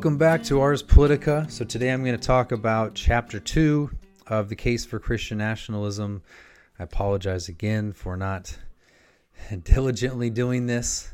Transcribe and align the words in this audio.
Welcome 0.00 0.16
back 0.16 0.42
to 0.44 0.62
Ars 0.62 0.82
Politica. 0.82 1.50
So 1.50 1.62
today 1.62 1.90
I'm 1.90 2.02
going 2.02 2.18
to 2.18 2.26
talk 2.26 2.52
about 2.52 2.94
chapter 2.94 3.38
two 3.38 3.90
of 4.26 4.48
the 4.48 4.56
case 4.56 4.86
for 4.86 4.98
Christian 4.98 5.36
nationalism. 5.36 6.22
I 6.78 6.84
apologize 6.84 7.50
again 7.50 7.92
for 7.92 8.16
not 8.16 8.56
diligently 9.62 10.30
doing 10.30 10.64
this 10.64 11.12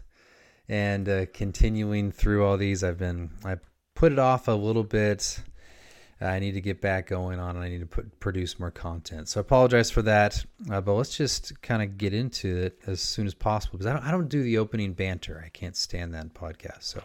and 0.69 1.09
uh, 1.09 1.27
continuing 1.35 2.13
through 2.13 2.47
all 2.47 2.57
these. 2.57 2.85
I've 2.85 2.97
been 2.97 3.33
I 3.45 3.57
put 3.97 4.13
it 4.13 4.21
off 4.21 4.47
a 4.47 4.53
little 4.53 4.85
bit. 4.85 5.41
I 6.21 6.39
need 6.39 6.53
to 6.53 6.61
get 6.61 6.81
back 6.81 7.09
going 7.09 7.41
on, 7.41 7.57
and 7.57 7.65
I 7.65 7.69
need 7.69 7.81
to 7.81 7.87
put, 7.87 8.21
produce 8.21 8.61
more 8.61 8.71
content. 8.71 9.29
So 9.29 9.41
I 9.41 9.43
apologize 9.43 9.91
for 9.91 10.03
that, 10.03 10.45
uh, 10.71 10.81
but 10.81 10.95
let's 10.95 11.17
just 11.17 11.61
kind 11.61 11.83
of 11.83 11.99
get 11.99 12.15
into 12.15 12.57
it 12.57 12.79
as 12.87 13.01
soon 13.01 13.27
as 13.27 13.35
possible 13.35 13.79
because 13.79 13.87
I 13.89 13.95
don't, 13.95 14.05
I 14.05 14.13
don't 14.13 14.29
do 14.29 14.45
the 14.45 14.59
opening 14.59 14.93
banter. 14.93 15.43
I 15.45 15.49
can't 15.49 15.77
stand 15.77 16.15
that 16.15 16.23
in 16.23 16.31
podcast. 16.31 16.85
So, 16.85 17.03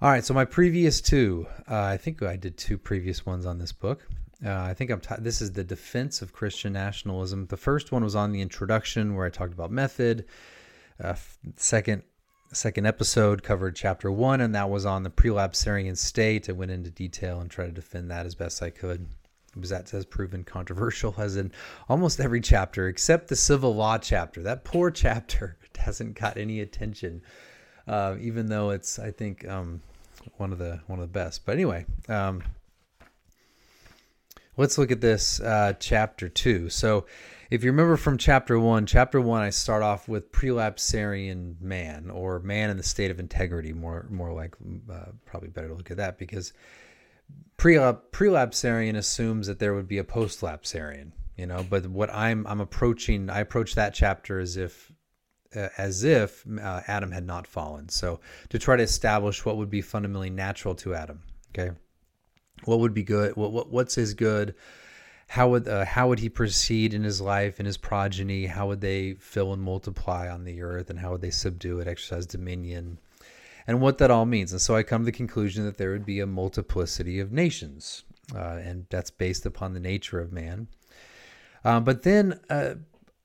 all 0.00 0.10
right. 0.10 0.24
So 0.24 0.34
my 0.34 0.44
previous 0.44 1.00
two, 1.00 1.46
uh, 1.70 1.82
I 1.82 1.96
think 1.96 2.22
I 2.22 2.36
did 2.36 2.56
two 2.56 2.78
previous 2.78 3.26
ones 3.26 3.46
on 3.46 3.58
this 3.58 3.72
book. 3.72 4.06
Uh, 4.44 4.54
I 4.54 4.74
think 4.74 4.90
I'm. 4.90 5.00
T- 5.00 5.14
this 5.18 5.40
is 5.40 5.52
the 5.52 5.64
defense 5.64 6.22
of 6.22 6.32
Christian 6.32 6.72
nationalism. 6.72 7.46
The 7.46 7.56
first 7.56 7.90
one 7.90 8.04
was 8.04 8.14
on 8.14 8.30
the 8.30 8.40
introduction, 8.40 9.16
where 9.16 9.26
I 9.26 9.30
talked 9.30 9.52
about 9.52 9.72
method. 9.72 10.26
Uh, 11.02 11.14
second 11.56 12.02
second 12.52 12.86
episode 12.86 13.42
covered 13.42 13.74
chapter 13.74 14.10
one, 14.10 14.40
and 14.40 14.54
that 14.54 14.70
was 14.70 14.86
on 14.86 15.02
the 15.02 15.10
prelapsarian 15.10 15.96
state. 15.96 16.48
I 16.48 16.52
went 16.52 16.70
into 16.70 16.90
detail 16.90 17.40
and 17.40 17.50
tried 17.50 17.66
to 17.66 17.72
defend 17.72 18.10
that 18.10 18.26
as 18.26 18.34
best 18.34 18.62
I 18.62 18.70
could. 18.70 19.06
Because 19.54 19.70
that 19.70 19.90
has 19.90 20.04
proven 20.04 20.44
controversial, 20.44 21.14
as 21.18 21.36
in 21.36 21.50
almost 21.88 22.20
every 22.20 22.40
chapter 22.40 22.86
except 22.86 23.28
the 23.28 23.34
civil 23.34 23.74
law 23.74 23.98
chapter. 23.98 24.42
That 24.42 24.62
poor 24.62 24.90
chapter 24.90 25.56
hasn't 25.76 26.14
got 26.14 26.36
any 26.36 26.60
attention, 26.60 27.22
uh, 27.88 28.16
even 28.20 28.46
though 28.46 28.70
it's 28.70 28.98
I 28.98 29.10
think 29.10 29.48
um, 29.48 29.80
one 30.36 30.52
of 30.52 30.58
the 30.58 30.80
one 30.86 30.98
of 30.98 31.02
the 31.02 31.12
best. 31.12 31.46
But 31.46 31.52
anyway, 31.52 31.86
um, 32.08 32.42
let's 34.56 34.78
look 34.78 34.90
at 34.90 35.00
this 35.00 35.40
uh, 35.40 35.74
chapter 35.80 36.28
two. 36.28 36.68
So 36.68 37.06
if 37.50 37.64
you 37.64 37.70
remember 37.70 37.96
from 37.96 38.18
chapter 38.18 38.58
one, 38.60 38.84
chapter 38.84 39.20
one, 39.20 39.40
I 39.40 39.50
start 39.50 39.82
off 39.82 40.06
with 40.06 40.32
prelapsarian 40.32 41.60
man 41.62 42.10
or 42.10 42.40
man 42.40 42.68
in 42.68 42.76
the 42.76 42.82
state 42.82 43.10
of 43.10 43.18
integrity. 43.18 43.72
More, 43.72 44.06
more 44.10 44.32
like 44.32 44.54
uh, 44.92 45.12
probably 45.24 45.48
better 45.48 45.68
to 45.68 45.74
look 45.74 45.90
at 45.90 45.96
that 45.96 46.18
because 46.18 46.52
pre 47.56 47.76
prelapsarian 47.76 48.96
assumes 48.96 49.46
that 49.46 49.58
there 49.58 49.74
would 49.74 49.88
be 49.88 49.98
a 49.98 50.04
postlapsarian. 50.04 51.12
You 51.38 51.46
know, 51.46 51.64
but 51.68 51.86
what 51.86 52.12
I'm 52.12 52.46
I'm 52.48 52.60
approaching, 52.60 53.30
I 53.30 53.40
approach 53.40 53.76
that 53.76 53.94
chapter 53.94 54.40
as 54.40 54.56
if 54.56 54.92
uh, 55.54 55.68
as 55.78 56.04
if 56.04 56.44
uh, 56.60 56.82
Adam 56.86 57.10
had 57.10 57.26
not 57.26 57.46
fallen. 57.46 57.88
So 57.88 58.20
to 58.50 58.58
try 58.58 58.76
to 58.76 58.82
establish 58.82 59.44
what 59.44 59.56
would 59.56 59.70
be 59.70 59.80
fundamentally 59.80 60.30
natural 60.30 60.74
to 60.76 60.94
Adam. 60.94 61.22
Okay, 61.54 61.74
what 62.64 62.80
would 62.80 62.94
be 62.94 63.02
good? 63.02 63.36
What, 63.36 63.52
what 63.52 63.70
what's 63.70 63.94
his 63.94 64.14
good? 64.14 64.54
how 65.28 65.50
would 65.50 65.68
uh, 65.68 65.84
how 65.84 66.08
would 66.08 66.18
he 66.18 66.30
proceed 66.30 66.94
in 66.94 67.04
his 67.04 67.20
life 67.20 67.58
and 67.58 67.66
his 67.66 67.76
progeny? 67.76 68.46
How 68.46 68.66
would 68.68 68.80
they 68.80 69.14
fill 69.14 69.52
and 69.52 69.62
multiply 69.62 70.28
on 70.28 70.44
the 70.44 70.62
earth, 70.62 70.88
and 70.88 70.98
how 70.98 71.12
would 71.12 71.20
they 71.20 71.30
subdue 71.30 71.80
it, 71.80 71.86
exercise 71.86 72.24
dominion, 72.24 72.98
and 73.66 73.80
what 73.80 73.98
that 73.98 74.10
all 74.10 74.24
means? 74.24 74.52
And 74.52 74.60
so 74.60 74.74
I 74.74 74.82
come 74.82 75.02
to 75.02 75.06
the 75.06 75.12
conclusion 75.12 75.66
that 75.66 75.76
there 75.76 75.92
would 75.92 76.06
be 76.06 76.20
a 76.20 76.26
multiplicity 76.26 77.20
of 77.20 77.30
nations, 77.30 78.04
uh, 78.34 78.58
and 78.62 78.86
that's 78.88 79.10
based 79.10 79.44
upon 79.44 79.74
the 79.74 79.80
nature 79.80 80.18
of 80.18 80.32
man. 80.32 80.66
Um, 81.62 81.84
but 81.84 82.04
then, 82.04 82.40
uh, 82.48 82.76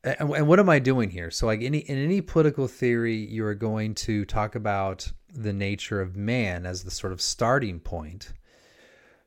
and, 0.03 0.47
what 0.47 0.59
am 0.59 0.69
I 0.69 0.80
doing 0.80 1.09
here? 1.09 1.31
So, 1.31 1.46
like 1.46 1.62
any 1.62 1.80
in 1.80 1.97
any 1.97 2.22
political 2.22 2.68
theory, 2.68 3.16
you 3.16 3.46
are 3.46 3.56
going 3.56 3.96
to 3.96 4.25
talk 4.25 4.56
about 4.56 5.12
the 5.34 5.53
nature 5.53 6.02
of 6.02 6.16
man 6.16 6.66
as 6.66 6.84
the 6.84 6.91
sort 6.91 7.14
of 7.14 7.22
starting 7.22 7.80
point 7.80 8.34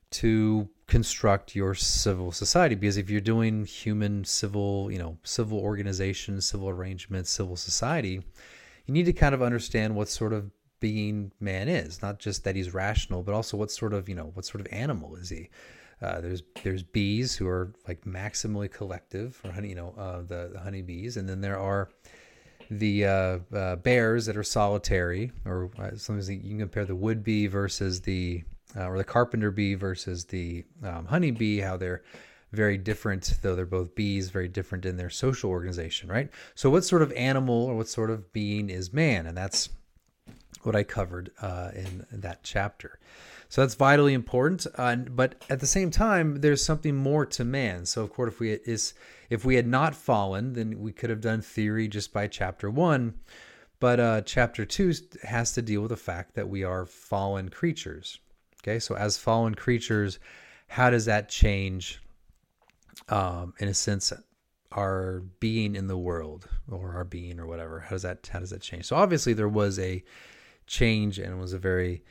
to 0.09 0.69
construct 0.87 1.55
your 1.55 1.73
civil 1.73 2.31
society. 2.31 2.75
Because 2.75 2.97
if 2.97 3.09
you're 3.09 3.21
doing 3.21 3.65
human 3.65 4.23
civil 4.23 4.91
you 4.91 4.99
know 4.99 5.17
civil 5.23 5.59
organization 5.59 6.39
civil 6.41 6.69
arrangements 6.69 7.29
civil 7.29 7.55
society 7.55 8.21
you 8.85 8.93
need 8.93 9.05
to 9.05 9.13
kind 9.13 9.35
of 9.35 9.41
understand 9.41 9.95
what 9.95 10.07
sort 10.07 10.31
of 10.31 10.49
being 10.79 11.31
man 11.41 11.67
is. 11.67 12.01
Not 12.01 12.19
just 12.19 12.43
that 12.43 12.55
he's 12.55 12.73
rational 12.73 13.23
but 13.23 13.33
also 13.33 13.57
what 13.57 13.71
sort 13.71 13.93
of 13.93 14.07
you 14.07 14.15
know 14.15 14.31
what 14.33 14.45
sort 14.45 14.61
of 14.61 14.67
animal 14.71 15.15
is 15.15 15.29
he 15.29 15.49
uh, 16.01 16.21
there's 16.21 16.43
there's 16.63 16.83
bees 16.83 17.35
who 17.35 17.47
are 17.47 17.73
like 17.87 18.01
maximally 18.05 18.71
collective 18.71 19.41
honey 19.53 19.69
you 19.69 19.75
know 19.75 19.93
uh, 19.97 20.21
the, 20.21 20.49
the 20.53 20.59
honey 20.59 20.81
bees 20.81 21.17
and 21.17 21.27
then 21.27 21.41
there 21.41 21.59
are 21.59 21.89
the 22.69 23.05
uh, 23.05 23.39
uh 23.55 23.75
bears 23.77 24.25
that 24.25 24.35
are 24.35 24.43
solitary 24.43 25.31
or 25.45 25.71
uh, 25.79 25.91
sometimes 25.95 26.29
you 26.29 26.39
can 26.39 26.59
compare 26.59 26.85
the 26.85 26.95
wood 26.95 27.23
bee 27.23 27.47
versus 27.47 28.01
the 28.01 28.43
uh, 28.75 28.87
or 28.87 28.97
the 28.97 29.03
carpenter 29.03 29.51
bee 29.51 29.75
versus 29.75 30.25
the 30.25 30.63
um, 30.83 31.05
honey 31.05 31.31
bee, 31.31 31.59
how 31.59 31.77
they're 31.77 32.03
very 32.51 32.77
different, 32.77 33.37
though 33.41 33.55
they're 33.55 33.65
both 33.65 33.95
bees, 33.95 34.29
very 34.29 34.47
different 34.47 34.85
in 34.85 34.97
their 34.97 35.09
social 35.09 35.49
organization, 35.49 36.09
right? 36.09 36.29
So, 36.55 36.69
what 36.69 36.83
sort 36.83 37.01
of 37.01 37.11
animal 37.13 37.65
or 37.65 37.75
what 37.75 37.87
sort 37.87 38.09
of 38.09 38.31
being 38.33 38.69
is 38.69 38.93
man? 38.93 39.25
And 39.25 39.37
that's 39.37 39.69
what 40.63 40.75
I 40.75 40.83
covered 40.83 41.31
uh, 41.41 41.71
in, 41.73 42.05
that 42.11 42.43
chapter. 42.43 42.99
So 43.49 43.61
that's 43.61 43.75
vitally 43.75 44.13
important. 44.13 44.67
Uh, 44.75 44.95
but 44.95 45.43
at 45.49 45.59
the 45.59 45.67
same 45.67 45.89
time, 45.89 46.41
there's 46.41 46.63
something 46.63 46.95
more 46.95 47.25
to 47.27 47.45
man. 47.45 47.85
So 47.85 48.03
of 48.03 48.11
course, 48.11 48.33
if 48.33 48.39
we 48.39 48.51
is 48.51 48.93
if 49.29 49.45
we 49.45 49.55
had 49.55 49.67
not 49.67 49.95
fallen, 49.95 50.53
then 50.53 50.79
we 50.79 50.91
could 50.91 51.09
have 51.09 51.21
done 51.21 51.41
theory 51.41 51.87
just 51.87 52.13
by 52.13 52.27
chapter 52.27 52.69
one. 52.69 53.15
But 53.79 53.99
uh, 53.99 54.21
chapter 54.21 54.65
two 54.65 54.93
has 55.23 55.53
to 55.53 55.61
deal 55.61 55.81
with 55.81 55.89
the 55.89 55.97
fact 55.97 56.35
that 56.35 56.49
we 56.49 56.63
are 56.63 56.85
fallen 56.85 57.49
creatures, 57.49 58.19
Okay, 58.67 58.79
so 58.79 58.95
as 58.95 59.17
fallen 59.17 59.55
creatures, 59.55 60.19
how 60.67 60.89
does 60.89 61.05
that 61.05 61.29
change, 61.29 62.01
um, 63.07 63.53
in 63.59 63.69
a 63.69 63.73
sense, 63.73 64.11
our 64.73 65.21
being 65.39 65.75
in 65.75 65.87
the 65.87 65.97
world 65.97 66.49
or 66.69 66.93
our 66.93 67.05
being 67.05 67.39
or 67.39 67.45
whatever? 67.45 67.79
How 67.79 67.91
does 67.91 68.01
that 68.01 68.29
how 68.31 68.39
does 68.39 68.49
that 68.49 68.61
change? 68.61 68.85
So 68.85 68.95
obviously 68.95 69.33
there 69.33 69.47
was 69.47 69.79
a 69.79 70.03
change 70.65 71.17
and 71.17 71.33
it 71.33 71.37
was 71.37 71.53
a 71.53 71.57
very 71.57 72.03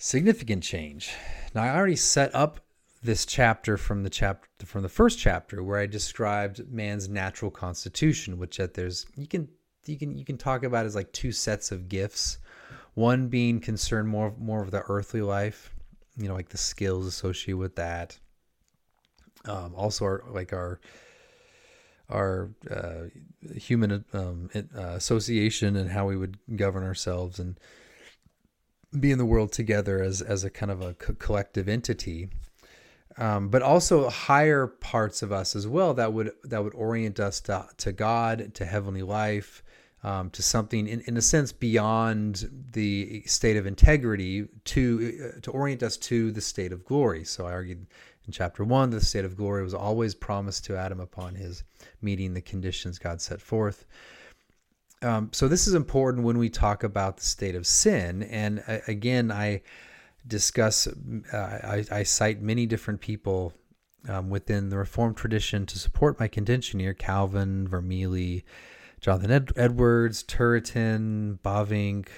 significant 0.00 0.62
change. 0.62 1.14
Now 1.54 1.62
I 1.62 1.76
already 1.76 1.94
set 1.94 2.34
up 2.34 2.60
this 3.02 3.26
chapter 3.26 3.76
from 3.76 4.02
the 4.02 4.10
chapter 4.10 4.66
from 4.66 4.82
the 4.82 4.88
first 4.88 5.18
chapter 5.18 5.62
where 5.62 5.78
I 5.78 5.86
described 5.86 6.70
man's 6.72 7.08
natural 7.08 7.50
constitution, 7.50 8.38
which 8.38 8.56
that 8.56 8.74
there's 8.74 9.06
you 9.14 9.26
can 9.26 9.48
you 9.84 9.98
can 9.98 10.16
you 10.16 10.24
can 10.24 10.38
talk 10.38 10.64
about 10.64 10.86
as 10.86 10.94
like 10.94 11.12
two 11.12 11.32
sets 11.32 11.70
of 11.70 11.88
gifts 11.88 12.38
one 12.94 13.28
being 13.28 13.60
concerned 13.60 14.08
more 14.08 14.34
more 14.38 14.62
of 14.62 14.70
the 14.70 14.82
earthly 14.88 15.22
life, 15.22 15.74
you 16.16 16.28
know, 16.28 16.34
like 16.34 16.48
the 16.48 16.58
skills 16.58 17.06
associated 17.06 17.58
with 17.58 17.76
that. 17.76 18.18
Um, 19.44 19.74
also, 19.74 20.04
our 20.06 20.24
like 20.30 20.52
our 20.52 20.80
our 22.08 22.50
uh, 22.70 23.04
human 23.54 24.04
um, 24.12 24.50
uh, 24.54 24.80
association 24.80 25.76
and 25.76 25.90
how 25.90 26.06
we 26.06 26.16
would 26.16 26.38
govern 26.56 26.84
ourselves 26.84 27.38
and 27.38 27.60
be 28.98 29.12
in 29.12 29.18
the 29.18 29.24
world 29.24 29.52
together 29.52 30.02
as 30.02 30.20
as 30.20 30.44
a 30.44 30.50
kind 30.50 30.72
of 30.72 30.80
a 30.80 30.94
co- 30.94 31.14
collective 31.14 31.68
entity. 31.68 32.28
Um, 33.18 33.48
but 33.48 33.60
also 33.60 34.08
higher 34.08 34.66
parts 34.66 35.22
of 35.22 35.32
us 35.32 35.56
as 35.56 35.66
well 35.66 35.94
that 35.94 36.12
would 36.12 36.32
that 36.44 36.62
would 36.62 36.74
orient 36.74 37.20
us 37.20 37.40
to, 37.42 37.68
to 37.78 37.92
God, 37.92 38.54
to 38.54 38.64
heavenly 38.64 39.02
life, 39.02 39.62
um, 40.02 40.30
to 40.30 40.42
something 40.42 40.86
in, 40.86 41.00
in 41.02 41.16
a 41.16 41.22
sense 41.22 41.52
beyond 41.52 42.48
the 42.72 43.22
state 43.26 43.56
of 43.56 43.66
integrity 43.66 44.46
to 44.66 45.32
uh, 45.36 45.40
to 45.40 45.50
orient 45.50 45.82
us 45.82 45.96
to 45.98 46.30
the 46.30 46.40
state 46.40 46.72
of 46.72 46.84
glory. 46.84 47.24
So 47.24 47.46
I 47.46 47.52
argued 47.52 47.86
in 48.26 48.32
chapter 48.32 48.64
one 48.64 48.90
the 48.90 49.00
state 49.00 49.24
of 49.24 49.36
glory 49.36 49.62
was 49.62 49.74
always 49.74 50.14
promised 50.14 50.64
to 50.66 50.76
Adam 50.76 51.00
upon 51.00 51.34
his 51.34 51.64
meeting 52.00 52.32
the 52.32 52.40
conditions 52.40 52.98
God 52.98 53.20
set 53.20 53.40
forth. 53.40 53.86
Um, 55.02 55.30
so 55.32 55.48
this 55.48 55.66
is 55.66 55.74
important 55.74 56.24
when 56.24 56.38
we 56.38 56.50
talk 56.50 56.84
about 56.84 57.16
the 57.16 57.24
state 57.24 57.54
of 57.54 57.66
sin. 57.66 58.22
And 58.24 58.62
uh, 58.68 58.78
again, 58.86 59.32
I 59.32 59.62
discuss, 60.26 60.86
uh, 61.32 61.36
I, 61.36 61.84
I, 61.90 62.02
cite 62.02 62.42
many 62.42 62.66
different 62.66 63.00
people 63.00 63.54
um, 64.08 64.28
within 64.28 64.68
the 64.68 64.76
Reformed 64.76 65.16
tradition 65.16 65.64
to 65.66 65.78
support 65.78 66.20
my 66.20 66.28
contention 66.28 66.80
here: 66.80 66.92
Calvin, 66.92 67.66
Vermigli. 67.66 68.42
Jonathan 69.00 69.30
Ed- 69.30 69.52
Edwards, 69.56 70.22
Turretin, 70.22 71.38
Bavinck, 71.40 72.08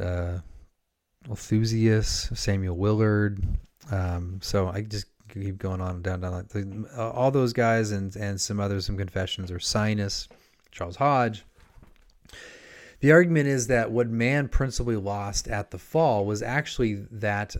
uh, 0.00 0.38
Althusius, 1.28 2.36
Samuel 2.36 2.76
Willard. 2.76 3.42
Um, 3.90 4.40
so 4.42 4.68
I 4.68 4.82
just 4.82 5.06
keep 5.28 5.58
going 5.58 5.80
on 5.80 6.02
down 6.02 6.20
down. 6.20 6.86
All 6.96 7.30
those 7.30 7.52
guys 7.52 7.92
and 7.92 8.14
and 8.16 8.40
some 8.40 8.60
others, 8.60 8.86
some 8.86 8.96
confessions, 8.96 9.50
Ursinus, 9.50 10.28
Charles 10.72 10.96
Hodge. 10.96 11.44
The 13.00 13.12
argument 13.12 13.48
is 13.48 13.66
that 13.66 13.90
what 13.90 14.08
man 14.08 14.48
principally 14.48 14.96
lost 14.96 15.48
at 15.48 15.70
the 15.70 15.78
fall 15.78 16.24
was 16.24 16.42
actually 16.42 16.94
that 17.10 17.56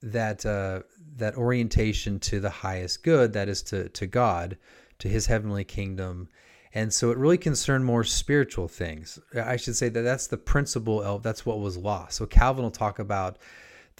that 0.00 0.44
uh, 0.44 0.82
that 1.16 1.36
orientation 1.36 2.18
to 2.20 2.40
the 2.40 2.50
highest 2.50 3.04
good, 3.04 3.32
that 3.34 3.48
is 3.48 3.62
to 3.64 3.88
to 3.90 4.06
God, 4.06 4.58
to 4.98 5.08
His 5.08 5.26
heavenly 5.26 5.64
kingdom, 5.64 6.28
and 6.74 6.92
so 6.92 7.10
it 7.10 7.18
really 7.18 7.38
concerned 7.38 7.84
more 7.84 8.04
spiritual 8.04 8.68
things. 8.68 9.18
I 9.34 9.56
should 9.56 9.76
say 9.76 9.88
that 9.88 10.02
that's 10.02 10.28
the 10.28 10.38
principle 10.38 11.02
of 11.02 11.22
that's 11.22 11.44
what 11.44 11.60
was 11.60 11.76
lost. 11.76 12.16
So 12.16 12.26
Calvin 12.26 12.64
will 12.64 12.70
talk 12.70 12.98
about 12.98 13.38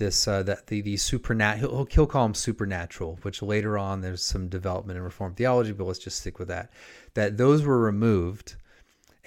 this 0.03 0.27
uh, 0.27 0.43
that 0.43 0.67
the 0.67 0.81
the 0.81 0.97
supernatural 0.97 1.77
he'll, 1.77 1.85
he'll 1.87 2.07
call 2.07 2.25
them 2.25 2.35
supernatural, 2.35 3.19
which 3.23 3.41
later 3.41 3.79
on 3.79 4.01
there's 4.01 4.23
some 4.23 4.49
development 4.49 4.97
in 4.97 5.03
Reformed 5.03 5.37
theology, 5.37 5.73
but 5.73 5.87
let's 5.87 5.99
just 5.99 6.19
stick 6.21 6.39
with 6.39 6.49
that. 6.49 6.71
That 7.15 7.37
those 7.37 7.65
were 7.65 7.79
removed, 7.79 8.57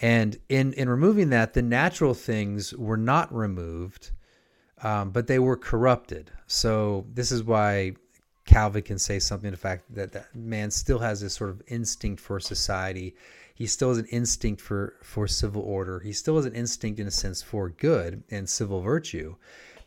and 0.02 0.38
in 0.50 0.74
in 0.74 0.90
removing 0.90 1.30
that, 1.30 1.54
the 1.54 1.62
natural 1.62 2.14
things 2.14 2.74
were 2.74 2.98
not 2.98 3.34
removed, 3.34 4.12
um, 4.84 5.12
but 5.12 5.28
they 5.28 5.40
were 5.40 5.58
corrupted. 5.58 6.32
So 6.48 7.06
this 7.14 7.32
is 7.32 7.42
why 7.44 7.96
Calvin 8.46 8.84
can 8.84 9.00
say 9.00 9.20
something 9.20 9.52
the 9.52 9.58
fact 9.58 9.84
that, 9.96 10.12
that 10.12 10.36
man 10.36 10.70
still 10.70 11.00
has 11.00 11.22
this 11.22 11.34
sort 11.34 11.50
of 11.50 11.62
instinct 11.68 12.22
for 12.22 12.40
society. 12.40 13.16
He 13.56 13.66
still 13.66 13.90
has 13.90 13.98
an 13.98 14.08
instinct 14.08 14.62
for, 14.62 14.96
for 15.02 15.28
civil 15.28 15.62
order. 15.62 16.02
He 16.02 16.12
still 16.12 16.36
has 16.36 16.46
an 16.46 16.54
instinct, 16.54 17.00
in 17.00 17.08
a 17.08 17.12
sense, 17.12 17.42
for 17.42 17.70
good 17.70 18.22
and 18.30 18.50
civil 18.50 18.82
virtue 18.82 19.38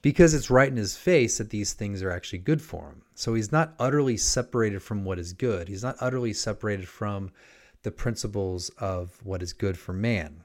because 0.02 0.34
it's 0.34 0.50
right 0.50 0.68
in 0.68 0.76
his 0.76 0.96
face 0.96 1.38
that 1.38 1.50
these 1.50 1.72
things 1.72 2.02
are 2.02 2.10
actually 2.10 2.38
good 2.38 2.62
for 2.62 2.88
him. 2.88 3.02
So 3.14 3.34
he's 3.34 3.52
not 3.52 3.74
utterly 3.78 4.16
separated 4.16 4.82
from 4.82 5.04
what 5.04 5.18
is 5.18 5.32
good. 5.32 5.68
He's 5.68 5.82
not 5.82 5.96
utterly 6.00 6.32
separated 6.32 6.88
from 6.88 7.30
the 7.82 7.90
principles 7.90 8.70
of 8.78 9.18
what 9.24 9.42
is 9.42 9.52
good 9.52 9.78
for 9.78 9.92
man. 9.92 10.44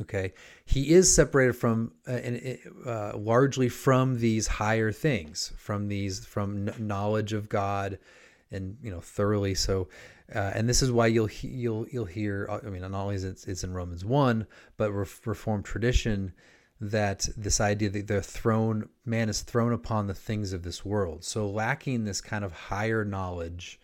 Okay, 0.00 0.32
he 0.64 0.90
is 0.90 1.12
separated 1.12 1.54
from 1.54 1.92
uh, 2.06 2.20
uh, 2.88 3.16
largely 3.16 3.68
from 3.68 4.20
these 4.20 4.46
higher 4.46 4.92
things, 4.92 5.52
from 5.56 5.88
these 5.88 6.24
from 6.24 6.70
knowledge 6.78 7.32
of 7.32 7.48
God, 7.48 7.98
and 8.52 8.76
you 8.80 8.90
know 8.90 9.00
thoroughly 9.00 9.54
so. 9.56 9.88
Uh, 10.32 10.52
and 10.54 10.68
this 10.68 10.82
is 10.82 10.92
why 10.92 11.08
you'll 11.08 11.30
you'll 11.40 11.88
you'll 11.88 12.04
hear. 12.04 12.46
Uh, 12.48 12.60
I 12.64 12.70
mean, 12.70 12.82
not 12.82 12.94
only 12.94 13.16
is 13.16 13.24
it, 13.24 13.44
it's 13.48 13.64
in 13.64 13.74
Romans 13.74 14.04
one, 14.04 14.46
but 14.76 14.92
Reformed 14.92 15.64
tradition 15.64 16.32
that 16.80 17.28
this 17.36 17.60
idea 17.60 17.90
that 17.90 18.06
they're 18.06 18.22
thrown, 18.22 18.88
man 19.04 19.28
is 19.28 19.42
thrown 19.42 19.72
upon 19.72 20.06
the 20.06 20.14
things 20.14 20.52
of 20.52 20.62
this 20.62 20.84
world. 20.84 21.24
So 21.24 21.48
lacking 21.48 22.04
this 22.04 22.20
kind 22.20 22.44
of 22.44 22.52
higher 22.52 23.04
knowledge 23.04 23.80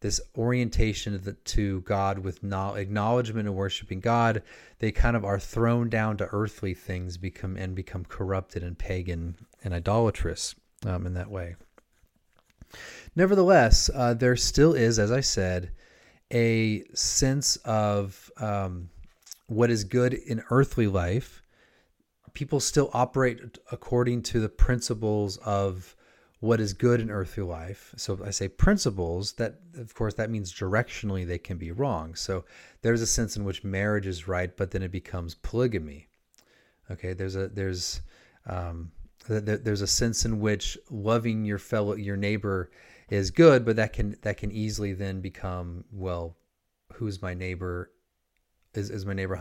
this 0.00 0.20
orientation 0.36 1.36
to 1.44 1.80
God 1.80 2.20
with 2.20 2.44
acknowledgement 2.44 3.48
and 3.48 3.56
worshiping 3.56 4.00
God, 4.00 4.42
they 4.78 4.92
kind 4.92 5.16
of 5.16 5.24
are 5.24 5.40
thrown 5.40 5.88
down 5.88 6.16
to 6.18 6.28
earthly 6.30 6.74
things, 6.74 7.16
become 7.16 7.56
and 7.56 7.74
become 7.74 8.04
corrupted 8.04 8.62
and 8.62 8.78
pagan 8.78 9.34
and 9.64 9.74
idolatrous 9.74 10.54
um, 10.86 11.06
in 11.06 11.14
that 11.14 11.30
way. 11.30 11.56
Nevertheless, 13.16 13.90
uh, 13.92 14.14
there 14.14 14.36
still 14.36 14.74
is, 14.74 14.98
as 14.98 15.10
I 15.10 15.20
said, 15.20 15.70
a 16.32 16.84
sense 16.94 17.56
of 17.56 18.30
um, 18.36 18.90
what 19.46 19.70
is 19.70 19.82
good 19.82 20.14
in 20.14 20.42
earthly 20.50 20.86
life. 20.86 21.42
People 22.38 22.60
still 22.60 22.88
operate 22.92 23.58
according 23.72 24.22
to 24.22 24.38
the 24.38 24.48
principles 24.48 25.38
of 25.38 25.96
what 26.38 26.60
is 26.60 26.72
good 26.72 27.00
in 27.00 27.10
earthly 27.10 27.42
life. 27.42 27.92
So 27.96 28.20
I 28.24 28.30
say 28.30 28.46
principles 28.46 29.32
that 29.32 29.56
of 29.76 29.92
course 29.92 30.14
that 30.14 30.30
means 30.30 30.54
directionally 30.54 31.26
they 31.26 31.38
can 31.38 31.58
be 31.58 31.72
wrong. 31.72 32.14
So 32.14 32.44
there's 32.82 33.02
a 33.02 33.08
sense 33.08 33.36
in 33.36 33.42
which 33.44 33.64
marriage 33.64 34.06
is 34.06 34.28
right, 34.28 34.56
but 34.56 34.70
then 34.70 34.84
it 34.84 34.92
becomes 34.92 35.34
polygamy. 35.34 36.06
Okay, 36.92 37.12
there's 37.12 37.34
a 37.34 37.48
there's 37.48 38.02
um, 38.46 38.92
there's 39.26 39.82
a 39.82 39.88
sense 39.88 40.24
in 40.24 40.38
which 40.38 40.78
loving 40.90 41.44
your 41.44 41.58
fellow 41.58 41.96
your 41.96 42.16
neighbor 42.16 42.70
is 43.10 43.32
good, 43.32 43.64
but 43.64 43.74
that 43.74 43.92
can 43.92 44.16
that 44.22 44.36
can 44.36 44.52
easily 44.52 44.92
then 44.92 45.20
become 45.20 45.86
well, 45.90 46.36
who's 46.92 47.20
my 47.20 47.34
neighbor? 47.34 47.90
Is 48.74 48.90
is 48.90 49.04
my 49.04 49.14
neighbor 49.14 49.34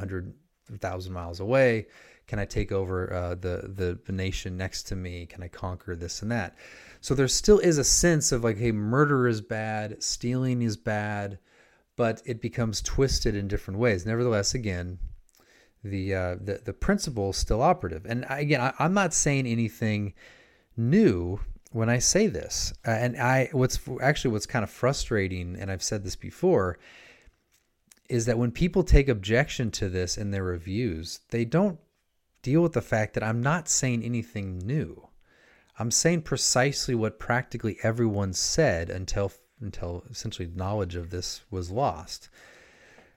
thousand 0.76 1.14
miles 1.14 1.40
away? 1.40 1.88
Can 2.28 2.40
I 2.40 2.46
take 2.46 2.74
over 2.74 3.14
uh, 3.14 3.36
the, 3.36 3.72
the 3.74 4.00
the 4.06 4.12
nation 4.12 4.58
next 4.58 4.84
to 4.84 4.96
me? 4.96 5.26
Can 5.26 5.42
I 5.44 5.48
conquer 5.48 5.96
this 5.96 6.22
and 6.22 6.32
that? 6.32 6.56
So 7.00 7.16
there 7.16 7.28
still 7.28 7.60
is 7.60 7.78
a 7.78 7.84
sense 7.84 8.32
of 8.32 8.44
like, 8.44 8.58
hey, 8.58 8.72
murder 8.72 9.28
is 9.28 9.40
bad, 9.40 10.04
stealing 10.04 10.62
is 10.62 10.76
bad, 10.76 11.40
but 11.96 12.22
it 12.26 12.42
becomes 12.42 12.82
twisted 12.82 13.36
in 13.36 13.48
different 13.48 13.80
ways. 13.80 14.06
Nevertheless, 14.06 14.54
again, 14.54 15.00
the 15.84 16.14
uh, 16.14 16.36
the 16.42 16.62
the 16.64 16.74
principle 16.74 17.30
is 17.30 17.38
still 17.38 17.62
operative. 17.62 18.06
And 18.06 18.26
again, 18.30 18.62
I, 18.62 18.86
am 18.86 18.94
not 18.94 19.14
saying 19.14 19.48
anything 19.48 20.14
new 20.76 21.40
when 21.72 21.90
I 21.90 22.00
say 22.00 22.28
this. 22.28 22.74
Uh, 22.86 22.92
and 22.92 23.18
I 23.18 23.50
what's 23.52 23.80
actually 24.02 24.32
what's 24.32 24.46
kind 24.46 24.64
of 24.64 24.70
frustrating, 24.70 25.56
and 25.60 25.72
I've 25.72 25.84
said 25.84 26.04
this 26.04 26.16
before, 26.16 26.78
is 28.10 28.26
that 28.26 28.38
when 28.38 28.52
people 28.52 28.84
take 28.84 29.10
objection 29.10 29.72
to 29.72 29.90
this 29.90 30.18
in 30.18 30.32
their 30.32 30.44
reviews, 30.44 31.20
they 31.30 31.46
don't 31.46 31.80
deal 32.42 32.62
with 32.62 32.74
the 32.74 32.82
fact 32.82 33.14
that 33.14 33.24
I'm 33.24 33.42
not 33.42 33.68
saying 33.68 34.04
anything 34.04 34.60
new. 34.60 35.08
I'm 35.80 35.92
saying 35.92 36.22
precisely 36.24 36.96
what 36.96 37.20
practically 37.20 37.78
everyone 37.84 38.34
said 38.34 38.90
until 38.90 39.32
until 39.60 40.04
essentially 40.10 40.50
knowledge 40.56 40.96
of 40.96 41.10
this 41.10 41.42
was 41.50 41.72
lost. 41.72 42.30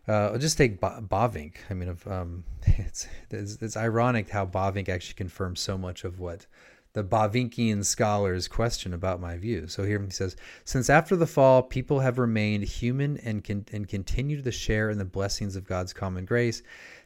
Uh, 0.08 0.31
I'll 0.32 0.38
just 0.38 0.56
take 0.56 0.81
Bavinck. 0.81 1.56
I 1.69 1.75
mean, 1.75 1.96
um, 2.06 2.44
it's, 2.66 3.06
it's, 3.31 3.58
it's 3.60 3.76
ironic 3.76 4.31
how 4.31 4.46
Bavinck 4.46 4.88
actually 4.88 5.14
confirms 5.14 5.61
so 5.61 5.76
much 5.76 6.04
of 6.04 6.18
what 6.18 6.47
the 6.92 7.04
Bavinckian 7.04 7.85
scholars 7.85 8.49
question 8.49 8.92
about 8.92 9.20
my 9.20 9.37
view. 9.37 9.68
So 9.68 9.85
here 9.85 10.02
he 10.02 10.11
says, 10.11 10.37
since 10.64 10.90
after 10.90 11.14
the 11.14 11.26
fall, 11.26 11.62
people 11.62 12.00
have 12.00 12.18
remained 12.18 12.64
human 12.64 13.16
and 13.18 13.49
and 13.73 13.88
continue 13.88 14.42
to 14.42 14.52
share 14.52 14.90
in 14.90 14.99
the 14.99 15.04
blessings 15.04 15.54
of 15.54 15.66
God's 15.66 15.92
common 15.92 16.25
grace, 16.25 16.62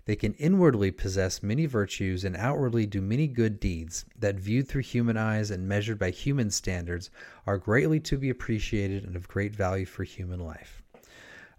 they 0.07 0.17
can 0.17 0.35
inwardly 0.35 0.91
possess 0.91 1.43
many 1.43 1.67
virtues 1.67 2.25
and 2.25 2.37
outwardly 2.37 2.87
do 2.87 3.01
many 3.01 3.27
good 3.27 3.59
deeds 3.59 4.05
that, 4.19 4.37
viewed 4.37 4.69
through 4.69 4.83
human 4.83 5.17
eyes 5.17 5.51
and 5.51 5.69
measured 5.69 5.99
by 5.99 6.11
human 6.11 6.51
standards, 6.51 7.11
are 7.47 7.59
greatly 7.59 8.01
to 8.01 8.19
be 8.19 8.31
appreciated 8.31 9.05
and 9.05 9.17
of 9.17 9.29
great 9.29 9.55
value 9.55 9.87
for 9.87 10.05
human 10.05 10.41
life. 10.41 10.83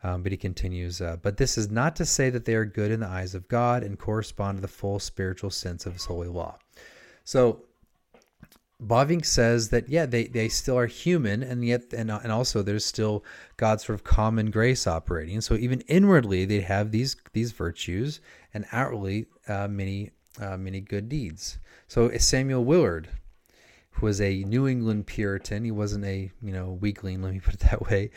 Um, 0.03 0.21
but 0.21 0.31
he 0.31 0.37
continues, 0.37 1.01
uh, 1.01 1.17
but 1.23 1.37
this 1.37 1.57
is 1.57 1.71
not 1.71 1.95
to 1.95 2.05
say 2.05 2.29
that 2.29 2.45
they 2.45 2.53
are 2.53 2.65
good 2.65 2.91
in 2.91 2.99
the 2.99 3.07
eyes 3.07 3.33
of 3.33 3.47
God 3.47 3.81
and 3.81 3.97
correspond 3.97 4.59
to 4.59 4.61
the 4.61 4.67
full 4.67 4.99
spiritual 4.99 5.49
sense 5.49 5.87
of 5.87 5.93
his 5.93 6.05
holy 6.05 6.27
law. 6.27 6.59
So 7.23 7.63
Bavinck 8.81 9.25
says 9.25 9.69
that 9.69 9.87
yeah 9.87 10.05
they, 10.05 10.25
they 10.25 10.49
still 10.49 10.77
are 10.77 10.87
human 10.87 11.41
and 11.43 11.63
yet 11.65 11.93
and, 11.93 12.11
and 12.11 12.31
also 12.31 12.61
there's 12.61 12.85
still 12.85 13.23
God's 13.57 13.85
sort 13.85 13.95
of 13.95 14.03
common 14.03 14.51
grace 14.51 14.85
operating. 14.85 15.41
So 15.41 15.55
even 15.55 15.81
inwardly 15.81 16.45
they 16.45 16.61
have 16.61 16.91
these 16.91 17.15
these 17.33 17.51
virtues 17.51 18.19
and 18.53 18.65
outwardly 18.71 19.27
uh, 19.47 19.67
many 19.67 20.11
uh, 20.39 20.57
many 20.57 20.81
good 20.81 21.07
deeds. 21.07 21.57
So 21.87 22.09
Samuel 22.17 22.65
Willard 22.65 23.07
who 23.91 24.05
was 24.05 24.19
a 24.19 24.43
New 24.43 24.67
England 24.67 25.07
Puritan 25.07 25.63
he 25.63 25.71
wasn't 25.71 26.05
a 26.05 26.31
you 26.41 26.51
know 26.51 26.77
weakling 26.81 27.21
let 27.21 27.33
me 27.33 27.39
put 27.39 27.53
it 27.53 27.59
that 27.61 27.81
way 27.89 28.11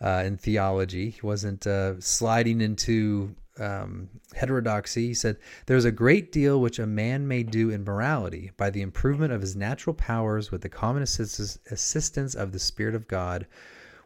uh, 0.00 0.22
in 0.24 0.36
theology. 0.36 1.10
He 1.10 1.20
wasn't 1.22 1.66
uh, 1.66 2.00
sliding 2.00 2.60
into 2.60 3.34
um, 3.58 4.08
heterodoxy, 4.34 5.08
he 5.08 5.14
said, 5.14 5.38
There's 5.66 5.84
a 5.84 5.92
great 5.92 6.32
deal 6.32 6.60
which 6.60 6.78
a 6.78 6.86
man 6.86 7.26
may 7.26 7.42
do 7.42 7.70
in 7.70 7.84
morality 7.84 8.50
by 8.56 8.70
the 8.70 8.82
improvement 8.82 9.32
of 9.32 9.40
his 9.40 9.56
natural 9.56 9.94
powers 9.94 10.50
with 10.50 10.62
the 10.62 10.68
common 10.68 11.02
assistance 11.02 12.34
of 12.34 12.52
the 12.52 12.58
Spirit 12.58 12.94
of 12.94 13.08
God. 13.08 13.46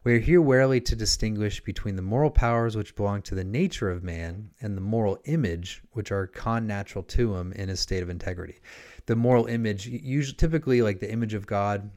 We 0.03 0.15
are 0.15 0.19
here 0.19 0.41
warily 0.41 0.81
to 0.81 0.95
distinguish 0.95 1.63
between 1.63 1.95
the 1.95 2.01
moral 2.01 2.31
powers 2.31 2.75
which 2.75 2.95
belong 2.95 3.21
to 3.23 3.35
the 3.35 3.43
nature 3.43 3.91
of 3.91 4.03
man 4.03 4.49
and 4.59 4.75
the 4.75 4.81
moral 4.81 5.19
image 5.25 5.83
which 5.91 6.11
are 6.11 6.25
con 6.25 6.65
natural 6.65 7.03
to 7.03 7.35
him 7.35 7.53
in 7.53 7.69
his 7.69 7.79
state 7.79 8.01
of 8.01 8.09
integrity. 8.09 8.61
The 9.05 9.15
moral 9.15 9.45
image, 9.45 9.85
usually, 9.85 10.37
typically, 10.37 10.81
like 10.81 10.99
the 10.99 11.11
image 11.11 11.35
of 11.35 11.45
God, 11.45 11.91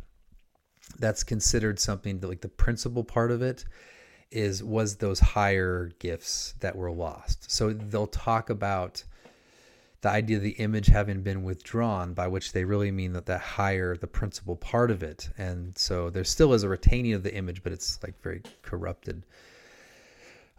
that's 0.99 1.25
considered 1.25 1.79
something 1.79 2.21
that, 2.21 2.29
like 2.29 2.43
the 2.43 2.49
principal 2.49 3.05
part 3.05 3.31
of 3.31 3.41
it 3.41 3.65
is 4.35 4.63
was 4.63 4.97
those 4.97 5.21
higher 5.21 5.91
gifts 5.99 6.55
that 6.61 6.77
were 6.77 6.91
lost. 6.91 7.51
So 7.51 7.73
they'll 7.73 8.07
talk 8.07 8.51
about 8.51 9.05
the 10.01 10.11
idea 10.11 10.37
of 10.37 10.43
the 10.43 10.51
image 10.51 10.89
having 10.89 11.23
been 11.23 11.45
withdrawn, 11.45 12.13
by 12.13 12.29
which 12.29 12.53
they 12.53 12.65
really 12.65 12.91
mean 12.91 13.15
that 13.15 13.25
that 13.27 13.41
higher, 13.41 13.97
the 13.97 14.07
principal 14.07 14.55
part 14.57 14.91
of 14.91 15.03
it. 15.03 15.31
And 15.39 15.77
so 15.79 16.11
there 16.11 16.25
still 16.25 16.53
is 16.53 16.63
a 16.63 16.69
retaining 16.69 17.15
of 17.15 17.23
the 17.23 17.35
image, 17.35 17.63
but 17.63 17.73
it's 17.73 18.03
like 18.03 18.21
very 18.23 18.43
corrupted. 18.61 19.25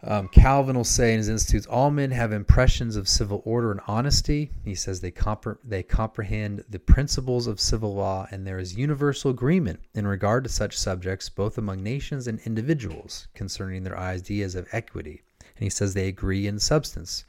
Um, 0.02 0.28
Calvin 0.28 0.76
will 0.76 0.84
say 0.84 1.12
in 1.12 1.18
his 1.18 1.28
Institutes, 1.30 1.66
all 1.66 1.90
men 1.90 2.10
have 2.10 2.30
impressions 2.30 2.96
of 2.96 3.08
civil 3.08 3.40
order 3.46 3.70
and 3.72 3.80
honesty. 3.86 4.50
He 4.62 4.74
says 4.74 5.00
they, 5.00 5.10
compre- 5.10 5.56
they 5.64 5.82
comprehend 5.82 6.64
the 6.68 6.78
principles 6.78 7.46
of 7.46 7.58
civil 7.58 7.94
law, 7.94 8.28
and 8.30 8.46
there 8.46 8.58
is 8.58 8.76
universal 8.76 9.30
agreement 9.30 9.80
in 9.94 10.06
regard 10.06 10.44
to 10.44 10.50
such 10.50 10.76
subjects, 10.76 11.30
both 11.30 11.56
among 11.56 11.82
nations 11.82 12.28
and 12.28 12.40
individuals, 12.40 13.26
concerning 13.34 13.84
their 13.84 13.98
ideas 13.98 14.54
of 14.54 14.68
equity. 14.70 15.22
And 15.40 15.64
he 15.64 15.70
says 15.70 15.94
they 15.94 16.08
agree 16.08 16.46
in 16.46 16.58
substance. 16.58 17.24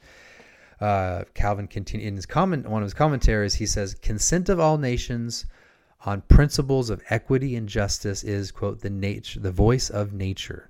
Uh, 0.81 1.24
Calvin 1.33 1.67
continue 1.67 2.07
in 2.07 2.17
his 2.17 2.25
comment, 2.25 2.67
one 2.67 2.81
of 2.83 2.88
his 2.88 2.93
commentaries. 2.93 3.55
He 3.55 3.65
says, 3.65 3.95
"Consent 3.95 4.50
of 4.50 4.59
all 4.59 4.77
nations 4.77 5.45
on 6.05 6.21
principles 6.21 6.89
of 6.89 7.01
equity 7.09 7.55
and 7.55 7.67
justice 7.67 8.24
is 8.24 8.51
quote 8.51 8.81
the 8.81 8.89
the 9.39 9.51
voice 9.51 9.89
of 9.89 10.13
nature 10.13 10.69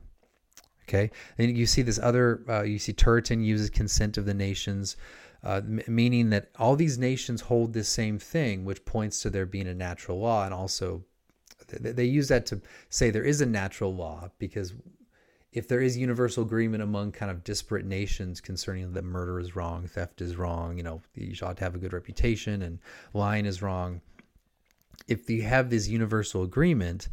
okay 0.88 1.12
and 1.38 1.58
you 1.58 1.66
see 1.66 1.82
this 1.82 2.00
other 2.00 2.44
uh, 2.50 2.64
you 2.64 2.80
see 2.80 2.94
turretin 2.94 3.44
uses 3.44 3.70
consent 3.70 4.18
of 4.18 4.26
the 4.26 4.34
nations 4.34 4.96
uh, 5.44 5.62
m- 5.64 5.82
meaning 5.88 6.30
that 6.30 6.50
all 6.58 6.76
these 6.76 6.98
nations 6.98 7.42
hold 7.42 7.74
this 7.74 7.90
same 7.90 8.18
thing 8.18 8.66
which 8.66 8.86
points 8.86 9.22
to 9.22 9.30
there 9.30 9.46
being 9.46 9.68
a 9.68 9.74
natural 9.74 10.20
law 10.20 10.46
and 10.46 10.54
also 10.54 11.04
th- 11.68 11.96
they 11.96 12.06
use 12.06 12.28
that 12.28 12.46
to 12.46 12.62
say 12.90 13.10
there 13.10 13.24
is 13.24 13.42
a 13.42 13.46
natural 13.46 13.94
law 13.94 14.30
because 14.40 14.74
if 15.58 15.68
there 15.68 15.82
is 15.82 15.98
universal 15.98 16.44
agreement 16.44 16.84
among 16.84 17.12
kind 17.12 17.32
of 17.32 17.44
disparate 17.44 17.86
nations 17.86 18.42
concerning 18.42 18.94
that 18.94 19.04
murder 19.04 19.40
is 19.40 19.56
wrong, 19.56 19.88
theft 19.88 20.22
is 20.22 20.36
wrong, 20.36 20.78
you 20.78 20.84
know, 20.84 21.02
you 21.16 21.34
ought 21.42 21.58
to 21.58 21.64
have 21.64 21.74
a 21.74 21.80
good 21.80 21.94
reputation 21.94 22.62
and 22.62 22.80
lying 23.14 23.46
is 23.46 23.62
wrong. 23.62 24.02
If 25.08 25.30
you 25.30 25.44
have 25.44 25.70
this 25.70 25.88
universal 25.88 26.44
agreement, 26.44 27.08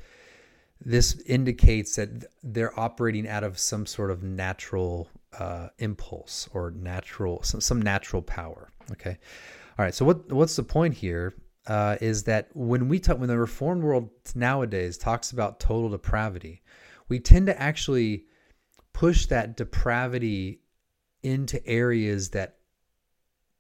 this 0.81 1.21
indicates 1.26 1.97
that 1.97 2.26
they're 2.43 2.78
operating 2.78 3.28
out 3.28 3.45
of 3.45 3.59
some 3.59 3.87
sort 3.87 4.11
of 4.11 4.23
natural 4.23 5.09
uh, 5.38 5.69
impulse 5.78 6.49
or 6.52 6.71
natural 6.71 7.43
some, 7.43 7.61
some 7.61 7.81
natural 7.81 8.23
power. 8.23 8.71
Okay, 8.93 9.19
all 9.78 9.85
right. 9.85 9.95
So 9.95 10.04
what 10.04 10.31
what's 10.33 10.57
the 10.57 10.62
point 10.62 10.95
here? 10.95 11.35
Uh, 11.66 11.97
is 12.02 12.25
that 12.25 12.50
when 12.52 12.88
we 12.90 12.99
talk 12.99 13.19
when 13.19 13.28
the 13.28 13.38
reformed 13.38 13.83
world 13.83 14.11
nowadays 14.35 14.99
talks 14.99 15.33
about 15.33 15.61
total 15.61 15.88
depravity, 15.88 16.62
we 17.09 17.19
tend 17.19 17.47
to 17.47 17.61
actually 17.61 18.26
push 18.93 19.26
that 19.26 19.57
depravity 19.57 20.61
into 21.23 21.66
areas 21.66 22.31
that 22.31 22.59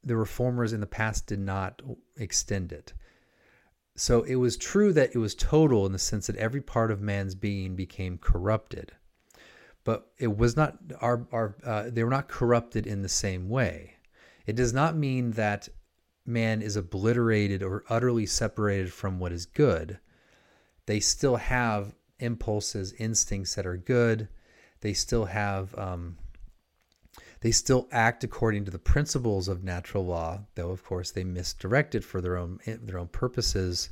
the 0.04 0.16
reformers 0.16 0.74
in 0.74 0.80
the 0.80 0.86
past 0.86 1.26
did 1.26 1.38
not 1.38 1.80
extend 2.16 2.72
it. 2.72 2.92
So 3.96 4.22
it 4.22 4.36
was 4.36 4.56
true 4.56 4.92
that 4.92 5.14
it 5.14 5.18
was 5.18 5.34
total 5.34 5.86
in 5.86 5.92
the 5.92 5.98
sense 5.98 6.26
that 6.26 6.36
every 6.36 6.60
part 6.60 6.90
of 6.90 7.00
man's 7.00 7.34
being 7.34 7.76
became 7.76 8.18
corrupted, 8.18 8.92
but 9.84 10.10
it 10.18 10.36
was 10.36 10.56
not 10.56 10.78
our 11.00 11.26
our 11.30 11.56
uh, 11.64 11.90
they 11.90 12.02
were 12.02 12.10
not 12.10 12.28
corrupted 12.28 12.86
in 12.86 13.02
the 13.02 13.08
same 13.08 13.48
way. 13.48 13.94
It 14.46 14.56
does 14.56 14.72
not 14.72 14.96
mean 14.96 15.32
that 15.32 15.68
man 16.26 16.62
is 16.62 16.76
obliterated 16.76 17.62
or 17.62 17.84
utterly 17.88 18.26
separated 18.26 18.92
from 18.92 19.18
what 19.18 19.32
is 19.32 19.46
good. 19.46 19.98
They 20.86 21.00
still 21.00 21.36
have 21.36 21.94
impulses, 22.18 22.92
instincts 22.94 23.54
that 23.54 23.66
are 23.66 23.76
good. 23.76 24.28
They 24.80 24.92
still 24.92 25.26
have, 25.26 25.76
um, 25.78 26.18
they 27.44 27.50
still 27.50 27.86
act 27.92 28.24
according 28.24 28.64
to 28.64 28.70
the 28.70 28.78
principles 28.78 29.48
of 29.48 29.62
natural 29.62 30.06
law, 30.06 30.40
though 30.54 30.70
of 30.70 30.82
course 30.82 31.10
they 31.10 31.24
misdirect 31.24 31.94
it 31.94 32.02
for 32.02 32.22
their 32.22 32.38
own 32.38 32.58
their 32.64 32.98
own 32.98 33.08
purposes. 33.08 33.90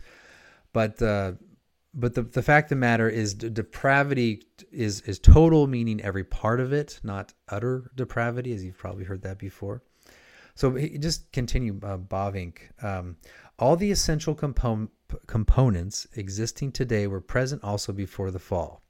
But 0.72 1.02
uh, 1.02 1.32
but 1.92 2.14
the, 2.14 2.22
the 2.22 2.42
fact 2.42 2.66
of 2.66 2.70
the 2.70 2.76
matter 2.76 3.10
is 3.10 3.34
depravity 3.34 4.44
is 4.70 5.02
is 5.02 5.18
total, 5.18 5.66
meaning 5.66 6.00
every 6.00 6.24
part 6.24 6.60
of 6.60 6.72
it, 6.72 6.98
not 7.02 7.34
utter 7.50 7.90
depravity, 7.94 8.54
as 8.54 8.64
you've 8.64 8.78
probably 8.78 9.04
heard 9.04 9.20
that 9.20 9.38
before. 9.38 9.82
So 10.54 10.78
just 10.78 11.30
continue, 11.32 11.78
uh, 11.82 11.98
Bavinck. 11.98 12.56
Um, 12.82 13.16
all 13.58 13.76
the 13.76 13.90
essential 13.90 14.34
component 14.34 14.92
components 15.26 16.06
existing 16.16 16.72
today 16.72 17.06
were 17.06 17.20
present 17.20 17.62
also 17.62 17.92
before 17.92 18.30
the 18.30 18.38
fall. 18.38 18.80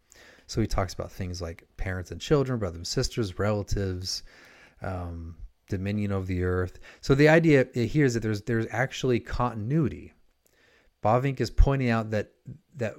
So 0.47 0.61
he 0.61 0.69
talks 0.69 0.95
about 0.95 1.11
things 1.11 1.43
like 1.43 1.67
parents 1.77 2.13
and 2.13 2.21
children, 2.21 2.61
brothers 2.61 2.77
and 2.77 2.87
sisters, 2.87 3.41
relatives, 3.41 4.23
um, 4.83 5.37
dominion 5.69 6.13
of 6.13 6.27
the 6.27 6.45
earth. 6.45 6.79
So 7.01 7.15
the 7.15 7.29
idea 7.29 7.67
here 7.75 8.05
is 8.05 8.15
that 8.15 8.21
there's 8.21 8.43
there's 8.43 8.67
actually 8.71 9.21
continuity. 9.21 10.13
Bavinck 11.03 11.41
is 11.41 11.51
pointing 11.51 11.91
out 11.91 12.11
that 12.11 12.33
that 12.77 12.95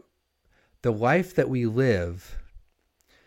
the 0.81 0.91
life 0.91 1.35
that 1.35 1.49
we 1.49 1.65
live 1.65 2.37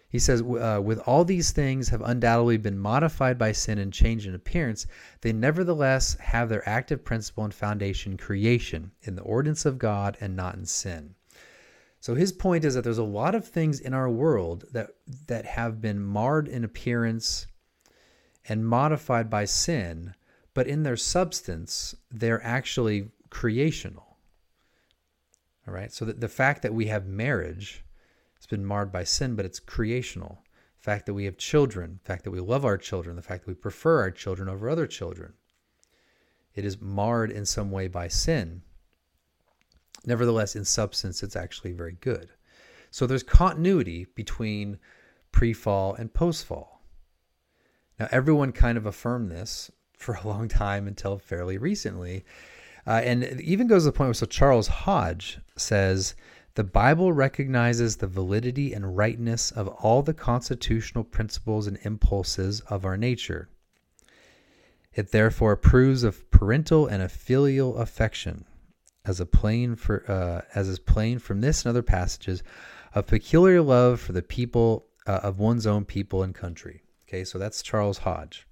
he 0.08 0.20
says, 0.20 0.40
uh, 0.40 0.80
with 0.82 1.00
all 1.00 1.24
these 1.24 1.50
things 1.50 1.88
have 1.88 2.00
undoubtedly 2.00 2.56
been 2.56 2.78
modified 2.78 3.36
by 3.36 3.52
sin 3.52 3.78
and 3.78 3.92
changed 3.92 4.26
in 4.26 4.34
appearance, 4.34 4.86
they 5.20 5.32
nevertheless 5.32 6.14
have 6.14 6.48
their 6.48 6.66
active 6.66 7.04
principle 7.04 7.44
and 7.44 7.52
foundation 7.52 8.16
creation 8.16 8.92
in 9.02 9.16
the 9.16 9.22
ordinance 9.22 9.66
of 9.66 9.78
God 9.78 10.16
and 10.20 10.34
not 10.34 10.54
in 10.54 10.64
sin. 10.64 11.16
So 12.00 12.14
his 12.14 12.32
point 12.32 12.64
is 12.64 12.74
that 12.74 12.84
there's 12.84 12.98
a 12.98 13.04
lot 13.04 13.34
of 13.34 13.46
things 13.46 13.80
in 13.80 13.92
our 13.92 14.08
world 14.08 14.64
that 14.72 14.90
that 15.26 15.44
have 15.44 15.80
been 15.80 16.00
marred 16.00 16.46
in 16.46 16.62
appearance 16.62 17.46
and 18.48 18.66
modified 18.66 19.28
by 19.28 19.44
sin, 19.44 20.14
but 20.54 20.66
in 20.66 20.82
their 20.82 20.96
substance, 20.96 21.94
they're 22.10 22.44
actually 22.44 23.10
creational. 23.30 24.18
All 25.66 25.74
right. 25.74 25.92
So 25.92 26.04
the 26.04 26.28
fact 26.28 26.62
that 26.62 26.74
we 26.74 26.86
have 26.86 27.06
marriage 27.06 27.84
it's 28.46 28.46
been 28.46 28.64
marred 28.64 28.92
by 28.92 29.02
sin, 29.02 29.34
but 29.34 29.44
it's 29.44 29.58
creational. 29.58 30.38
The 30.78 30.84
fact 30.84 31.06
that 31.06 31.14
we 31.14 31.24
have 31.24 31.36
children, 31.36 31.98
the 32.00 32.06
fact 32.06 32.22
that 32.24 32.30
we 32.30 32.38
love 32.38 32.64
our 32.64 32.78
children, 32.78 33.16
the 33.16 33.22
fact 33.22 33.44
that 33.44 33.50
we 33.50 33.54
prefer 33.54 34.00
our 34.02 34.10
children 34.12 34.48
over 34.48 34.68
other 34.70 34.86
children. 34.86 35.32
It 36.54 36.64
is 36.64 36.80
marred 36.80 37.32
in 37.32 37.44
some 37.44 37.72
way 37.72 37.88
by 37.88 38.08
sin. 38.08 38.62
Nevertheless, 40.04 40.54
in 40.54 40.64
substance, 40.64 41.22
it's 41.22 41.34
actually 41.34 41.72
very 41.72 41.96
good. 42.00 42.28
So 42.92 43.06
there's 43.06 43.24
continuity 43.24 44.06
between 44.14 44.78
pre 45.32 45.52
fall 45.52 45.94
and 45.94 46.14
post 46.14 46.44
fall. 46.44 46.75
Now, 47.98 48.08
everyone 48.10 48.52
kind 48.52 48.76
of 48.76 48.86
affirmed 48.86 49.30
this 49.30 49.70
for 49.96 50.14
a 50.14 50.26
long 50.26 50.48
time 50.48 50.86
until 50.86 51.18
fairly 51.18 51.58
recently. 51.58 52.24
Uh, 52.86 53.00
and 53.04 53.24
it 53.24 53.40
even 53.40 53.66
goes 53.66 53.82
to 53.82 53.86
the 53.86 53.92
point 53.92 54.08
where 54.08 54.14
so 54.14 54.26
Charles 54.26 54.68
Hodge 54.68 55.38
says 55.56 56.14
the 56.54 56.64
Bible 56.64 57.12
recognizes 57.12 57.96
the 57.96 58.06
validity 58.06 58.72
and 58.72 58.96
rightness 58.96 59.50
of 59.50 59.68
all 59.68 60.02
the 60.02 60.14
constitutional 60.14 61.04
principles 61.04 61.66
and 61.66 61.78
impulses 61.82 62.60
of 62.60 62.84
our 62.84 62.96
nature. 62.96 63.48
It 64.94 65.12
therefore 65.12 65.52
approves 65.52 66.02
of 66.02 66.30
parental 66.30 66.86
and 66.86 67.10
filial 67.10 67.76
affection, 67.76 68.46
as 69.04 69.20
a 69.20 69.26
plain 69.26 69.76
for 69.76 70.10
uh, 70.10 70.42
as 70.54 70.68
is 70.68 70.78
plain 70.78 71.18
from 71.18 71.42
this 71.42 71.64
and 71.64 71.70
other 71.70 71.82
passages, 71.82 72.42
of 72.94 73.06
peculiar 73.06 73.60
love 73.60 74.00
for 74.00 74.12
the 74.12 74.22
people 74.22 74.86
uh, 75.06 75.20
of 75.22 75.38
one's 75.38 75.66
own 75.66 75.84
people 75.84 76.22
and 76.22 76.34
country. 76.34 76.82
Okay, 77.08 77.24
so 77.24 77.38
that's 77.38 77.62
Charles 77.62 77.98
Hodge. 77.98 78.46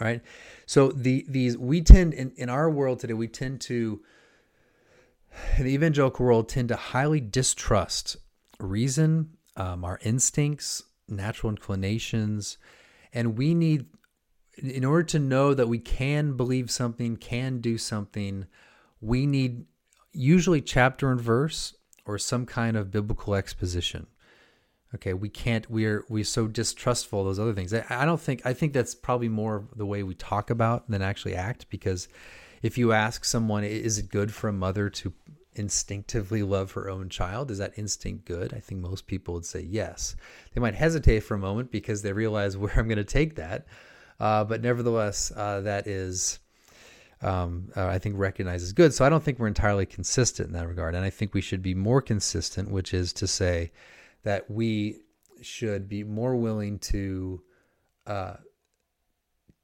All 0.00 0.06
right, 0.06 0.22
so 0.66 0.88
the 0.88 1.24
these 1.28 1.56
we 1.56 1.80
tend 1.80 2.14
in, 2.14 2.32
in 2.36 2.48
our 2.48 2.68
world 2.68 2.98
today 3.00 3.14
we 3.14 3.28
tend 3.28 3.60
to 3.62 4.02
the 5.58 5.68
evangelical 5.74 6.26
world 6.26 6.48
tend 6.48 6.68
to 6.68 6.76
highly 6.76 7.20
distrust 7.20 8.16
reason, 8.58 9.30
um, 9.56 9.84
our 9.84 9.98
instincts, 10.02 10.82
natural 11.08 11.50
inclinations, 11.50 12.58
and 13.12 13.36
we 13.38 13.54
need, 13.54 13.86
in 14.58 14.84
order 14.84 15.02
to 15.04 15.18
know 15.18 15.54
that 15.54 15.68
we 15.68 15.78
can 15.78 16.36
believe 16.36 16.70
something, 16.70 17.16
can 17.16 17.60
do 17.60 17.78
something, 17.78 18.46
we 19.00 19.26
need 19.26 19.64
usually 20.12 20.60
chapter 20.60 21.10
and 21.10 21.20
verse 21.20 21.76
or 22.06 22.18
some 22.18 22.46
kind 22.46 22.76
of 22.76 22.90
biblical 22.90 23.34
exposition. 23.34 24.06
Okay, 24.94 25.12
we 25.12 25.28
can't. 25.28 25.68
We're 25.68 26.04
we're 26.08 26.24
so 26.24 26.46
distrustful 26.46 27.20
of 27.20 27.26
those 27.26 27.40
other 27.40 27.52
things. 27.52 27.74
I, 27.74 27.84
I 27.90 28.04
don't 28.04 28.20
think. 28.20 28.42
I 28.44 28.52
think 28.52 28.72
that's 28.72 28.94
probably 28.94 29.28
more 29.28 29.66
the 29.74 29.86
way 29.86 30.02
we 30.02 30.14
talk 30.14 30.50
about 30.50 30.88
than 30.88 31.02
actually 31.02 31.34
act. 31.34 31.66
Because 31.68 32.08
if 32.62 32.78
you 32.78 32.92
ask 32.92 33.24
someone, 33.24 33.64
is 33.64 33.98
it 33.98 34.08
good 34.08 34.32
for 34.32 34.48
a 34.48 34.52
mother 34.52 34.88
to 34.90 35.12
instinctively 35.56 36.42
love 36.42 36.72
her 36.72 36.88
own 36.88 37.08
child? 37.08 37.50
Is 37.50 37.58
that 37.58 37.76
instinct 37.76 38.24
good? 38.24 38.54
I 38.54 38.60
think 38.60 38.80
most 38.80 39.06
people 39.06 39.34
would 39.34 39.46
say 39.46 39.60
yes. 39.60 40.16
They 40.52 40.60
might 40.60 40.74
hesitate 40.74 41.20
for 41.20 41.34
a 41.34 41.38
moment 41.38 41.70
because 41.70 42.02
they 42.02 42.12
realize 42.12 42.56
where 42.56 42.72
I'm 42.76 42.88
going 42.88 42.96
to 42.98 43.04
take 43.04 43.36
that. 43.36 43.66
Uh, 44.20 44.44
but 44.44 44.62
nevertheless, 44.62 45.32
uh, 45.34 45.60
that 45.62 45.88
is, 45.88 46.38
um, 47.20 47.68
uh, 47.76 47.86
I 47.86 47.98
think, 47.98 48.16
recognized 48.16 48.62
as 48.62 48.72
good. 48.72 48.94
So 48.94 49.04
I 49.04 49.08
don't 49.08 49.22
think 49.22 49.40
we're 49.40 49.48
entirely 49.48 49.86
consistent 49.86 50.48
in 50.48 50.54
that 50.54 50.68
regard. 50.68 50.94
And 50.94 51.04
I 51.04 51.10
think 51.10 51.34
we 51.34 51.40
should 51.40 51.62
be 51.62 51.74
more 51.74 52.00
consistent, 52.00 52.70
which 52.70 52.94
is 52.94 53.12
to 53.14 53.26
say 53.26 53.72
that 54.24 54.50
we 54.50 55.00
should 55.40 55.88
be 55.88 56.02
more 56.02 56.36
willing 56.36 56.78
to 56.78 57.42
uh, 58.06 58.34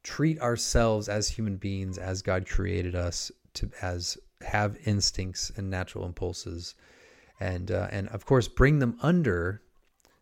treat 0.03 0.39
ourselves 0.39 1.09
as 1.09 1.27
human 1.27 1.57
beings 1.57 1.97
as 1.97 2.21
God 2.21 2.47
created 2.47 2.95
us 2.95 3.31
to 3.55 3.69
as 3.81 4.17
have 4.41 4.77
instincts 4.85 5.51
and 5.55 5.69
natural 5.69 6.05
impulses, 6.05 6.75
and 7.39 7.71
uh, 7.71 7.87
and 7.91 8.07
of 8.09 8.25
course 8.25 8.47
bring 8.47 8.79
them 8.79 8.97
under, 9.01 9.61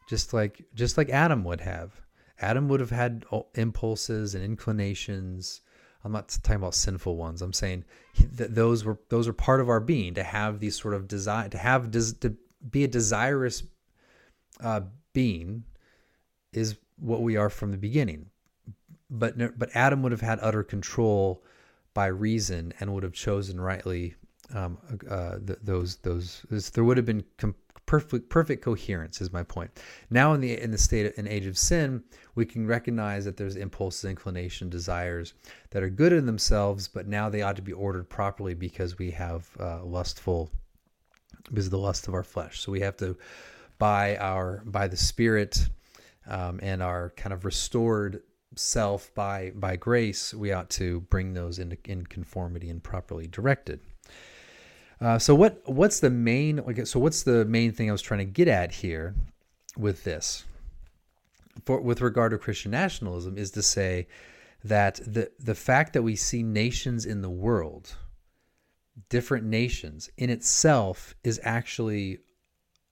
just 0.10 0.34
like 0.34 0.66
just 0.74 0.98
like 0.98 1.10
Adam 1.10 1.44
would 1.44 1.62
have. 1.62 2.02
Adam 2.42 2.70
would 2.70 2.80
have 2.80 2.90
had 2.90 3.26
impulses 3.56 4.34
and 4.34 4.44
inclinations. 4.44 5.62
I'm 6.04 6.14
not 6.14 6.30
talking 6.30 6.56
about 6.56 6.76
sinful 6.76 7.18
ones. 7.18 7.42
I'm 7.42 7.52
saying 7.54 7.84
that 8.34 8.56
those 8.56 8.86
were 8.86 9.00
those 9.10 9.28
are 9.28 9.34
part 9.34 9.62
of 9.62 9.70
our 9.70 9.82
being 9.82 10.14
to 10.16 10.24
have 10.24 10.60
these 10.60 10.80
sort 10.80 10.94
of 10.94 11.08
desire 11.08 11.50
to 11.50 11.58
have 11.58 11.92
des, 11.92 12.14
to 12.22 12.36
be 12.70 12.84
a 12.84 12.88
desirous 12.88 13.64
uh, 14.62 14.82
being 15.14 15.64
is 16.54 16.78
what 16.98 17.22
we 17.22 17.38
are 17.38 17.50
from 17.50 17.72
the 17.72 17.78
beginning. 17.78 18.28
But 19.10 19.58
but 19.58 19.70
Adam 19.76 20.04
would 20.04 20.12
have 20.12 20.22
had 20.22 20.40
utter 20.42 20.64
control 20.64 21.44
by 21.94 22.08
reason 22.08 22.74
and 22.80 22.94
would 22.94 23.04
have 23.04 23.14
chosen 23.14 23.60
rightly 23.60 24.16
um, 24.54 24.78
uh, 25.10 25.38
th- 25.46 25.60
those 25.64 25.98
those 25.98 26.44
there 26.74 26.84
would 26.84 26.98
have 26.98 27.06
been 27.06 27.24
com- 27.38 27.56
perfect 27.86 28.30
perfect 28.30 28.64
coherence 28.64 29.20
is 29.20 29.34
my 29.34 29.44
point. 29.44 29.72
Now 30.10 30.34
in 30.34 30.42
the 30.42 30.60
in 30.62 30.72
the 30.72 30.78
state 30.78 31.08
of, 31.08 31.14
in 31.18 31.28
age 31.28 31.48
of 31.48 31.58
sin, 31.58 32.04
we 32.36 32.46
can 32.46 32.68
recognize 32.68 33.26
that 33.26 33.38
there's 33.38 33.56
impulses, 33.56 34.06
inclination, 34.06 34.70
desires 34.70 35.34
that 35.72 35.82
are 35.82 35.90
good 35.90 36.14
in 36.14 36.26
themselves, 36.26 36.88
but 36.88 37.08
now 37.08 37.30
they 37.30 37.42
ought 37.42 37.56
to 37.56 37.62
be 37.62 37.74
ordered 37.74 38.10
properly 38.10 38.54
because 38.54 39.00
we 39.00 39.12
have 39.12 39.50
uh, 39.60 39.84
lustful 39.84 40.52
because 41.46 41.66
of 41.66 41.72
the 41.72 41.80
lust 41.80 42.08
of 42.08 42.14
our 42.14 42.24
flesh. 42.24 42.60
So 42.60 42.72
we 42.72 42.82
have 42.82 42.98
to 42.98 43.18
by 43.80 44.18
our 44.18 44.62
by 44.66 44.88
the 44.88 44.98
Spirit 44.98 45.68
um, 46.28 46.60
and 46.62 46.84
our 46.84 47.10
kind 47.12 47.34
of 47.34 47.46
restored 47.46 48.22
self 48.56 49.14
by 49.16 49.52
by 49.56 49.76
grace, 49.76 50.34
we 50.34 50.52
ought 50.52 50.70
to 50.72 51.02
bring 51.02 51.34
those 51.34 51.58
into 51.58 51.78
in 51.86 52.06
conformity 52.06 52.70
and 52.70 52.84
properly 52.84 53.26
directed. 53.26 53.80
Uh, 55.02 55.18
so 55.18 55.34
what 55.34 55.62
what's 55.66 56.02
the 56.02 56.10
main 56.10 56.58
like 56.58 56.86
so 56.86 57.00
what's 57.00 57.24
the 57.24 57.46
main 57.46 57.72
thing 57.72 57.90
I 57.90 57.92
was 57.92 58.02
trying 58.02 58.20
to 58.20 58.26
get 58.26 58.48
at 58.48 58.72
here 58.72 59.16
with 59.78 60.04
this 60.04 60.44
for 61.66 61.80
with 61.80 62.02
regard 62.02 62.32
to 62.32 62.38
Christian 62.38 62.72
nationalism 62.72 63.38
is 63.38 63.52
to 63.52 63.64
say 63.64 64.08
that 64.64 64.96
the 64.96 65.32
the 65.40 65.56
fact 65.56 65.94
that 65.94 66.04
we 66.04 66.18
see 66.18 66.44
nations 66.44 67.06
in 67.06 67.22
the 67.22 67.30
world 67.30 67.96
different 69.08 69.46
nations 69.46 70.10
in 70.18 70.30
itself 70.30 71.16
is 71.24 71.40
actually 71.44 72.20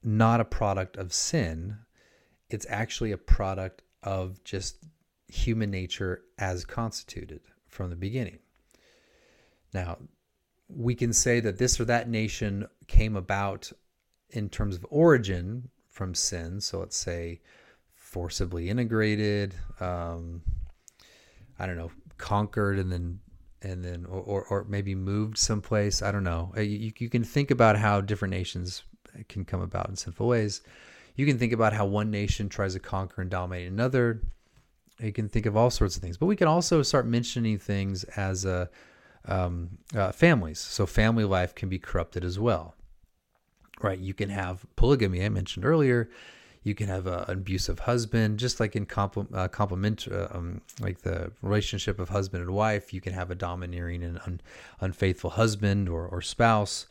not 0.04 0.40
a 0.40 0.46
product 0.46 0.98
of 0.98 1.14
sin 1.14 1.78
it's 2.50 2.66
actually 2.70 3.12
a 3.12 3.18
product 3.18 3.82
of 4.04 4.44
just 4.44 4.78
human 5.28 5.70
nature 5.70 6.22
as 6.38 6.64
constituted 6.64 7.42
from 7.68 7.90
the 7.90 7.96
beginning 7.96 8.40
now 9.74 9.98
we 10.70 10.96
can 10.96 11.14
say 11.14 11.40
that 11.40 11.58
this 11.58 11.80
or 11.80 11.86
that 11.86 12.10
nation 12.10 12.68
came 12.88 13.16
about 13.16 13.72
in 14.30 14.50
terms 14.50 14.76
of 14.76 14.86
origin 14.90 15.70
from 15.90 16.14
sin. 16.14 16.62
So 16.62 16.80
let's 16.80 16.98
say 16.98 17.42
forcibly 17.94 18.70
integrated, 18.70 19.56
um, 19.80 20.42
I 21.60 21.66
don't 21.66 21.78
know, 21.78 21.92
conquered 22.18 22.80
and 22.80 22.92
then 22.92 23.20
and 23.64 23.84
then 23.84 24.06
or, 24.06 24.22
or, 24.22 24.46
or 24.46 24.66
maybe 24.66 24.94
moved 24.94 25.38
someplace. 25.38 26.02
I 26.02 26.12
don't 26.12 26.24
know. 26.24 26.54
Uh, 26.56 26.62
you, 26.62 26.92
you 26.98 27.10
can 27.10 27.24
think 27.24 27.50
about 27.50 27.78
how 27.78 28.02
different 28.02 28.34
nations 28.34 28.84
can 29.28 29.46
come 29.46 29.62
about 29.62 29.90
in 29.90 29.96
sinful 29.96 30.28
ways. 30.28 30.62
You 31.16 31.26
can 31.26 31.38
think 31.38 31.54
about 31.54 31.74
how 31.74 31.86
one 31.86 32.12
nation 32.12 32.48
tries 32.50 32.74
to 32.74 32.80
conquer 32.80 33.22
and 33.22 33.30
dominate 33.30 33.68
another. 33.68 34.22
You 35.00 35.12
can 35.12 35.30
think 35.30 35.46
of 35.46 35.56
all 35.58 35.70
sorts 35.70 35.96
of 35.96 36.02
things, 36.02 36.18
but 36.18 36.26
we 36.28 36.36
can 36.36 36.48
also 36.48 36.82
start 36.82 37.06
mentioning 37.06 37.58
things 37.58 38.04
as 38.04 38.46
a 38.46 38.70
um, 39.26 39.78
uh, 39.96 40.12
families. 40.12 40.60
So 40.60 40.86
family 40.86 41.24
life 41.24 41.54
can 41.54 41.70
be 41.70 41.80
corrupted 41.80 42.24
as 42.24 42.40
well, 42.40 42.76
right? 43.82 44.00
You 44.00 44.14
can 44.14 44.30
have 44.30 44.66
polygamy, 44.76 45.24
I 45.24 45.30
mentioned 45.30 45.66
earlier. 45.66 46.10
You 46.64 46.76
can 46.76 46.88
have 46.88 47.08
a, 47.08 47.26
an 47.30 47.38
abusive 47.38 47.80
husband, 47.80 48.40
just 48.40 48.60
like 48.60 48.76
in 48.76 48.86
uh, 49.34 49.48
complement, 49.48 50.08
uh, 50.12 50.28
um, 50.32 50.62
like 50.82 51.02
the 51.02 51.32
relationship 51.42 51.98
of 52.00 52.10
husband 52.10 52.44
and 52.44 52.52
wife. 52.52 52.94
You 52.94 53.00
can 53.00 53.14
have 53.14 53.32
a 53.32 53.36
domineering 53.36 54.04
and 54.04 54.20
un- 54.26 54.42
unfaithful 54.82 55.32
husband 55.32 55.88
or, 55.88 56.06
or 56.08 56.22
spouse, 56.22 56.88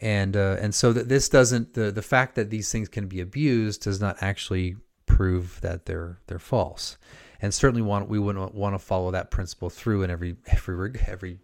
and 0.00 0.36
uh, 0.36 0.56
and 0.60 0.74
so 0.74 0.92
that 0.92 1.08
this 1.08 1.28
doesn't 1.28 1.74
the 1.74 1.90
the 1.90 2.02
fact 2.02 2.34
that 2.34 2.50
these 2.50 2.70
things 2.70 2.88
can 2.88 3.06
be 3.06 3.20
abused 3.20 3.82
does 3.82 4.00
not 4.00 4.16
actually 4.20 4.76
prove 5.06 5.60
that 5.60 5.86
they're 5.86 6.18
they're 6.26 6.38
false 6.38 6.96
and 7.40 7.52
certainly 7.52 7.82
want 7.82 8.08
we 8.08 8.18
wouldn't 8.18 8.54
want 8.54 8.74
to 8.74 8.78
follow 8.78 9.10
that 9.10 9.30
principle 9.30 9.70
through 9.70 10.02
in 10.02 10.10
every 10.10 10.36
every 10.46 11.00
every 11.06 11.38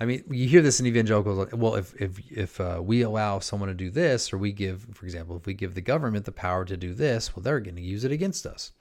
I 0.00 0.06
mean, 0.06 0.24
you 0.28 0.48
hear 0.48 0.60
this 0.60 0.80
in 0.80 0.86
evangelicals. 0.86 1.52
Well, 1.52 1.76
if 1.76 1.94
if 2.00 2.18
if 2.30 2.60
uh, 2.60 2.80
we 2.82 3.02
allow 3.02 3.38
someone 3.38 3.68
to 3.68 3.74
do 3.74 3.90
this, 3.90 4.32
or 4.32 4.38
we 4.38 4.52
give, 4.52 4.86
for 4.92 5.06
example, 5.06 5.36
if 5.36 5.46
we 5.46 5.54
give 5.54 5.74
the 5.74 5.80
government 5.80 6.24
the 6.24 6.32
power 6.32 6.64
to 6.64 6.76
do 6.76 6.94
this, 6.94 7.34
well, 7.34 7.42
they're 7.42 7.60
going 7.60 7.76
to 7.76 7.82
use 7.82 8.04
it 8.04 8.10
against 8.10 8.44
us, 8.44 8.72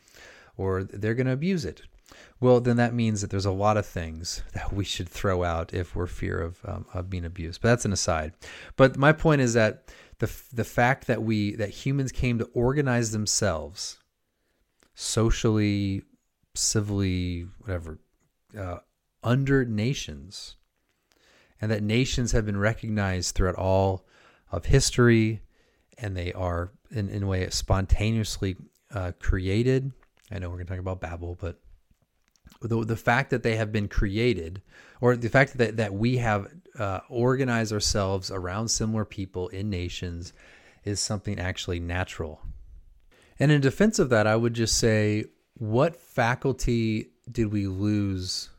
or 0.57 0.83
they're 0.83 1.13
going 1.13 1.27
to 1.27 1.33
abuse 1.33 1.65
it. 1.65 1.83
Well, 2.39 2.59
then 2.59 2.77
that 2.77 2.93
means 2.93 3.21
that 3.21 3.29
there's 3.29 3.45
a 3.45 3.51
lot 3.51 3.77
of 3.77 3.85
things 3.85 4.43
that 4.53 4.73
we 4.73 4.83
should 4.83 5.07
throw 5.07 5.43
out 5.43 5.73
if 5.73 5.95
we're 5.95 6.07
fear 6.07 6.41
of 6.41 6.59
um, 6.65 6.85
of 6.93 7.09
being 7.09 7.25
abused. 7.25 7.61
But 7.61 7.69
that's 7.69 7.85
an 7.85 7.93
aside. 7.93 8.33
But 8.75 8.97
my 8.97 9.13
point 9.13 9.41
is 9.41 9.53
that 9.53 9.91
the 10.19 10.31
the 10.53 10.63
fact 10.63 11.07
that 11.07 11.23
we 11.23 11.55
that 11.55 11.69
humans 11.69 12.11
came 12.11 12.37
to 12.39 12.45
organize 12.53 13.11
themselves 13.11 13.97
socially, 14.95 16.03
civilly, 16.53 17.47
whatever, 17.59 17.99
uh, 18.57 18.77
under 19.23 19.65
nations, 19.65 20.55
and 21.59 21.71
that 21.71 21.81
nations 21.81 22.31
have 22.31 22.45
been 22.45 22.57
recognized 22.57 23.35
throughout 23.35 23.55
all 23.55 24.05
of 24.51 24.65
history, 24.65 25.41
and 25.97 26.15
they 26.15 26.31
are 26.33 26.71
in, 26.91 27.09
in 27.09 27.23
a 27.23 27.27
way 27.27 27.49
spontaneously 27.49 28.55
uh, 28.93 29.11
created. 29.19 29.91
I 30.31 30.39
know 30.39 30.49
we're 30.49 30.57
going 30.57 30.67
to 30.67 30.73
talk 30.73 30.79
about 30.79 31.01
Babel, 31.01 31.37
but 31.39 31.59
the, 32.61 32.83
the 32.85 32.95
fact 32.95 33.29
that 33.31 33.43
they 33.43 33.55
have 33.55 33.71
been 33.71 33.87
created, 33.87 34.61
or 35.01 35.15
the 35.15 35.29
fact 35.29 35.57
that, 35.57 35.77
that 35.77 35.93
we 35.93 36.17
have 36.17 36.51
uh, 36.77 36.99
organized 37.09 37.73
ourselves 37.73 38.31
around 38.31 38.69
similar 38.69 39.05
people 39.05 39.49
in 39.49 39.69
nations, 39.69 40.33
is 40.83 40.99
something 40.99 41.39
actually 41.39 41.79
natural. 41.79 42.41
And 43.39 43.51
in 43.51 43.61
defense 43.61 43.99
of 43.99 44.09
that, 44.09 44.27
I 44.27 44.35
would 44.35 44.53
just 44.53 44.77
say 44.77 45.25
what 45.55 45.95
faculty 45.95 47.09
did 47.31 47.51
we 47.51 47.67
lose 47.67 48.49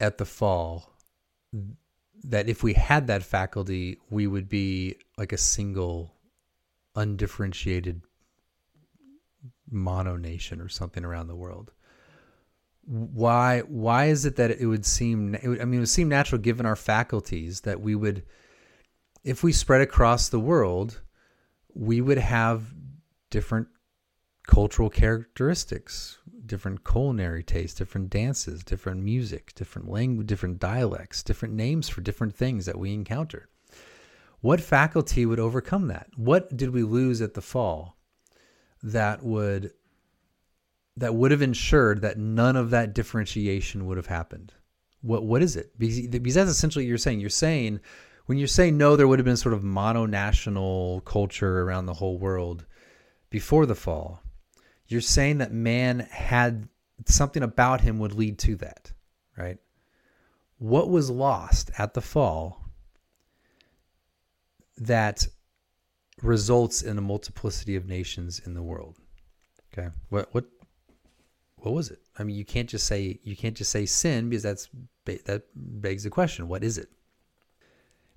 at 0.00 0.18
the 0.18 0.24
fall 0.24 0.92
that 2.24 2.48
if 2.48 2.62
we 2.62 2.74
had 2.74 3.06
that 3.06 3.22
faculty 3.22 3.98
we 4.10 4.26
would 4.26 4.48
be 4.48 4.96
like 5.16 5.32
a 5.32 5.38
single 5.38 6.14
undifferentiated 6.96 8.02
mono 9.70 10.16
nation 10.16 10.60
or 10.60 10.68
something 10.68 11.04
around 11.04 11.28
the 11.28 11.36
world 11.36 11.72
why 12.90 13.60
why 13.60 14.06
is 14.06 14.24
it 14.24 14.36
that 14.36 14.50
it 14.50 14.66
would 14.66 14.84
seem 14.84 15.36
i 15.42 15.46
mean 15.46 15.74
it 15.74 15.78
would 15.78 15.88
seem 15.88 16.08
natural 16.08 16.40
given 16.40 16.66
our 16.66 16.74
faculties 16.74 17.60
that 17.60 17.80
we 17.80 17.94
would 17.94 18.24
if 19.22 19.44
we 19.44 19.52
spread 19.52 19.80
across 19.80 20.28
the 20.28 20.40
world 20.40 21.00
we 21.74 22.00
would 22.00 22.18
have 22.18 22.74
different 23.30 23.68
cultural 24.50 24.90
characteristics, 24.90 26.18
different 26.44 26.84
culinary 26.84 27.42
tastes, 27.42 27.78
different 27.78 28.10
dances, 28.10 28.64
different 28.64 29.00
music, 29.00 29.54
different 29.54 29.88
language, 29.88 30.26
different 30.26 30.58
dialects, 30.58 31.22
different 31.22 31.54
names 31.54 31.88
for 31.88 32.00
different 32.00 32.34
things 32.34 32.66
that 32.66 32.78
we 32.78 32.92
encounter. 32.92 33.48
What 34.40 34.60
faculty 34.60 35.24
would 35.24 35.38
overcome 35.38 35.86
that? 35.88 36.08
What 36.16 36.56
did 36.56 36.70
we 36.70 36.82
lose 36.82 37.22
at 37.22 37.34
the 37.34 37.42
fall 37.42 37.96
that 38.82 39.22
would 39.22 39.72
that 41.00 41.14
would 41.14 41.30
have 41.30 41.42
ensured 41.42 42.00
that 42.02 42.18
none 42.18 42.56
of 42.56 42.70
that 42.70 42.94
differentiation 42.94 43.86
would 43.86 43.98
have 43.98 44.06
happened? 44.06 44.54
What 45.02 45.24
what 45.24 45.42
is 45.42 45.56
it? 45.56 45.78
Because, 45.78 46.06
because 46.06 46.34
that's 46.34 46.50
essentially 46.50 46.84
what 46.84 46.88
you're 46.88 46.98
saying. 46.98 47.20
You're 47.20 47.30
saying 47.30 47.80
when 48.26 48.38
you're 48.38 48.48
saying 48.48 48.78
no, 48.78 48.96
there 48.96 49.08
would 49.08 49.18
have 49.18 49.26
been 49.26 49.36
sort 49.36 49.54
of 49.54 49.64
mono-national 49.64 51.00
culture 51.00 51.62
around 51.62 51.86
the 51.86 51.94
whole 51.94 52.18
world 52.18 52.64
before 53.30 53.66
the 53.66 53.74
fall 53.74 54.22
you're 54.90 55.00
saying 55.00 55.38
that 55.38 55.52
man 55.52 56.00
had 56.10 56.68
something 57.06 57.44
about 57.44 57.80
him 57.80 58.00
would 58.00 58.12
lead 58.12 58.38
to 58.40 58.56
that, 58.56 58.92
right? 59.38 59.56
What 60.58 60.90
was 60.90 61.08
lost 61.08 61.70
at 61.78 61.94
the 61.94 62.00
fall 62.00 62.60
that 64.76 65.28
results 66.22 66.82
in 66.82 66.98
a 66.98 67.00
multiplicity 67.00 67.76
of 67.76 67.86
nations 67.86 68.40
in 68.44 68.54
the 68.54 68.62
world? 68.62 68.98
Okay. 69.72 69.88
What 70.08 70.28
what 70.34 70.46
what 71.62 71.74
was 71.74 71.90
it? 71.90 72.00
I 72.18 72.24
mean, 72.24 72.36
you 72.36 72.44
can't 72.44 72.68
just 72.68 72.86
say 72.86 73.18
you 73.22 73.36
can't 73.36 73.56
just 73.56 73.70
say 73.70 73.86
sin 73.86 74.28
because 74.28 74.42
that's 74.42 74.68
that 75.04 75.42
begs 75.54 76.04
the 76.04 76.10
question, 76.10 76.48
what 76.48 76.62
is 76.64 76.78
it? 76.78 76.88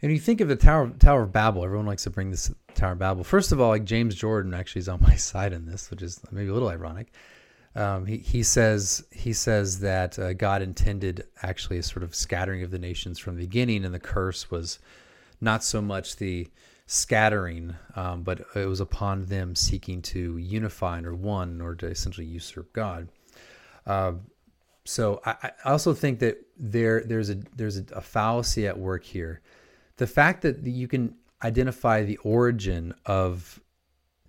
And 0.02 0.12
you 0.12 0.20
think 0.20 0.42
of 0.42 0.50
the 0.50 0.56
Tower 0.56 0.90
Tower 1.00 1.24
of 1.24 1.32
Babel, 1.32 1.64
everyone 1.64 1.86
likes 1.86 2.04
to 2.04 2.10
bring 2.10 2.30
this 2.30 2.54
Tower 2.76 2.92
of 2.92 3.00
Babel. 3.00 3.24
First 3.24 3.52
of 3.52 3.62
all, 3.62 3.70
like 3.70 3.86
James 3.86 4.16
Jordan 4.16 4.54
actually 4.54 4.82
is 4.82 4.90
on 4.90 5.02
my 5.08 5.16
side 5.16 5.54
in 5.54 5.66
this, 5.66 5.90
which 5.90 6.02
is 6.02 6.20
maybe 6.32 6.50
a 6.50 6.54
little 6.54 6.70
ironic. 6.70 7.14
Um, 7.76 8.06
he 8.06 8.18
he 8.18 8.44
says 8.44 9.04
he 9.12 9.34
says 9.34 9.80
that 9.80 10.20
uh, 10.20 10.34
God 10.34 10.62
intended 10.62 11.26
actually 11.42 11.78
a 11.80 11.84
sort 11.84 12.04
of 12.04 12.14
scattering 12.14 12.64
of 12.64 12.72
the 12.72 12.78
nations 12.80 13.18
from 13.18 13.36
the 13.36 13.44
beginning, 13.44 13.86
and 13.86 13.94
the 13.94 14.00
curse 14.00 14.52
was 14.52 14.80
not 15.42 15.64
so 15.64 15.82
much 15.82 16.18
the 16.18 16.48
scattering, 16.86 17.76
um, 17.96 18.24
but 18.24 18.42
it 18.56 18.68
was 18.68 18.80
upon 18.80 19.26
them 19.26 19.56
seeking 19.56 20.02
to 20.02 20.38
unify 20.38 21.02
or 21.02 21.16
one 21.16 21.62
or 21.62 21.76
to 21.76 21.88
essentially 21.88 22.28
usurp 22.28 22.72
God. 22.74 23.08
Uh, 23.86 24.14
so 24.86 25.22
I, 25.26 25.52
I, 25.66 25.70
also 25.72 25.94
think 25.94 26.20
that 26.20 26.38
there 26.58 27.04
there's 27.04 27.30
a 27.30 27.36
there's 27.56 27.78
a, 27.78 27.86
a 27.94 28.02
fallacy 28.02 28.68
at 28.68 28.78
work 28.78 29.04
here 29.04 29.42
the 29.98 30.08
fact 30.08 30.42
that 30.42 30.66
you 30.66 30.88
can 30.88 31.16
identify 31.44 32.04
the 32.04 32.18
origin 32.18 32.94
of 33.06 33.62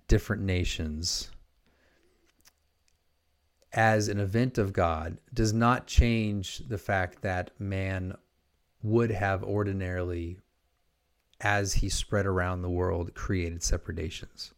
different 0.07 0.43
nations 0.43 1.31
as 3.73 4.07
an 4.07 4.19
event 4.19 4.57
of 4.57 4.71
God 4.71 5.17
does 5.33 5.51
not 5.51 5.87
change 5.87 6.59
the 6.59 6.77
fact 6.77 7.21
that 7.21 7.51
man 7.59 8.15
would 8.81 9.11
have 9.11 9.43
ordinarily 9.43 10.37
as 11.41 11.73
he 11.73 11.89
spread 11.89 12.25
around 12.25 12.61
the 12.61 12.69
world, 12.69 13.13
created 13.13 13.61
separate 13.61 13.97
nations. 13.97 14.53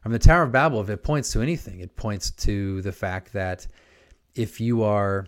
Okay. 0.00 0.02
From 0.02 0.12
the 0.12 0.18
Tower 0.18 0.42
of 0.44 0.52
Babel, 0.52 0.80
if 0.80 0.88
it 0.88 1.02
points 1.02 1.32
to 1.32 1.42
anything, 1.42 1.80
it 1.80 1.96
points 1.96 2.30
to 2.32 2.82
the 2.82 2.92
fact 2.92 3.32
that 3.32 3.66
if 4.34 4.60
you 4.60 4.82
are 4.82 5.26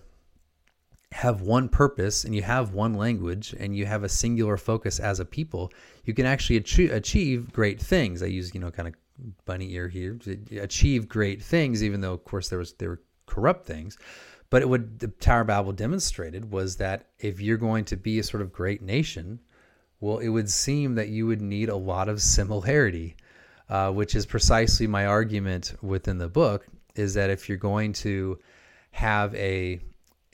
have 1.12 1.42
one 1.42 1.68
purpose 1.68 2.24
and 2.24 2.34
you 2.34 2.42
have 2.42 2.72
one 2.72 2.94
language 2.94 3.54
and 3.58 3.76
you 3.76 3.84
have 3.84 4.02
a 4.02 4.08
singular 4.08 4.56
focus 4.56 4.98
as 4.98 5.20
a 5.20 5.24
people, 5.24 5.70
you 6.04 6.14
can 6.14 6.24
actually 6.24 6.56
achieve, 6.56 6.90
achieve 6.90 7.52
great 7.52 7.78
things. 7.78 8.22
I 8.22 8.26
use, 8.26 8.54
you 8.54 8.60
know, 8.60 8.70
kind 8.70 8.88
of 8.88 8.94
bunny 9.44 9.72
ear 9.72 9.88
here, 9.88 10.18
achieve 10.58 11.08
great 11.08 11.42
things, 11.42 11.84
even 11.84 12.00
though, 12.00 12.14
of 12.14 12.24
course, 12.24 12.48
there 12.48 12.58
was 12.58 12.72
there 12.74 12.90
were 12.90 13.02
corrupt 13.26 13.66
things. 13.66 13.98
But 14.48 14.62
it 14.62 14.68
would 14.68 14.98
the 14.98 15.08
Tower 15.08 15.42
of 15.42 15.46
Babel 15.48 15.72
demonstrated 15.72 16.50
was 16.50 16.76
that 16.76 17.08
if 17.18 17.40
you're 17.40 17.58
going 17.58 17.84
to 17.86 17.96
be 17.96 18.18
a 18.18 18.22
sort 18.22 18.42
of 18.42 18.52
great 18.52 18.82
nation, 18.82 19.40
well, 20.00 20.18
it 20.18 20.28
would 20.28 20.50
seem 20.50 20.94
that 20.96 21.08
you 21.08 21.26
would 21.26 21.42
need 21.42 21.68
a 21.68 21.76
lot 21.76 22.08
of 22.08 22.22
similarity, 22.22 23.16
uh, 23.72 23.90
which 23.90 24.14
is 24.14 24.26
precisely 24.26 24.86
my 24.86 25.06
argument 25.06 25.72
within 25.80 26.18
the 26.18 26.28
book. 26.28 26.66
Is 26.94 27.14
that 27.14 27.30
if 27.30 27.48
you're 27.48 27.56
going 27.56 27.94
to 27.94 28.38
have 28.90 29.34
a 29.34 29.80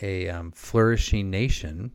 a 0.01 0.29
um, 0.29 0.51
flourishing 0.51 1.31
nation, 1.31 1.92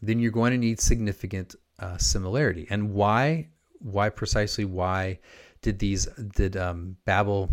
then 0.00 0.18
you're 0.18 0.32
going 0.32 0.52
to 0.52 0.58
need 0.58 0.80
significant 0.80 1.54
uh, 1.78 1.98
similarity. 1.98 2.66
And 2.70 2.94
why? 2.94 3.48
Why 3.80 4.08
precisely? 4.08 4.64
Why 4.64 5.18
did 5.60 5.78
these 5.78 6.06
did 6.34 6.56
um, 6.56 6.96
Babel 7.04 7.50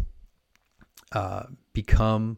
uh, 1.12 1.44
become 1.74 2.38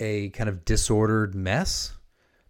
a 0.00 0.30
kind 0.30 0.48
of 0.48 0.64
disordered 0.64 1.36
mess? 1.36 1.92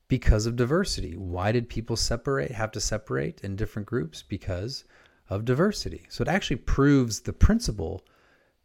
Because 0.09 0.46
of 0.46 0.57
diversity. 0.57 1.18
Why 1.18 1.53
did 1.53 1.68
people 1.68 1.96
separate? 1.96 2.51
Have 2.53 2.72
to 2.72 2.81
separate 2.81 3.42
in 3.42 3.57
different 3.57 3.85
groups 3.85 4.22
because 4.22 4.85
of 5.28 5.44
diversity. 5.44 6.06
So 6.08 6.22
it 6.22 6.28
actually 6.28 6.56
proves 6.56 7.20
the 7.20 7.32
principle 7.32 8.04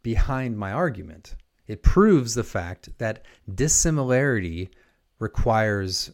behind 0.02 0.58
my 0.58 0.72
argument. 0.72 1.34
It 1.66 1.82
proves 1.82 2.34
the 2.34 2.44
fact 2.44 2.98
that 2.98 3.24
dissimilarity 3.52 4.70
requires 5.18 6.12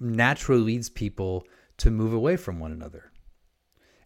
naturally 0.00 0.62
leads 0.62 0.88
people 0.88 1.46
to 1.78 1.90
move 1.90 2.12
away 2.12 2.36
from 2.36 2.58
one 2.58 2.72
another. 2.72 3.12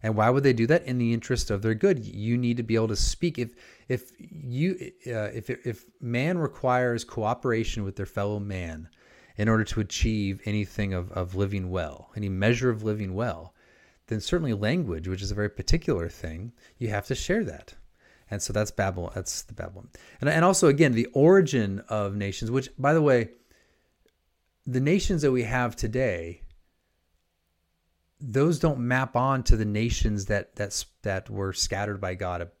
And 0.03 0.15
why 0.15 0.29
would 0.29 0.43
they 0.43 0.53
do 0.53 0.67
that? 0.67 0.83
In 0.85 0.97
the 0.97 1.13
interest 1.13 1.51
of 1.51 1.61
their 1.61 1.75
good. 1.75 2.03
You 2.03 2.37
need 2.37 2.57
to 2.57 2.63
be 2.63 2.75
able 2.75 2.87
to 2.89 2.95
speak. 2.95 3.37
If 3.37 3.53
if 3.87 4.11
you 4.19 4.91
uh, 5.07 5.29
if 5.33 5.49
if 5.49 5.85
man 6.01 6.37
requires 6.37 7.03
cooperation 7.03 7.83
with 7.83 7.95
their 7.95 8.05
fellow 8.05 8.39
man 8.39 8.89
in 9.37 9.47
order 9.47 9.63
to 9.63 9.79
achieve 9.79 10.41
anything 10.45 10.93
of, 10.93 11.11
of 11.11 11.35
living 11.35 11.69
well, 11.69 12.09
any 12.15 12.29
measure 12.29 12.69
of 12.69 12.83
living 12.83 13.13
well, 13.13 13.53
then 14.11 14.19
certainly 14.19 14.53
language, 14.53 15.07
which 15.07 15.21
is 15.21 15.31
a 15.31 15.35
very 15.35 15.49
particular 15.49 16.09
thing, 16.09 16.51
you 16.77 16.89
have 16.89 17.07
to 17.07 17.15
share 17.15 17.45
that. 17.45 17.73
And 18.29 18.41
so 18.41 18.51
that's 18.51 18.69
Babel. 18.69 19.09
That's 19.15 19.43
the 19.43 19.53
Babylon. 19.53 19.87
And, 20.19 20.29
and 20.29 20.43
also, 20.43 20.67
again, 20.67 20.91
the 20.91 21.07
origin 21.13 21.81
of 21.87 22.17
nations, 22.17 22.51
which, 22.51 22.69
by 22.77 22.93
the 22.93 23.01
way, 23.01 23.29
the 24.67 24.81
nations 24.81 25.21
that 25.21 25.31
we 25.31 25.43
have 25.43 25.77
today, 25.77 26.41
those 28.19 28.59
don't 28.59 28.79
map 28.79 29.15
on 29.15 29.43
to 29.43 29.55
the 29.55 29.65
nations 29.65 30.25
that 30.25 30.57
that's, 30.57 30.85
that 31.03 31.29
were 31.29 31.53
scattered 31.53 32.01
by 32.01 32.13
God 32.13 32.41
at, 32.41 32.53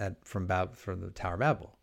at, 0.00 0.26
from, 0.26 0.48
Bab, 0.48 0.74
from 0.74 1.00
the 1.00 1.10
Tower 1.10 1.34
of 1.34 1.40
Babel. 1.40 1.78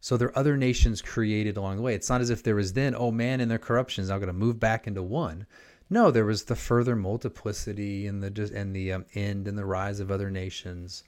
So 0.00 0.18
there 0.18 0.28
are 0.28 0.38
other 0.38 0.58
nations 0.58 1.00
created 1.00 1.56
along 1.56 1.76
the 1.76 1.82
way. 1.82 1.94
It's 1.94 2.10
not 2.10 2.20
as 2.20 2.28
if 2.28 2.42
there 2.42 2.56
was 2.56 2.74
then, 2.74 2.94
oh 2.94 3.10
man, 3.10 3.40
in 3.40 3.48
their 3.48 3.58
corruption 3.58 4.02
is 4.02 4.10
now 4.10 4.18
going 4.18 4.26
to 4.26 4.34
move 4.34 4.60
back 4.60 4.86
into 4.86 5.02
one. 5.02 5.46
No, 5.92 6.10
there 6.10 6.24
was 6.24 6.44
the 6.44 6.56
further 6.56 6.96
multiplicity 6.96 8.06
and 8.06 8.22
the 8.22 8.50
and 8.54 8.74
the 8.74 8.94
um, 8.94 9.04
end 9.12 9.46
and 9.46 9.58
the 9.58 9.66
rise 9.66 10.00
of 10.00 10.10
other 10.10 10.30
nations. 10.30 11.04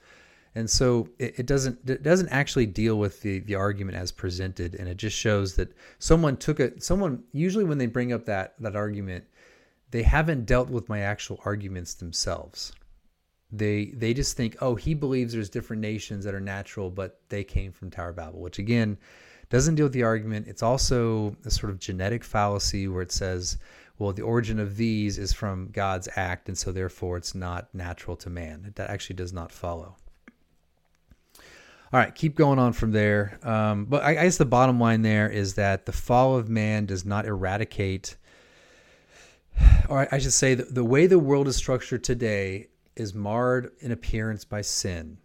And 0.54 0.68
so 0.68 1.08
it, 1.18 1.38
it, 1.38 1.46
doesn't 1.46 1.88
it 1.88 2.02
doesn't 2.02 2.28
actually 2.28 2.66
deal 2.66 2.98
with 2.98 3.22
the 3.22 3.38
the 3.38 3.54
argument 3.54 3.96
as 3.96 4.12
presented. 4.12 4.74
And 4.74 4.86
it 4.86 4.98
just 4.98 5.16
shows 5.16 5.54
that 5.54 5.72
someone 5.98 6.36
took 6.36 6.60
it 6.60 6.82
someone 6.82 7.22
usually 7.32 7.64
when 7.64 7.78
they 7.78 7.86
bring 7.86 8.12
up 8.12 8.26
that 8.26 8.56
that 8.60 8.76
argument 8.76 9.24
they 9.90 10.02
haven't 10.02 10.44
dealt 10.44 10.68
with 10.68 10.90
my 10.90 11.00
actual 11.00 11.40
arguments 11.46 11.94
themselves. 11.94 12.74
They 13.50 13.86
they 13.86 14.12
just 14.12 14.36
think 14.36 14.58
oh 14.60 14.74
he 14.74 14.92
believes 14.92 15.32
there's 15.32 15.48
different 15.48 15.80
nations 15.80 16.26
that 16.26 16.34
are 16.34 16.40
natural 16.40 16.90
but 16.90 17.22
they 17.30 17.42
came 17.42 17.72
from 17.72 17.90
tower 17.90 18.12
babel 18.12 18.40
which 18.40 18.58
again 18.58 18.98
doesn't 19.48 19.76
deal 19.76 19.86
with 19.86 19.92
the 19.92 20.02
argument. 20.02 20.48
It's 20.48 20.62
also 20.62 21.36
a 21.44 21.50
sort 21.50 21.70
of 21.70 21.78
genetic 21.78 22.22
fallacy 22.24 22.88
where 22.88 23.02
it 23.02 23.12
says 23.12 23.56
well 23.98 24.12
the 24.12 24.22
origin 24.22 24.58
of 24.58 24.76
these 24.76 25.18
is 25.18 25.32
from 25.32 25.70
god's 25.70 26.08
act 26.16 26.48
and 26.48 26.58
so 26.58 26.72
therefore 26.72 27.16
it's 27.16 27.34
not 27.34 27.72
natural 27.74 28.16
to 28.16 28.30
man 28.30 28.72
that 28.76 28.90
actually 28.90 29.16
does 29.16 29.32
not 29.32 29.52
follow 29.52 29.96
all 31.94 32.00
right, 32.00 32.12
keep 32.12 32.34
going 32.34 32.58
on 32.58 32.72
from 32.72 32.90
there. 32.90 33.38
Um, 33.44 33.84
but 33.84 34.02
I, 34.02 34.10
I 34.10 34.24
guess 34.24 34.36
the 34.36 34.44
bottom 34.44 34.80
line 34.80 35.02
there 35.02 35.30
is 35.30 35.54
that 35.54 35.86
the 35.86 35.92
fall 35.92 36.36
of 36.36 36.48
man 36.48 36.86
does 36.86 37.04
not 37.04 37.24
eradicate, 37.24 38.16
or 39.88 40.08
I 40.12 40.18
should 40.18 40.32
say, 40.32 40.54
the, 40.54 40.64
the 40.64 40.84
way 40.84 41.06
the 41.06 41.20
world 41.20 41.46
is 41.46 41.54
structured 41.54 42.02
today 42.02 42.66
is 42.96 43.14
marred 43.14 43.70
in 43.78 43.92
appearance 43.92 44.44
by 44.44 44.60
sin. 44.62 45.18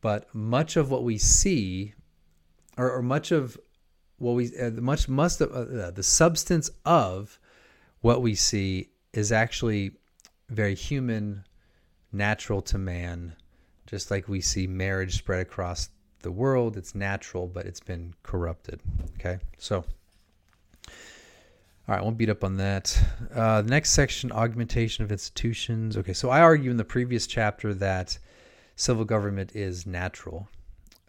But 0.00 0.32
much 0.32 0.76
of 0.76 0.92
what 0.92 1.02
we 1.02 1.18
see, 1.18 1.94
or, 2.78 2.88
or 2.92 3.02
much 3.02 3.32
of 3.32 3.58
what 4.24 4.34
we, 4.34 4.56
uh, 4.58 4.70
much 4.70 5.08
must 5.08 5.40
of, 5.40 5.52
uh, 5.52 5.90
the 5.90 6.02
substance 6.02 6.70
of 6.84 7.38
what 8.00 8.22
we 8.22 8.34
see 8.34 8.90
is 9.12 9.30
actually 9.30 9.92
very 10.48 10.74
human, 10.74 11.44
natural 12.12 12.62
to 12.62 12.78
man 12.78 13.34
just 13.86 14.10
like 14.10 14.28
we 14.28 14.40
see 14.40 14.66
marriage 14.66 15.18
spread 15.18 15.40
across 15.40 15.88
the 16.22 16.30
world, 16.30 16.76
it's 16.76 16.94
natural, 16.94 17.46
but 17.46 17.66
it's 17.66 17.80
been 17.80 18.14
corrupted. 18.22 18.80
Okay, 19.14 19.38
so. 19.58 19.84
All 21.86 21.94
right, 21.94 22.02
won't 22.02 22.16
beat 22.16 22.30
up 22.30 22.42
on 22.42 22.56
that. 22.56 22.98
Uh, 23.34 23.60
the 23.60 23.68
next 23.68 23.90
section, 23.90 24.32
augmentation 24.32 25.04
of 25.04 25.12
institutions. 25.12 25.98
Okay, 25.98 26.14
so 26.14 26.30
I 26.30 26.40
argue 26.40 26.70
in 26.70 26.78
the 26.78 26.84
previous 26.84 27.26
chapter 27.26 27.74
that 27.74 28.18
civil 28.74 29.04
government 29.04 29.54
is 29.54 29.86
natural. 29.86 30.48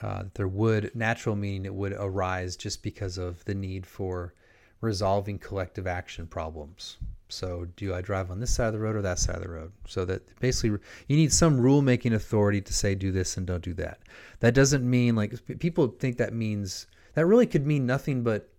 Uh, 0.01 0.23
there 0.33 0.47
would, 0.47 0.93
natural 0.93 1.35
meaning 1.35 1.65
it 1.65 1.73
would 1.73 1.93
arise 1.93 2.55
just 2.55 2.83
because 2.83 3.17
of 3.17 3.43
the 3.45 3.55
need 3.55 3.85
for 3.85 4.33
resolving 4.81 5.39
collective 5.39 5.87
action 5.87 6.27
problems. 6.27 6.97
So, 7.29 7.67
do 7.75 7.93
I 7.93 8.01
drive 8.01 8.29
on 8.29 8.39
this 8.39 8.53
side 8.53 8.67
of 8.67 8.73
the 8.73 8.79
road 8.79 8.95
or 8.95 9.01
that 9.01 9.19
side 9.19 9.37
of 9.37 9.41
the 9.41 9.49
road? 9.49 9.71
So 9.87 10.05
that 10.05 10.39
basically 10.39 10.77
you 11.07 11.17
need 11.17 11.33
some 11.33 11.59
rule 11.59 11.81
making 11.81 12.13
authority 12.13 12.61
to 12.61 12.73
say 12.73 12.93
do 12.93 13.11
this 13.11 13.37
and 13.37 13.47
don't 13.47 13.63
do 13.63 13.73
that. 13.75 13.99
That 14.41 14.53
doesn't 14.53 14.87
mean 14.87 15.15
like 15.15 15.33
people 15.59 15.87
think 15.87 16.17
that 16.17 16.33
means 16.33 16.87
that 17.15 17.25
really 17.25 17.47
could 17.47 17.65
mean 17.65 17.85
nothing 17.85 18.21
but 18.21 18.49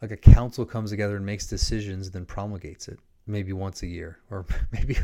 like 0.00 0.12
a 0.12 0.16
council 0.16 0.64
comes 0.64 0.90
together 0.90 1.16
and 1.16 1.26
makes 1.26 1.46
decisions 1.46 2.10
then 2.10 2.24
promulgates 2.24 2.88
it 2.88 2.98
maybe 3.26 3.52
once 3.52 3.82
a 3.82 3.86
year 3.86 4.18
or 4.30 4.46
maybe 4.72 4.96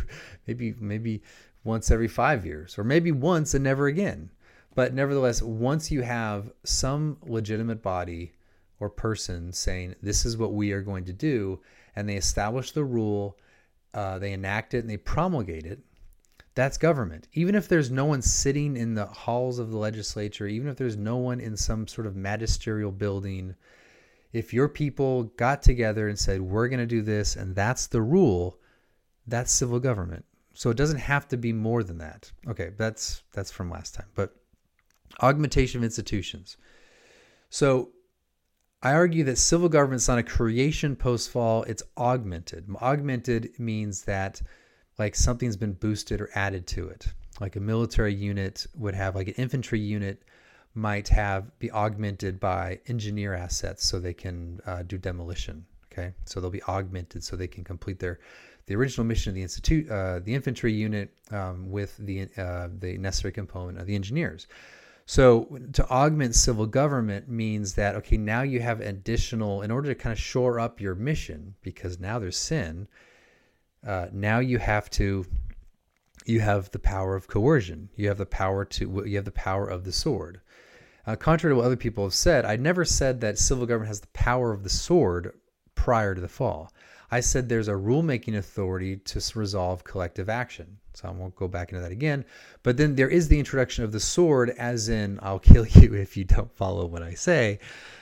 maybe 0.47 0.75
maybe 0.79 1.23
once 1.65 1.91
every 1.91 2.09
5 2.09 2.47
years 2.47 2.79
or 2.79 2.85
maybe 2.85 3.11
once 3.11 3.53
and 3.55 3.65
never 3.65 3.89
again. 3.89 4.31
But 4.77 4.95
nevertheless, 4.95 5.43
once 5.43 5.91
you 5.91 6.03
have 6.03 6.53
some 6.63 7.17
legitimate 7.23 7.83
body 7.83 8.35
or 8.79 8.91
person 8.91 9.53
saying 9.53 9.97
this 10.03 10.27
is 10.27 10.37
what 10.37 10.53
we 10.53 10.71
are 10.73 10.83
going 10.83 11.07
to 11.07 11.15
do 11.15 11.61
and 11.97 12.07
they 12.07 12.17
establish 12.17 12.73
the 12.73 12.85
rule, 12.85 13.39
uh, 13.95 14.19
they 14.19 14.33
enact 14.33 14.75
it, 14.75 14.81
and 14.81 14.91
they 14.91 14.99
promulgate 14.99 15.65
it, 15.65 15.81
that's 16.55 16.77
government. 16.77 17.27
Even 17.33 17.55
if 17.55 17.69
there's 17.69 17.91
no 17.91 18.05
one 18.05 18.21
sitting 18.21 18.77
in 18.77 18.93
the 18.93 19.07
halls 19.07 19.59
of 19.59 19.71
the 19.71 19.79
legislature, 19.79 20.47
even 20.47 20.69
if 20.69 20.77
there's 20.77 20.97
no 20.97 21.17
one 21.17 21.41
in 21.41 21.57
some 21.57 21.89
sort 21.89 22.07
of 22.07 22.15
magisterial 22.15 22.93
building, 22.93 23.55
if 24.35 24.53
your 24.53 24.69
people 24.69 25.25
got 25.39 25.63
together 25.63 26.09
and 26.09 26.19
said, 26.19 26.43
we're 26.43 26.69
going 26.69 26.81
to 26.81 26.87
do 26.87 27.01
this, 27.01 27.37
and 27.37 27.57
that's 27.57 27.87
the 27.87 28.03
rule, 28.03 28.59
that's 29.27 29.51
civil 29.51 29.81
government. 29.81 30.27
So 30.53 30.69
it 30.69 30.77
doesn't 30.77 30.99
have 30.99 31.29
to 31.29 31.39
be 31.39 31.55
more 31.55 31.83
than 31.83 31.97
that. 31.99 32.31
Okay, 32.47 32.73
that's 32.77 33.23
that's 33.33 33.51
from 33.51 33.71
last 33.71 33.95
time. 33.95 34.09
But 34.15 34.37
augmentation 35.23 35.81
of 35.81 35.85
institutions. 35.85 36.57
So 37.51 37.91
I 38.83 38.93
argue 38.93 39.25
that 39.25 39.39
civil 39.39 39.69
government's 39.69 40.09
not 40.09 40.19
a 40.19 40.23
creation 40.23 40.97
post 40.97 41.31
fall, 41.31 41.63
it's 41.65 41.83
augmented. 41.97 42.69
Augmented 42.81 43.59
means 43.59 44.03
that 44.03 44.43
like 44.99 45.15
something's 45.15 45.57
been 45.57 45.73
boosted 45.73 46.21
or 46.21 46.31
added 46.35 46.67
to 46.69 46.89
it. 46.89 47.09
Like 47.41 47.57
a 47.57 47.61
military 47.61 48.15
unit 48.15 48.67
would 48.75 48.95
have 48.95 49.15
like 49.15 49.29
an 49.29 49.35
infantry 49.35 49.81
unit 49.81 50.23
might 50.75 51.09
have 51.09 51.59
be 51.59 51.71
augmented 51.71 52.39
by 52.39 52.79
engineer 52.87 53.35
assets 53.35 53.87
so 53.87 53.99
they 53.99 54.15
can 54.15 54.61
uh, 54.67 54.83
do 54.83 54.99
demolition. 54.99 55.65
Okay, 55.91 56.13
so 56.27 56.41
they'll 56.41 56.51
be 56.51 56.63
augmented 56.65 57.25
so 57.25 57.37
they 57.37 57.47
can 57.47 57.65
complete 57.65 57.99
their 57.99 58.21
the 58.67 58.75
original 58.75 59.07
mission 59.07 59.31
of 59.31 59.35
the 59.35 59.43
institute, 59.43 59.89
uh, 59.91 60.19
the 60.19 60.35
infantry 60.35 60.73
unit 60.73 61.11
um, 61.31 61.71
with 61.71 61.97
the 61.99 62.29
uh, 62.37 62.69
the 62.79 62.99
necessary 62.99 63.33
component 63.33 63.79
of 63.79 63.87
the 63.87 63.95
engineers. 63.95 64.47
So 65.07 65.61
to 65.73 65.89
augment 65.89 66.35
civil 66.35 66.67
government 66.67 67.29
means 67.29 67.75
that 67.75 67.95
okay, 67.95 68.17
now 68.17 68.43
you 68.43 68.61
have 68.61 68.81
additional 68.81 69.63
in 69.63 69.71
order 69.71 69.89
to 69.89 69.95
kind 69.95 70.13
of 70.13 70.19
shore 70.19 70.59
up 70.59 70.81
your 70.81 70.97
mission 70.97 71.55
because 71.63 72.01
now 72.01 72.19
there's 72.19 72.37
sin. 72.37 72.89
Uh, 73.87 74.09
now 74.13 74.41
you 74.41 74.59
have 74.59 74.91
to 74.91 75.25
you 76.25 76.41
have 76.41 76.73
the 76.73 76.81
power 76.81 77.15
of 77.15 77.29
coercion. 77.29 77.89
You 77.95 78.09
have 78.09 78.19
the 78.19 78.27
power 78.27 78.65
to 78.65 79.05
you 79.07 79.17
have 79.17 79.25
the 79.25 79.31
power 79.31 79.69
of 79.69 79.85
the 79.85 79.93
sword. 79.93 80.41
Uh, 81.07 81.15
contrary 81.15 81.53
to 81.53 81.57
what 81.57 81.67
other 81.67 81.77
people 81.77 82.03
have 82.03 82.15
said, 82.15 82.45
I 82.45 82.57
never 82.57 82.85
said 82.85 83.21
that 83.21 83.39
civil 83.39 83.65
government 83.65 83.89
has 83.89 84.01
the 84.01 84.09
power 84.09 84.53
of 84.53 84.65
the 84.65 84.69
sword 84.69 85.35
prior 85.77 86.17
to 86.17 86.21
the 86.21 86.27
fall. 86.27 86.73
I 87.11 87.21
said 87.21 87.49
there's 87.49 87.69
a 87.69 87.73
rulemaking 87.73 88.37
authority 88.37 88.97
to 88.97 89.23
resolve 89.35 89.85
collective 89.85 90.29
action. 90.29 90.79
So 90.95 91.09
I 91.09 91.11
won't 91.11 91.37
go 91.37 91.47
back 91.47 91.71
into 91.71 91.83
that 91.83 91.93
again. 91.93 92.25
But 92.63 92.79
then 92.79 92.95
there 92.95 93.09
is 93.09 93.29
the 93.29 93.39
introduction 93.39 93.85
of 93.85 93.93
the 93.93 94.01
sword, 94.01 94.51
as 94.51 94.89
in 94.89 95.19
I'll 95.23 95.39
kill 95.53 95.67
you 95.67 95.95
if 95.95 96.17
you 96.17 96.25
don't 96.25 96.51
follow 96.57 96.87
what 96.87 97.03
I 97.03 97.15
say, 97.15 97.61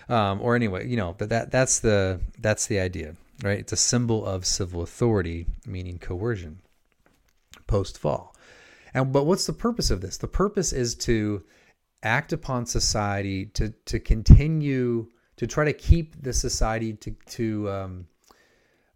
um, 0.09 0.41
or 0.41 0.55
anyway, 0.55 0.87
you 0.89 0.97
know. 0.97 1.15
But 1.19 1.29
that 1.31 1.51
that's 1.51 1.81
the 1.81 2.21
that's 2.39 2.67
the 2.67 2.79
idea, 2.79 3.17
right? 3.43 3.59
It's 3.59 3.73
a 3.73 3.77
symbol 3.77 4.25
of 4.25 4.47
civil 4.47 4.83
authority, 4.83 5.47
meaning 5.67 5.99
coercion, 5.99 6.61
post 7.67 7.99
fall. 7.99 8.35
And 8.95 9.13
but 9.13 9.25
what's 9.25 9.47
the 9.47 9.53
purpose 9.53 9.91
of 9.91 10.01
this? 10.01 10.17
The 10.17 10.29
purpose 10.29 10.73
is 10.73 10.95
to 10.97 11.43
act 12.05 12.33
upon 12.33 12.65
society 12.65 13.47
to 13.47 13.71
to 13.87 13.99
continue 13.99 15.09
to 15.37 15.47
try 15.49 15.65
to 15.65 15.73
keep 15.73 16.23
the 16.23 16.33
society 16.33 16.93
to 16.93 17.11
to 17.27 17.71
um, 17.71 18.07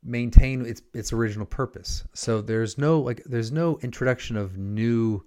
maintain 0.02 0.64
its 0.64 0.82
its 0.94 1.12
original 1.12 1.46
purpose. 1.46 2.04
So 2.14 2.40
there's 2.40 2.78
no 2.78 3.00
like 3.00 3.22
there's 3.24 3.52
no 3.52 3.78
introduction 3.82 4.36
of 4.36 4.56
new 4.56 5.24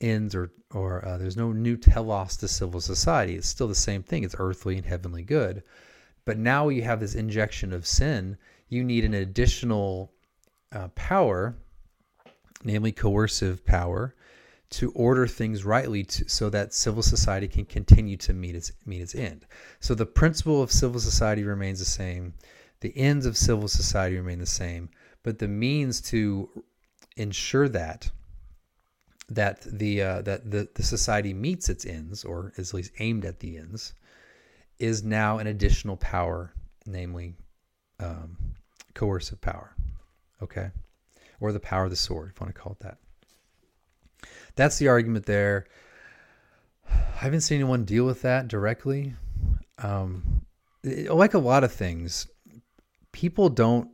ends 0.00 0.34
or 0.34 0.52
or 0.70 1.04
uh, 1.04 1.18
there's 1.18 1.36
no 1.36 1.52
new 1.52 1.76
telos 1.76 2.36
to 2.38 2.48
civil 2.48 2.80
society. 2.80 3.36
It's 3.36 3.48
still 3.48 3.68
the 3.68 3.74
same 3.74 4.02
thing. 4.02 4.24
It's 4.24 4.36
earthly 4.38 4.76
and 4.76 4.84
heavenly 4.84 5.22
good. 5.22 5.62
But 6.24 6.38
now 6.38 6.68
you 6.68 6.82
have 6.82 7.00
this 7.00 7.14
injection 7.14 7.72
of 7.72 7.86
sin. 7.86 8.36
You 8.68 8.84
need 8.84 9.04
an 9.04 9.14
additional 9.14 10.12
uh, 10.72 10.88
power, 10.88 11.56
namely 12.62 12.92
coercive 12.92 13.64
power, 13.64 14.14
to 14.70 14.92
order 14.92 15.26
things 15.26 15.64
rightly 15.64 16.04
to, 16.04 16.28
so 16.28 16.50
that 16.50 16.74
civil 16.74 17.02
society 17.02 17.48
can 17.48 17.64
continue 17.64 18.18
to 18.18 18.34
meet 18.34 18.54
its 18.54 18.72
meet 18.84 19.00
its 19.00 19.14
end. 19.14 19.46
So 19.80 19.94
the 19.94 20.04
principle 20.04 20.62
of 20.62 20.70
civil 20.70 21.00
society 21.00 21.44
remains 21.44 21.78
the 21.78 21.86
same 21.86 22.34
the 22.80 22.96
ends 22.96 23.26
of 23.26 23.36
civil 23.36 23.68
society 23.68 24.16
remain 24.16 24.38
the 24.38 24.46
same, 24.46 24.88
but 25.22 25.38
the 25.38 25.48
means 25.48 26.00
to 26.00 26.48
ensure 27.16 27.68
that 27.68 28.10
that 29.30 29.60
the 29.60 30.02
uh, 30.02 30.22
that 30.22 30.50
the, 30.50 30.68
the 30.74 30.82
society 30.82 31.34
meets 31.34 31.68
its 31.68 31.84
ends, 31.84 32.24
or 32.24 32.52
is 32.56 32.70
at 32.70 32.74
least 32.74 32.92
aimed 32.98 33.24
at 33.24 33.40
the 33.40 33.58
ends, 33.58 33.92
is 34.78 35.02
now 35.02 35.38
an 35.38 35.46
additional 35.46 35.96
power, 35.96 36.52
namely 36.86 37.34
um, 38.00 38.36
coercive 38.94 39.40
power. 39.40 39.74
Okay, 40.42 40.70
or 41.40 41.52
the 41.52 41.60
power 41.60 41.84
of 41.84 41.90
the 41.90 41.96
sword, 41.96 42.30
if 42.30 42.40
you 42.40 42.44
want 42.44 42.54
to 42.54 42.60
call 42.60 42.72
it 42.72 42.80
that. 42.80 42.98
That's 44.56 44.78
the 44.78 44.88
argument 44.88 45.26
there. 45.26 45.66
I 46.88 47.24
haven't 47.24 47.42
seen 47.42 47.56
anyone 47.56 47.84
deal 47.84 48.06
with 48.06 48.22
that 48.22 48.48
directly. 48.48 49.14
Um, 49.78 50.46
like 50.84 51.34
a 51.34 51.38
lot 51.38 51.64
of 51.64 51.72
things, 51.72 52.26
people 53.12 53.48
don't 53.48 53.90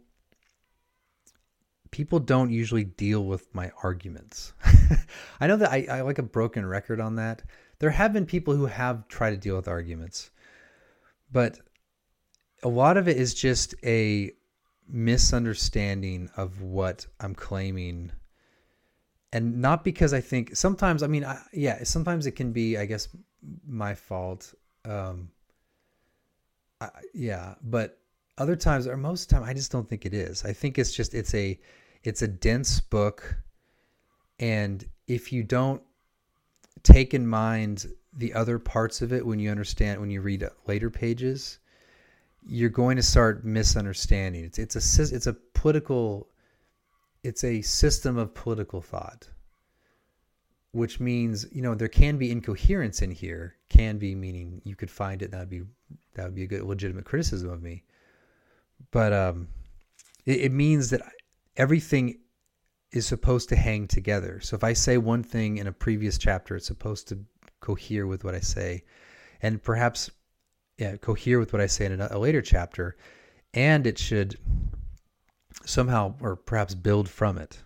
people 1.91 2.19
don't 2.19 2.51
usually 2.51 2.83
deal 2.83 3.25
with 3.25 3.55
my 3.55 3.71
arguments. 3.85 4.53
I 5.41 5.47
know 5.47 5.57
that 5.57 5.71
I, 5.71 5.87
I 5.89 6.01
like 6.01 6.19
a 6.19 6.25
broken 6.25 6.67
record 6.67 7.01
on 7.01 7.15
that. 7.17 7.43
There 7.79 7.91
have 7.91 8.13
been 8.13 8.27
people 8.27 8.57
who 8.57 8.67
have 8.67 9.07
tried 9.07 9.31
to 9.31 9.37
deal 9.37 9.55
with 9.55 9.69
arguments, 9.69 10.33
but 11.31 11.61
a 12.65 12.69
lot 12.69 12.97
of 12.97 13.07
it 13.07 13.17
is 13.17 13.33
just 13.33 13.77
a 13.85 14.33
misunderstanding 14.89 16.31
of 16.37 16.63
what 16.63 17.07
I'm 17.21 17.35
claiming. 17.35 18.11
And 19.33 19.61
not 19.61 19.85
because 19.85 20.13
I 20.13 20.21
think 20.21 20.57
sometimes, 20.57 21.03
I 21.05 21.07
mean, 21.07 21.25
I, 21.25 21.41
yeah, 21.53 21.85
sometimes 21.85 22.27
it 22.27 22.33
can 22.33 22.51
be, 22.51 22.77
I 22.77 22.87
guess, 22.87 23.09
my 23.65 23.95
fault. 23.95 24.53
Um, 24.85 25.31
I, 26.81 26.89
yeah, 27.13 27.55
but 27.63 28.01
other 28.39 28.57
times 28.57 28.87
or 28.87 28.97
most 28.97 29.31
time 29.31 29.45
i 29.45 29.55
just 29.55 29.71
don't 29.71 29.89
think 29.89 30.05
it 30.05 30.15
is. 30.15 30.45
I 30.45 30.53
think 30.53 30.79
it's 30.79 30.93
just 30.93 31.15
it's 31.15 31.35
a 31.35 31.59
it's 32.03 32.23
a 32.23 32.29
dense 32.29 32.81
book. 32.81 33.37
And 34.39 34.87
if 35.07 35.33
you 35.33 35.43
don't 35.43 35.83
take 36.83 37.15
in 37.15 37.27
mind 37.27 37.87
the 38.17 38.35
other 38.35 38.59
parts 38.59 39.03
of 39.03 39.13
it 39.13 39.27
when 39.27 39.39
you 39.39 39.51
understand 39.51 40.01
when 40.01 40.11
you 40.11 40.21
read 40.21 40.47
later 40.67 40.91
pages 40.91 41.59
you're 42.47 42.69
going 42.69 42.97
to 42.97 43.03
start 43.03 43.45
misunderstanding. 43.45 44.45
It's 44.45 44.59
it's 44.59 44.77
a 44.77 45.15
it's 45.15 45.27
a 45.27 45.33
political 45.55 46.29
it's 47.23 47.43
a 47.45 47.63
system 47.63 48.19
of 48.19 48.35
political 48.35 48.83
thought 48.83 49.29
which 50.73 50.99
means 50.99 51.47
you 51.53 51.63
know 51.63 51.75
there 51.75 51.89
can 51.89 52.19
be 52.19 52.31
incoherence 52.31 53.01
in 53.01 53.11
here. 53.11 53.55
Can 53.69 53.97
be 53.97 54.15
meaning 54.15 54.61
you 54.65 54.77
could 54.77 54.91
find 54.91 55.23
it. 55.23 55.31
That 55.31 55.41
would 55.41 55.51
be 55.51 55.63
that 56.15 56.25
would 56.25 56.35
be 56.35 56.43
a 56.43 56.49
good 56.49 56.65
legitimate 56.65 57.05
criticism 57.05 57.49
of 57.49 57.63
me 57.63 57.85
but 58.91 59.13
um, 59.13 59.49
it, 60.27 60.41
it 60.43 60.53
means 60.53 60.91
that 60.91 61.03
everything 61.57 62.19
is 62.93 63.07
supposed 63.07 63.49
to 63.49 63.57
hang 63.57 63.87
together. 63.89 64.41
So 64.41 64.57
if 64.57 64.65
I 64.65 64.73
say 64.73 64.99
one 64.99 65.23
thing 65.23 65.59
in 65.59 65.67
a 65.67 65.73
previous 65.73 66.19
chapter, 66.19 66.57
it's 66.57 66.67
supposed 66.67 67.09
to 67.09 67.19
cohere 67.61 68.07
with 68.07 68.25
what 68.25 68.35
I 68.35 68.41
say, 68.41 68.85
and 69.43 69.63
perhaps 69.63 70.11
yeah, 70.79 70.97
cohere 70.97 71.39
with 71.39 71.53
what 71.53 71.63
I 71.63 71.67
say 71.67 71.87
in 71.87 72.01
a, 72.01 72.19
later 72.19 72.43
chapter, 72.43 72.97
and 73.53 73.87
it 73.87 73.99
should 73.99 74.39
somehow 75.65 76.15
or 76.21 76.37
perhaps 76.37 76.75
build 76.75 77.09
from 77.09 77.39
it. 77.39 77.59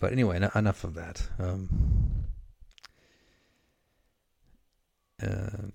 But 0.00 0.12
anyway, 0.12 0.36
en- 0.36 0.50
enough 0.54 0.84
of 0.84 0.94
that. 0.94 1.22
Um, 1.38 2.21
uh, 5.22 5.70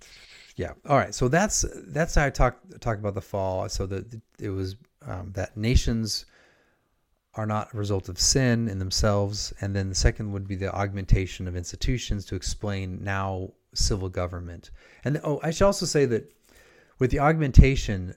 yeah. 0.56 0.74
All 0.88 0.98
right. 0.98 1.14
So 1.14 1.28
that's 1.28 1.66
that's 1.88 2.16
how 2.16 2.26
I 2.26 2.30
talk 2.30 2.58
talk 2.80 2.98
about 2.98 3.14
the 3.14 3.22
fall. 3.22 3.70
So 3.70 3.86
that 3.86 4.20
it 4.40 4.50
was 4.50 4.76
um, 5.06 5.32
that 5.34 5.56
nations 5.56 6.26
are 7.36 7.46
not 7.46 7.74
a 7.74 7.78
result 7.78 8.10
of 8.10 8.20
sin 8.20 8.68
in 8.68 8.80
themselves, 8.80 9.54
and 9.62 9.76
then 9.76 9.90
the 9.90 9.96
second 9.96 10.32
would 10.32 10.48
be 10.48 10.56
the 10.56 10.74
augmentation 10.74 11.48
of 11.48 11.56
institutions 11.56 12.26
to 12.26 12.36
explain 12.36 13.04
now 13.04 13.52
civil 13.76 14.10
government. 14.10 14.72
And 15.06 15.22
oh, 15.24 15.40
I 15.44 15.52
should 15.52 15.66
also 15.66 15.86
say 15.86 16.06
that 16.06 16.34
with 16.98 17.12
the 17.12 17.20
augmentation, 17.20 18.16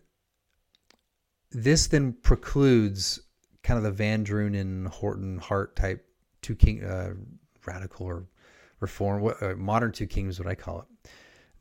this 1.50 1.86
then 1.86 2.14
precludes 2.22 3.20
kind 3.62 3.84
of 3.84 3.96
the 3.96 4.02
VanDrunen, 4.02 4.86
Horton, 4.86 5.38
Hart 5.38 5.76
type 5.76 6.06
two 6.40 6.54
king 6.54 6.82
uh, 6.82 7.12
radical 7.66 8.06
or 8.06 8.24
reform, 8.80 9.34
uh, 9.42 9.54
modern 9.56 9.92
two 9.92 10.06
kings, 10.06 10.38
what 10.38 10.48
I 10.48 10.54
call 10.54 10.80
it 10.80 10.86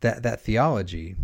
that 0.02 0.24
that 0.24 0.42
theology 0.42 1.16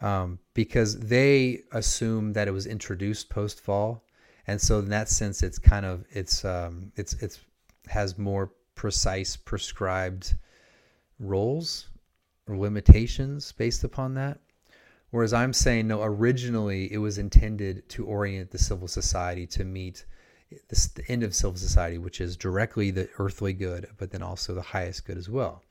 um, 0.00 0.38
because 0.54 0.98
they 0.98 1.62
assume 1.72 2.32
that 2.32 2.48
it 2.48 2.52
was 2.52 2.66
introduced 2.66 3.30
post 3.30 3.60
fall, 3.60 4.04
and 4.46 4.60
so 4.60 4.78
in 4.78 4.88
that 4.90 5.08
sense, 5.08 5.42
it's 5.42 5.58
kind 5.58 5.84
of 5.84 6.04
it's 6.10 6.44
um, 6.44 6.92
it's 6.96 7.14
it's 7.14 7.40
has 7.88 8.18
more 8.18 8.52
precise 8.74 9.36
prescribed 9.36 10.34
roles 11.18 11.88
or 12.46 12.56
limitations 12.56 13.50
based 13.52 13.82
upon 13.82 14.14
that. 14.14 14.38
Whereas 15.10 15.32
I'm 15.32 15.52
saying 15.52 15.88
no, 15.88 16.02
originally 16.02 16.92
it 16.92 16.98
was 16.98 17.18
intended 17.18 17.88
to 17.90 18.04
orient 18.06 18.50
the 18.50 18.58
civil 18.58 18.88
society 18.88 19.46
to 19.48 19.64
meet 19.64 20.04
the 20.50 21.02
end 21.08 21.22
of 21.22 21.34
civil 21.34 21.56
society, 21.56 21.98
which 21.98 22.20
is 22.20 22.36
directly 22.36 22.90
the 22.90 23.08
earthly 23.18 23.52
good, 23.52 23.88
but 23.98 24.10
then 24.10 24.22
also 24.22 24.54
the 24.54 24.62
highest 24.62 25.06
good 25.06 25.18
as 25.18 25.28
well 25.28 25.62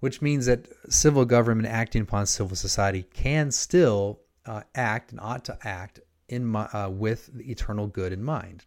which 0.00 0.20
means 0.20 0.46
that 0.46 0.66
civil 0.90 1.24
government 1.24 1.68
acting 1.68 2.02
upon 2.02 2.26
civil 2.26 2.56
society 2.56 3.04
can 3.14 3.50
still 3.50 4.20
uh, 4.46 4.62
act 4.74 5.12
and 5.12 5.20
ought 5.20 5.44
to 5.44 5.58
act 5.62 6.00
in 6.28 6.44
my, 6.44 6.64
uh, 6.66 6.88
with 6.88 7.30
the 7.34 7.50
eternal 7.50 7.86
good 7.86 8.12
in 8.12 8.22
mind. 8.22 8.64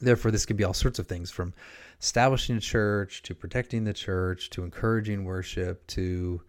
Therefore, 0.00 0.30
this 0.30 0.46
could 0.46 0.56
be 0.56 0.64
all 0.64 0.74
sorts 0.74 0.98
of 0.98 1.06
things 1.06 1.30
from 1.30 1.52
establishing 2.00 2.56
a 2.56 2.60
church 2.60 3.22
to 3.22 3.34
protecting 3.34 3.84
the 3.84 3.92
church 3.92 4.50
to 4.50 4.64
encouraging 4.64 5.24
worship 5.24 5.86
to 5.88 6.40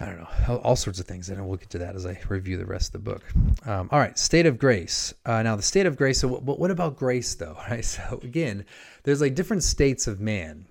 I 0.00 0.06
don't 0.06 0.18
know, 0.18 0.56
all 0.64 0.74
sorts 0.74 0.98
of 0.98 1.06
things. 1.06 1.28
And 1.30 1.46
we'll 1.46 1.56
get 1.56 1.70
to 1.70 1.78
that 1.78 1.94
as 1.94 2.04
I 2.04 2.20
review 2.28 2.56
the 2.56 2.66
rest 2.66 2.94
of 2.94 3.04
the 3.04 3.10
book. 3.10 3.22
Um, 3.64 3.88
all 3.92 4.00
right, 4.00 4.18
state 4.18 4.44
of 4.44 4.58
grace. 4.58 5.14
Uh, 5.24 5.42
now, 5.42 5.54
the 5.54 5.62
state 5.62 5.86
of 5.86 5.96
grace. 5.96 6.20
So, 6.20 6.28
what, 6.28 6.58
what 6.58 6.70
about 6.70 6.96
grace, 6.96 7.34
though? 7.34 7.56
Right. 7.70 7.84
So, 7.84 8.20
again, 8.22 8.66
there's 9.04 9.20
like 9.20 9.34
different 9.34 9.62
states 9.62 10.06
of 10.06 10.20
man. 10.20 10.66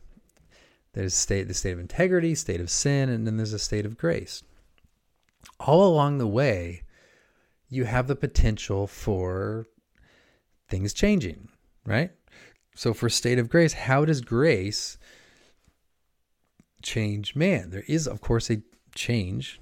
There's 0.94 1.14
state 1.14 1.48
the 1.48 1.54
state 1.54 1.74
of 1.74 1.80
integrity, 1.80 2.36
state 2.36 2.62
of 2.62 2.70
sin, 2.70 3.10
and 3.10 3.26
then 3.26 3.38
there's 3.38 3.54
a 3.54 3.60
state 3.60 3.86
of 3.86 3.98
grace. 3.98 4.44
All 5.60 5.88
along 5.88 6.18
the 6.18 6.28
way, 6.28 6.84
you 7.70 7.86
have 7.86 8.08
the 8.08 8.16
potential 8.16 8.88
for 8.88 9.66
things 10.70 10.94
changing, 10.94 11.50
right? 11.86 12.12
So 12.76 12.94
for 12.94 13.10
state 13.10 13.40
of 13.40 13.50
grace, 13.50 13.74
how 13.74 14.06
does 14.06 14.22
grace 14.22 14.98
change 16.84 17.36
man. 17.36 17.72
There 17.72 17.84
is, 17.88 18.08
of 18.08 18.22
course, 18.22 18.52
a 18.52 18.62
change 18.94 19.60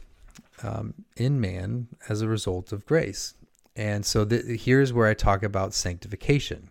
um, 0.62 0.94
in 1.16 1.40
man 1.40 1.88
as 2.10 2.22
a 2.22 2.28
result 2.28 2.74
of 2.74 2.86
grace. 2.86 3.36
And 3.76 4.06
so 4.06 4.28
here's 4.28 4.92
where 4.92 5.08
I 5.08 5.14
talk 5.14 5.44
about 5.44 5.74
sanctification. 5.74 6.70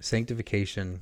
Sanctification. 0.00 1.00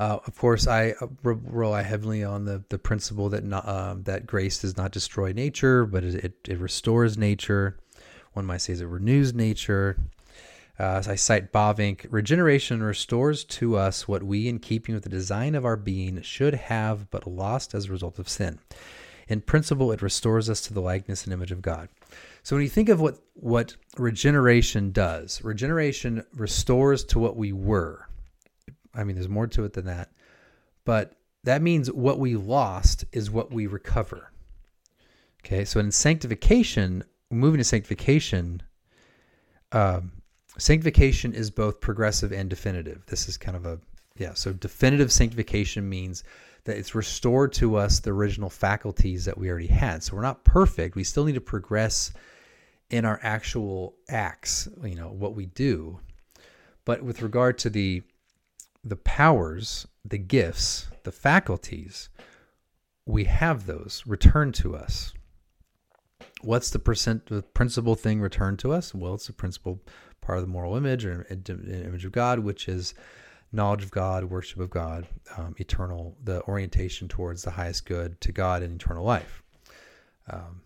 Uh, 0.00 0.18
of 0.26 0.34
course, 0.38 0.66
I 0.66 0.94
uh, 1.02 1.08
rely 1.22 1.82
heavily 1.82 2.24
on 2.24 2.46
the, 2.46 2.64
the 2.70 2.78
principle 2.78 3.28
that 3.28 3.44
not, 3.44 3.68
um, 3.68 4.02
that 4.04 4.26
grace 4.26 4.62
does 4.62 4.74
not 4.78 4.92
destroy 4.92 5.32
nature, 5.32 5.84
but 5.84 6.02
it, 6.02 6.24
it, 6.24 6.32
it 6.48 6.58
restores 6.58 7.18
nature. 7.18 7.76
One 8.32 8.46
might 8.46 8.62
say 8.62 8.72
it 8.72 8.86
renews 8.86 9.34
nature. 9.34 9.98
Uh, 10.78 11.02
I 11.06 11.16
cite 11.16 11.52
Bavinck 11.52 12.06
Regeneration 12.08 12.82
restores 12.82 13.44
to 13.44 13.76
us 13.76 14.08
what 14.08 14.22
we, 14.22 14.48
in 14.48 14.58
keeping 14.58 14.94
with 14.94 15.04
the 15.04 15.10
design 15.10 15.54
of 15.54 15.66
our 15.66 15.76
being, 15.76 16.22
should 16.22 16.54
have 16.54 17.10
but 17.10 17.26
lost 17.26 17.74
as 17.74 17.84
a 17.84 17.92
result 17.92 18.18
of 18.18 18.26
sin. 18.26 18.58
In 19.28 19.42
principle, 19.42 19.92
it 19.92 20.00
restores 20.00 20.48
us 20.48 20.62
to 20.62 20.72
the 20.72 20.80
likeness 20.80 21.24
and 21.24 21.32
image 21.34 21.52
of 21.52 21.60
God. 21.60 21.90
So 22.42 22.56
when 22.56 22.62
you 22.62 22.70
think 22.70 22.88
of 22.88 23.02
what, 23.02 23.18
what 23.34 23.76
regeneration 23.98 24.92
does, 24.92 25.44
regeneration 25.44 26.24
restores 26.34 27.04
to 27.04 27.18
what 27.18 27.36
we 27.36 27.52
were. 27.52 28.06
I 28.94 29.04
mean, 29.04 29.16
there's 29.16 29.28
more 29.28 29.46
to 29.48 29.64
it 29.64 29.72
than 29.72 29.86
that. 29.86 30.10
But 30.84 31.14
that 31.44 31.62
means 31.62 31.90
what 31.90 32.18
we 32.18 32.36
lost 32.36 33.04
is 33.12 33.30
what 33.30 33.52
we 33.52 33.66
recover. 33.66 34.32
Okay, 35.44 35.64
so 35.64 35.80
in 35.80 35.90
sanctification, 35.90 37.02
moving 37.30 37.58
to 37.58 37.64
sanctification, 37.64 38.62
um, 39.72 40.12
sanctification 40.58 41.32
is 41.32 41.50
both 41.50 41.80
progressive 41.80 42.32
and 42.32 42.50
definitive. 42.50 43.06
This 43.06 43.28
is 43.28 43.38
kind 43.38 43.56
of 43.56 43.64
a, 43.64 43.80
yeah, 44.18 44.34
so 44.34 44.52
definitive 44.52 45.10
sanctification 45.10 45.88
means 45.88 46.24
that 46.64 46.76
it's 46.76 46.94
restored 46.94 47.52
to 47.54 47.76
us 47.76 48.00
the 48.00 48.10
original 48.10 48.50
faculties 48.50 49.24
that 49.24 49.38
we 49.38 49.48
already 49.48 49.66
had. 49.66 50.02
So 50.02 50.16
we're 50.16 50.22
not 50.22 50.44
perfect. 50.44 50.94
We 50.94 51.04
still 51.04 51.24
need 51.24 51.36
to 51.36 51.40
progress 51.40 52.12
in 52.90 53.04
our 53.04 53.18
actual 53.22 53.94
acts, 54.08 54.68
you 54.82 54.96
know, 54.96 55.08
what 55.08 55.34
we 55.34 55.46
do. 55.46 56.00
But 56.84 57.02
with 57.02 57.22
regard 57.22 57.56
to 57.58 57.70
the 57.70 58.02
the 58.82 58.96
powers, 58.96 59.86
the 60.04 60.18
gifts, 60.18 60.88
the 61.04 61.12
faculties, 61.12 62.08
we 63.06 63.24
have 63.24 63.66
those 63.66 64.02
returned 64.06 64.54
to 64.54 64.76
us. 64.76 65.12
What's 66.42 66.70
the 66.70 66.78
percent 66.78 67.26
the 67.26 67.42
principal 67.42 67.94
thing 67.94 68.20
returned 68.20 68.58
to 68.60 68.72
us? 68.72 68.94
Well, 68.94 69.14
it's 69.14 69.26
the 69.26 69.32
principal 69.32 69.80
part 70.20 70.38
of 70.38 70.44
the 70.44 70.50
moral 70.50 70.76
image 70.76 71.04
or 71.04 71.26
image 71.30 72.04
of 72.04 72.12
God, 72.12 72.38
which 72.38 72.68
is 72.68 72.94
knowledge 73.52 73.82
of 73.82 73.90
God, 73.90 74.24
worship 74.24 74.60
of 74.60 74.70
God, 74.70 75.06
um, 75.36 75.54
eternal, 75.58 76.16
the 76.22 76.42
orientation 76.44 77.08
towards 77.08 77.42
the 77.42 77.50
highest 77.50 77.84
good 77.84 78.20
to 78.22 78.32
God 78.32 78.62
and 78.62 78.80
eternal 78.80 79.04
life. 79.04 79.42
Um, 80.30 80.62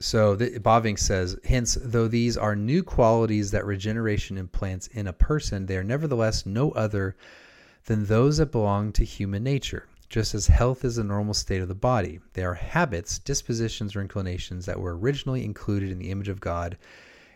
so 0.00 0.36
the, 0.36 0.60
Bavinck 0.60 0.98
says, 0.98 1.38
hence, 1.44 1.76
though 1.80 2.06
these 2.06 2.36
are 2.36 2.54
new 2.54 2.82
qualities 2.82 3.50
that 3.50 3.66
regeneration 3.66 4.38
implants 4.38 4.86
in 4.88 5.08
a 5.08 5.12
person, 5.12 5.66
they 5.66 5.76
are 5.76 5.84
nevertheless 5.84 6.46
no 6.46 6.70
other 6.72 7.16
than 7.86 8.04
those 8.04 8.36
that 8.36 8.52
belong 8.52 8.92
to 8.92 9.04
human 9.04 9.42
nature. 9.42 9.86
Just 10.08 10.34
as 10.34 10.46
health 10.46 10.84
is 10.84 10.96
the 10.96 11.04
normal 11.04 11.34
state 11.34 11.60
of 11.60 11.68
the 11.68 11.74
body, 11.74 12.20
they 12.32 12.42
are 12.42 12.54
habits, 12.54 13.18
dispositions, 13.18 13.94
or 13.94 14.00
inclinations 14.00 14.64
that 14.66 14.80
were 14.80 14.96
originally 14.96 15.44
included 15.44 15.90
in 15.90 15.98
the 15.98 16.10
image 16.10 16.28
of 16.28 16.40
God 16.40 16.78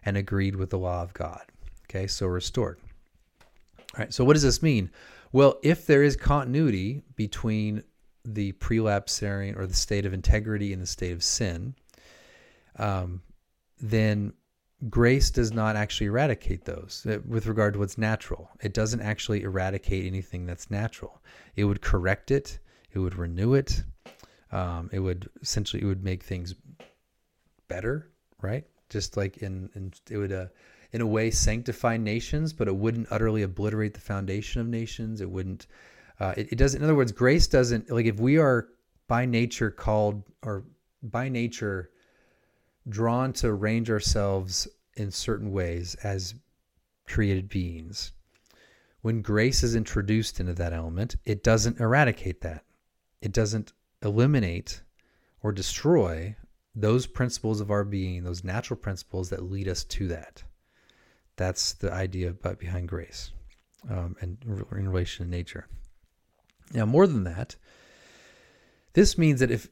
and 0.05 0.16
agreed 0.16 0.57
with 0.57 0.70
the 0.70 0.79
law 0.79 1.03
of 1.03 1.12
God. 1.12 1.42
Okay, 1.85 2.07
so 2.07 2.27
restored. 2.27 2.79
All 3.94 3.98
right, 3.98 4.14
so 4.14 4.25
what 4.25 4.35
does 4.35 4.42
this 4.42 4.62
mean? 4.62 4.90
Well, 5.33 5.59
if 5.62 5.87
there 5.87 6.03
is 6.03 6.16
continuity 6.16 7.03
between 7.16 7.83
the 8.25 8.53
prelapsarian 8.53 9.59
or 9.59 9.66
the 9.66 9.75
state 9.75 10.07
of 10.07 10.14
integrity 10.14 10.72
and 10.72 10.81
the 10.81 10.87
state 10.87 11.12
of 11.12 11.22
sin, 11.22 11.75
um, 12.76 13.22
then 13.80 14.32
grace 14.88 15.30
does 15.30 15.52
not 15.52 15.76
actually 15.76 16.06
eradicate 16.06 16.64
those 16.64 17.06
uh, 17.08 17.18
with 17.26 17.46
regard 17.46 17.74
to 17.74 17.78
what's 17.78 17.98
natural. 17.98 18.50
It 18.61 18.74
doesn't 18.74 19.00
actually 19.00 19.42
eradicate 19.42 20.06
anything 20.06 20.46
that's 20.46 20.70
natural. 20.70 21.22
It 21.56 21.64
would 21.64 21.80
correct 21.80 22.30
it. 22.30 22.58
It 22.92 22.98
would 22.98 23.16
renew 23.16 23.54
it. 23.54 23.82
Um, 24.50 24.90
it 24.92 24.98
would 24.98 25.28
essentially 25.40 25.82
it 25.82 25.87
would 25.87 26.04
make 26.04 26.22
things 26.22 26.54
better, 27.68 28.11
right? 28.42 28.64
Just 28.90 29.16
like 29.16 29.38
in, 29.38 29.70
in 29.74 29.92
it 30.11 30.18
would 30.18 30.32
uh, 30.32 30.46
in 30.92 31.00
a 31.00 31.06
way 31.06 31.30
sanctify 31.30 31.96
nations, 31.96 32.52
but 32.52 32.68
it 32.68 32.76
wouldn't 32.76 33.08
utterly 33.11 33.42
obliterate 33.42 33.94
the 33.94 34.00
foundation 34.00 34.61
of 34.61 34.68
nations. 34.68 35.20
It 35.20 35.30
wouldn't. 35.30 35.66
Uh, 36.20 36.35
it, 36.37 36.52
it 36.52 36.58
doesn't. 36.58 36.80
In 36.80 36.85
other 36.85 36.94
words, 36.94 37.12
grace 37.12 37.46
doesn't 37.46 37.90
like 37.90 38.06
if 38.06 38.20
we 38.20 38.37
are 38.37 38.68
by 39.08 39.24
nature 39.24 39.70
called 39.70 40.22
or 40.42 40.64
by 41.02 41.30
nature 41.30 41.90
drawn 42.88 43.33
to 43.35 43.49
arrange 43.49 43.90
ourselves 43.90 44.68
in 44.95 45.11
certain 45.11 45.53
ways 45.53 45.95
as 46.03 46.35
created 47.07 47.49
beings. 47.49 48.12
When 49.03 49.23
grace 49.23 49.62
is 49.62 49.75
introduced 49.75 50.40
into 50.40 50.53
that 50.55 50.73
element, 50.73 51.16
it 51.25 51.42
doesn't 51.42 51.81
eradicate 51.81 52.40
that. 52.42 52.64
It 53.21 53.33
doesn't 53.33 53.73
eliminate 54.03 54.83
or 55.42 55.53
destroy 55.53 56.37
those 56.75 57.07
principles 57.07 57.61
of 57.61 57.71
our 57.71 57.85
being, 57.85 58.25
those 58.25 58.45
natural 58.45 58.79
principles 58.79 59.31
that 59.31 59.51
lead 59.51 59.68
us 59.68 59.85
to 59.85 60.09
that. 60.09 60.42
That's 61.37 61.73
the 61.75 61.92
idea 61.92 62.33
behind 62.33 62.88
grace 62.88 63.33
um, 63.90 64.16
and 64.21 64.38
in 64.71 64.88
relation 64.88 65.27
to 65.27 65.31
nature. 65.31 65.66
Now, 66.73 66.87
more 66.87 67.07
than 67.07 67.25
that, 67.25 67.57
this 68.95 69.18
means 69.18 69.40
that 69.40 69.51
if 69.51 69.68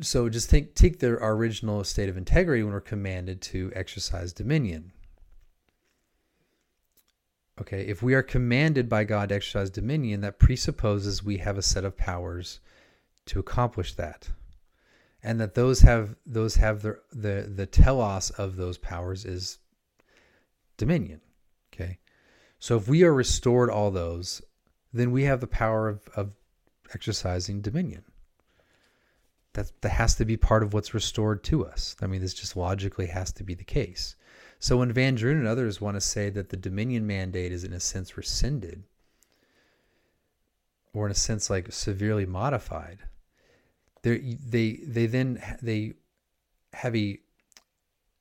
so, 0.00 0.28
just 0.28 0.50
think 0.50 0.74
take 0.74 0.98
the 0.98 1.18
our 1.20 1.32
original 1.32 1.84
state 1.84 2.08
of 2.08 2.16
integrity 2.16 2.62
when 2.62 2.72
we're 2.72 2.80
commanded 2.80 3.40
to 3.42 3.70
exercise 3.74 4.32
dominion. 4.32 4.92
Okay, 7.60 7.82
if 7.82 8.02
we 8.02 8.14
are 8.14 8.22
commanded 8.22 8.88
by 8.88 9.04
God 9.04 9.28
to 9.28 9.34
exercise 9.34 9.70
dominion, 9.70 10.20
that 10.20 10.38
presupposes 10.38 11.24
we 11.24 11.38
have 11.38 11.58
a 11.58 11.62
set 11.62 11.84
of 11.84 11.96
powers 11.96 12.60
to 13.26 13.38
accomplish 13.38 13.94
that 13.94 14.30
and 15.22 15.40
that 15.40 15.54
those 15.54 15.80
have 15.80 16.14
those 16.26 16.56
have 16.56 16.82
the 16.82 16.98
the 17.12 17.50
the 17.54 17.66
telos 17.66 18.30
of 18.30 18.56
those 18.56 18.78
powers 18.78 19.24
is 19.24 19.58
dominion. 20.76 21.20
Okay, 21.72 21.98
so 22.58 22.76
if 22.76 22.88
we 22.88 23.02
are 23.02 23.12
restored 23.12 23.70
all 23.70 23.90
those, 23.90 24.42
then 24.92 25.10
we 25.10 25.24
have 25.24 25.40
the 25.40 25.46
power 25.46 25.88
of, 25.88 26.08
of 26.14 26.32
exercising 26.94 27.60
dominion. 27.60 28.04
That 29.58 29.72
that 29.80 29.88
has 29.88 30.14
to 30.14 30.24
be 30.24 30.36
part 30.36 30.62
of 30.62 30.72
what's 30.72 30.94
restored 30.94 31.42
to 31.44 31.66
us. 31.66 31.96
I 32.00 32.06
mean, 32.06 32.20
this 32.20 32.32
just 32.32 32.56
logically 32.56 33.06
has 33.06 33.32
to 33.32 33.42
be 33.42 33.54
the 33.54 33.64
case. 33.64 34.14
So 34.60 34.76
when 34.76 34.94
VanDrunen 34.94 35.32
and 35.32 35.48
others 35.48 35.80
want 35.80 35.96
to 35.96 36.00
say 36.00 36.30
that 36.30 36.50
the 36.50 36.56
dominion 36.56 37.08
mandate 37.08 37.50
is 37.50 37.64
in 37.64 37.72
a 37.72 37.80
sense 37.80 38.16
rescinded, 38.16 38.84
or 40.94 41.06
in 41.06 41.10
a 41.10 41.16
sense 41.16 41.50
like 41.50 41.72
severely 41.72 42.24
modified, 42.24 43.00
they 44.02 44.36
they 44.46 44.80
they 44.86 45.06
then 45.06 45.42
they 45.60 45.94
have 46.72 46.94
a 46.94 47.18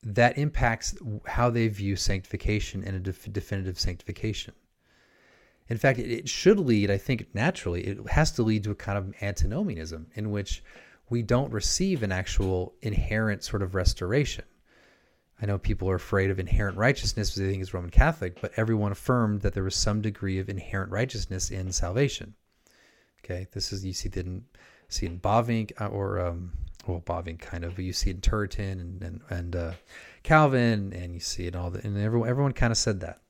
that 0.01 0.39
impacts 0.39 0.97
how 1.27 1.51
they 1.51 1.67
view 1.67 1.95
sanctification 1.95 2.83
and 2.83 2.95
a 2.95 2.99
def- 2.99 3.31
definitive 3.31 3.79
sanctification. 3.79 4.55
In 5.69 5.77
fact, 5.77 5.99
it, 5.99 6.09
it, 6.09 6.29
should 6.29 6.59
lead, 6.59 6.89
I 6.89 6.97
think, 6.97 7.27
naturally, 7.33 7.83
it 7.83 8.09
has 8.09 8.31
to 8.33 8.43
lead 8.43 8.63
to 8.63 8.71
a 8.71 8.75
kind 8.75 8.97
of 8.97 9.13
antinomianism 9.21 10.07
in 10.15 10.31
which 10.31 10.63
we 11.09 11.21
don't 11.21 11.51
receive 11.51 12.03
an 12.03 12.11
actual 12.11 12.73
inherent 12.81 13.43
sort 13.43 13.61
of 13.61 13.75
restoration. 13.75 14.45
I 15.41 15.45
know 15.45 15.57
people 15.57 15.89
are 15.89 15.95
afraid 15.95 16.31
of 16.31 16.39
inherent 16.39 16.77
righteousness 16.77 17.29
because 17.29 17.41
they 17.41 17.49
think 17.49 17.61
it's 17.61 17.73
Roman 17.73 17.91
Catholic, 17.91 18.41
but 18.41 18.51
everyone 18.57 18.91
affirmed 18.91 19.41
that 19.41 19.53
there 19.53 19.63
was 19.63 19.75
some 19.75 20.01
degree 20.01 20.39
of 20.39 20.49
inherent 20.49 20.91
righteousness 20.91 21.51
in 21.51 21.71
salvation. 21.71 22.33
Okay, 23.23 23.47
this 23.51 23.71
is 23.71 23.85
you 23.85 23.93
see 23.93 24.09
the 24.09 24.41
see 24.89 25.05
in 25.05 25.19
Bavinck 25.19 25.79
uh, 25.79 25.87
or 25.87 26.19
um, 26.19 26.53
well 26.87 27.01
Bavinck 27.01 27.39
kind 27.39 27.63
of, 27.63 27.77
you 27.77 27.93
see 27.93 28.09
in 28.09 28.21
Turretin 28.21 28.73
and 28.73 29.03
and, 29.03 29.21
and 29.29 29.55
uh, 29.55 29.71
Calvin, 30.23 30.91
and 30.93 31.13
you 31.13 31.19
see 31.19 31.45
it 31.45 31.55
all 31.55 31.69
the 31.69 31.85
and 31.85 31.97
everyone 31.97 32.29
everyone 32.29 32.53
kind 32.53 32.71
of 32.71 32.77
said 32.77 32.99
that. 33.01 33.21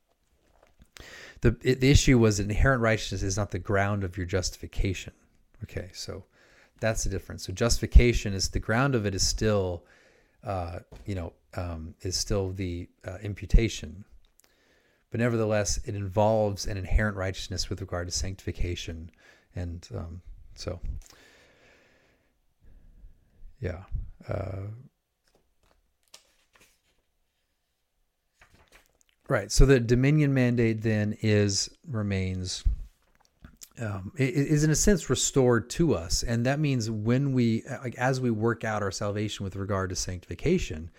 The 1.42 1.52
the 1.52 1.92
issue 1.92 2.18
was 2.18 2.40
inherent 2.40 2.82
righteousness 2.82 3.22
is 3.22 3.38
not 3.38 3.52
the 3.52 3.60
ground 3.60 4.04
of 4.04 4.18
your 4.18 4.26
justification. 4.26 5.14
Okay, 5.64 5.90
so 5.94 6.24
that's 6.80 7.04
the 7.04 7.10
difference. 7.10 7.46
So 7.46 7.54
justification 7.54 8.34
is 8.34 8.50
the 8.50 8.60
ground 8.60 8.96
of 8.96 9.06
it 9.06 9.16
is 9.16 9.26
still, 9.26 9.84
uh, 10.44 10.80
you 11.06 11.16
know, 11.16 11.34
um, 11.56 11.96
is 12.02 12.16
still 12.16 12.52
the 12.52 12.88
uh, 13.06 13.18
imputation, 13.22 14.06
but 15.12 15.20
nevertheless 15.20 15.80
it 15.86 15.96
involves 15.96 16.68
an 16.68 16.78
inherent 16.78 17.18
righteousness 17.18 17.70
with 17.70 17.82
regard 17.82 18.08
to 18.08 18.12
sanctification, 18.12 19.10
and 19.56 19.88
um, 19.96 20.22
so 20.56 20.80
yeah. 23.60 23.84
Uh, 24.28 24.68
right. 29.28 29.52
So 29.52 29.66
the 29.66 29.80
dominion 29.80 30.34
mandate 30.34 30.82
then 30.82 31.18
is 31.22 31.70
remains 31.90 32.64
um, 33.80 34.12
is 34.18 34.64
in 34.64 34.70
a 34.70 34.76
sense 34.76 35.10
restored 35.10 35.70
to 35.72 35.94
us, 35.94 36.24
and 36.24 36.46
that 36.46 36.60
means 36.60 36.90
when 36.90 37.32
we 37.32 37.64
like 37.84 37.96
as 37.96 38.20
we 38.20 38.32
work 38.32 38.64
out 38.64 38.84
our 38.84 38.92
salvation 38.92 39.44
with 39.44 39.56
regard 39.56 39.90
to 39.90 39.96
sanctification, 39.96 40.90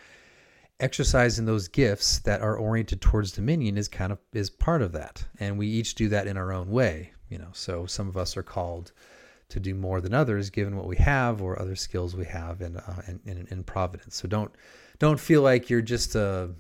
exercising 0.81 1.45
those 1.45 1.69
gifts 1.69 2.21
that 2.21 2.41
are 2.41 2.57
oriented 2.57 3.01
towards 3.01 3.33
dominion 3.33 3.77
is 3.77 3.89
kind 3.89 4.13
of 4.13 4.19
is 4.33 4.51
part 4.51 4.83
of 4.83 4.93
that, 4.93 5.25
and 5.41 5.59
we 5.59 5.67
each 5.67 5.95
do 5.95 6.09
that 6.09 6.27
in 6.27 6.37
our 6.37 6.53
own 6.53 6.71
way. 6.71 7.13
You 7.29 7.39
know, 7.39 7.51
so 7.53 7.87
some 7.87 8.09
of 8.09 8.17
us 8.17 8.37
are 8.37 8.43
called 8.43 8.93
to 9.49 9.61
do 9.61 9.75
more 9.75 10.01
than 10.01 10.15
others 10.15 10.51
given 10.51 10.77
what 10.77 10.87
we 10.87 10.97
have 10.97 11.41
or 11.41 11.61
other 11.61 11.75
skills 11.75 12.15
we 12.15 12.27
have 12.27 12.61
in, 12.61 12.77
uh, 12.77 13.03
in, 13.07 13.21
in, 13.25 13.49
in, 13.51 13.65
providence. 13.65 14.17
So 14.17 14.29
don't 14.29 14.53
don't 14.99 15.19
feel 15.19 15.43
like 15.43 15.71
you're 15.71 15.81
just 15.81 16.15
a 16.15 16.51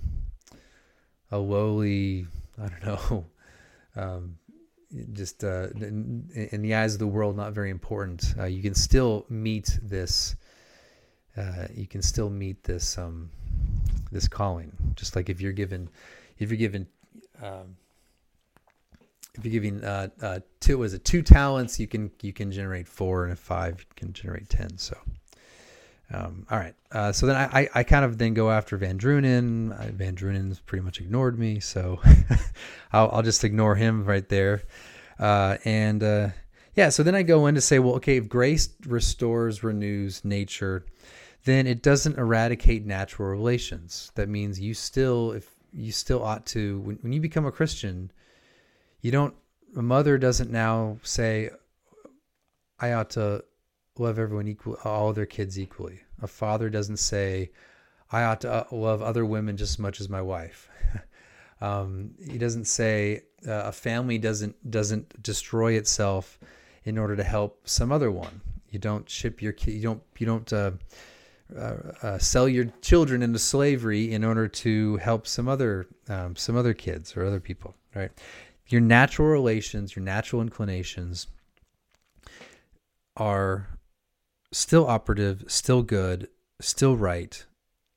a 1.30 1.38
lowly 1.38 2.26
I 2.60 2.68
don't 2.68 2.84
know 2.84 3.26
um, 3.96 4.38
just 5.12 5.44
uh, 5.44 5.68
in, 5.80 6.62
the 6.62 6.74
eyes 6.74 6.94
of 6.94 6.98
the 6.98 7.06
world 7.06 7.36
not 7.36 7.52
very 7.52 7.70
important. 7.70 8.34
Uh, 8.38 8.44
you 8.44 8.62
can 8.62 8.74
still 8.74 9.26
meet 9.28 9.78
this. 9.82 10.36
Uh, 11.36 11.66
you 11.74 11.86
can 11.86 12.02
still 12.02 12.30
meet 12.30 12.62
this 12.64 12.98
um, 12.98 13.30
this 14.10 14.26
calling. 14.26 14.72
Just 14.94 15.14
like 15.14 15.28
if 15.28 15.40
you're 15.40 15.52
given 15.52 15.88
if 16.38 16.50
you're 16.50 16.58
given 16.58 16.86
um, 17.42 17.76
if 19.34 19.44
you're 19.44 19.52
giving 19.52 19.84
uh, 19.84 20.08
uh, 20.20 20.40
two 20.60 20.78
was 20.78 20.94
it 20.94 21.04
two 21.04 21.22
talents, 21.22 21.78
you 21.78 21.86
can 21.86 22.10
you 22.22 22.32
can 22.32 22.50
generate 22.50 22.88
four, 22.88 23.24
and 23.24 23.32
a 23.32 23.36
five, 23.36 23.78
you 23.78 23.94
can 23.94 24.12
generate 24.12 24.48
ten. 24.48 24.76
So, 24.78 24.96
um, 26.12 26.46
all 26.50 26.58
right. 26.58 26.74
Uh, 26.90 27.12
so 27.12 27.26
then 27.26 27.36
I, 27.36 27.60
I, 27.60 27.68
I 27.76 27.82
kind 27.82 28.04
of 28.04 28.18
then 28.18 28.34
go 28.34 28.50
after 28.50 28.78
VanDrunen. 28.78 29.78
Uh, 29.78 29.90
VanDrunen's 29.92 30.60
pretty 30.60 30.84
much 30.84 31.00
ignored 31.00 31.38
me, 31.38 31.60
so 31.60 32.00
I'll 32.92 33.10
I'll 33.12 33.22
just 33.22 33.44
ignore 33.44 33.74
him 33.74 34.04
right 34.04 34.28
there. 34.28 34.62
Uh, 35.18 35.58
and 35.64 36.02
uh, 36.02 36.28
yeah, 36.74 36.88
so 36.88 37.02
then 37.02 37.14
I 37.14 37.22
go 37.22 37.46
in 37.46 37.54
to 37.56 37.60
say, 37.60 37.78
well, 37.78 37.94
okay, 37.96 38.16
if 38.16 38.28
grace 38.28 38.70
restores, 38.86 39.62
renews 39.62 40.24
nature, 40.24 40.86
then 41.44 41.66
it 41.66 41.82
doesn't 41.82 42.16
eradicate 42.16 42.86
natural 42.86 43.28
relations. 43.28 44.10
That 44.14 44.28
means 44.28 44.58
you 44.58 44.74
still 44.74 45.32
if 45.32 45.54
you 45.72 45.92
still 45.92 46.22
ought 46.22 46.46
to 46.46 46.80
when, 46.80 46.96
when 47.02 47.12
you 47.12 47.20
become 47.20 47.46
a 47.46 47.52
Christian 47.52 48.10
you 49.00 49.10
don't 49.10 49.34
a 49.76 49.82
mother 49.82 50.18
doesn't 50.18 50.50
now 50.50 50.98
say 51.02 51.50
i 52.80 52.92
ought 52.92 53.10
to 53.10 53.42
love 53.98 54.18
everyone 54.18 54.48
equal 54.48 54.78
all 54.84 55.12
their 55.12 55.26
kids 55.26 55.58
equally. 55.58 56.00
A 56.22 56.26
father 56.26 56.70
doesn't 56.70 56.98
say 56.98 57.50
i 58.10 58.22
ought 58.22 58.40
to 58.40 58.50
uh, 58.50 58.64
love 58.70 59.02
other 59.02 59.26
women 59.26 59.56
just 59.56 59.74
as 59.74 59.78
much 59.78 60.00
as 60.00 60.08
my 60.08 60.22
wife. 60.22 60.68
Um, 61.60 62.12
he 62.24 62.38
doesn't 62.38 62.66
say 62.66 63.22
uh, 63.44 63.62
a 63.64 63.72
family 63.72 64.16
doesn't 64.16 64.70
doesn't 64.70 65.20
destroy 65.20 65.72
itself 65.72 66.38
in 66.84 66.96
order 66.96 67.16
to 67.16 67.24
help 67.24 67.68
some 67.68 67.90
other 67.90 68.12
one. 68.12 68.40
You 68.70 68.78
don't 68.78 69.10
ship 69.10 69.42
your 69.42 69.56
you 69.66 69.82
don't 69.82 70.00
you 70.18 70.26
don't 70.26 70.52
uh, 70.52 70.70
uh, 71.56 71.74
uh, 72.00 72.18
sell 72.18 72.48
your 72.48 72.66
children 72.80 73.24
into 73.24 73.40
slavery 73.40 74.12
in 74.12 74.22
order 74.22 74.46
to 74.46 74.98
help 74.98 75.26
some 75.26 75.48
other 75.48 75.88
um, 76.08 76.36
some 76.36 76.56
other 76.56 76.74
kids 76.74 77.16
or 77.16 77.24
other 77.24 77.40
people 77.40 77.74
right? 77.94 78.10
Your 78.68 78.80
natural 78.80 79.28
relations, 79.28 79.96
your 79.96 80.04
natural 80.04 80.42
inclinations 80.42 81.26
are 83.16 83.68
still 84.52 84.86
operative, 84.86 85.44
still 85.48 85.82
good, 85.82 86.28
still 86.60 86.96
right, 86.96 87.44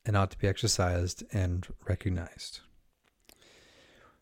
and 0.04 0.16
ought 0.16 0.30
to 0.30 0.38
be 0.38 0.48
exercised 0.48 1.24
and 1.32 1.66
recognized. 1.88 2.60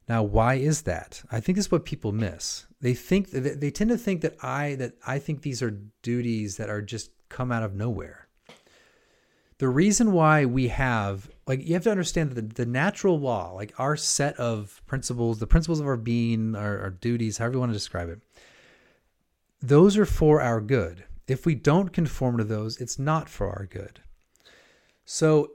Now, 0.09 0.23
why 0.25 0.55
is 0.55 0.83
that? 0.83 1.23
I 1.31 1.39
think 1.39 1.57
is 1.57 1.71
what 1.71 1.85
people 1.85 2.11
miss. 2.11 2.67
They 2.81 2.95
think 2.95 3.31
they 3.31 3.71
tend 3.71 3.91
to 3.91 3.99
think 3.99 4.23
that 4.23 4.43
I 4.43 4.75
that 4.77 4.95
I 5.07 5.19
think 5.19 5.43
these 5.43 5.63
are 5.63 5.79
duties 6.03 6.57
that 6.57 6.69
are 6.69 6.83
just 6.83 7.11
come 7.29 7.53
out 7.53 7.63
of 7.63 7.75
nowhere. 7.75 8.27
The 9.59 9.69
reason 9.69 10.13
why 10.13 10.47
we 10.47 10.69
have 10.69 11.31
like 11.47 11.65
you 11.65 11.75
have 11.75 11.85
to 11.85 11.91
understand 11.91 12.31
that 12.31 12.57
the, 12.57 12.65
the 12.65 12.71
natural 12.71 13.21
law, 13.21 13.53
like 13.53 13.73
our 13.79 13.97
set 13.97 14.35
of 14.37 14.83
principles, 14.87 15.39
the 15.39 15.47
principles 15.47 15.79
of 15.79 15.87
our 15.87 15.97
being, 15.97 16.57
our, 16.57 16.81
our 16.81 16.91
duties, 16.91 17.39
however 17.39 17.55
you 17.55 17.61
want 17.61 17.71
to 17.71 17.79
describe 17.79 18.09
it, 18.09 18.21
those 19.63 19.97
are 19.97 20.07
for 20.07 20.41
our 20.41 20.61
good. 20.61 21.05
If 21.31 21.47
we 21.47 21.55
don't 21.55 21.93
conform 21.93 22.39
to 22.39 22.45
those, 22.45 22.81
it's 22.81 22.99
not 22.99 23.29
for 23.29 23.49
our 23.51 23.67
good. 23.67 24.01
So 25.05 25.53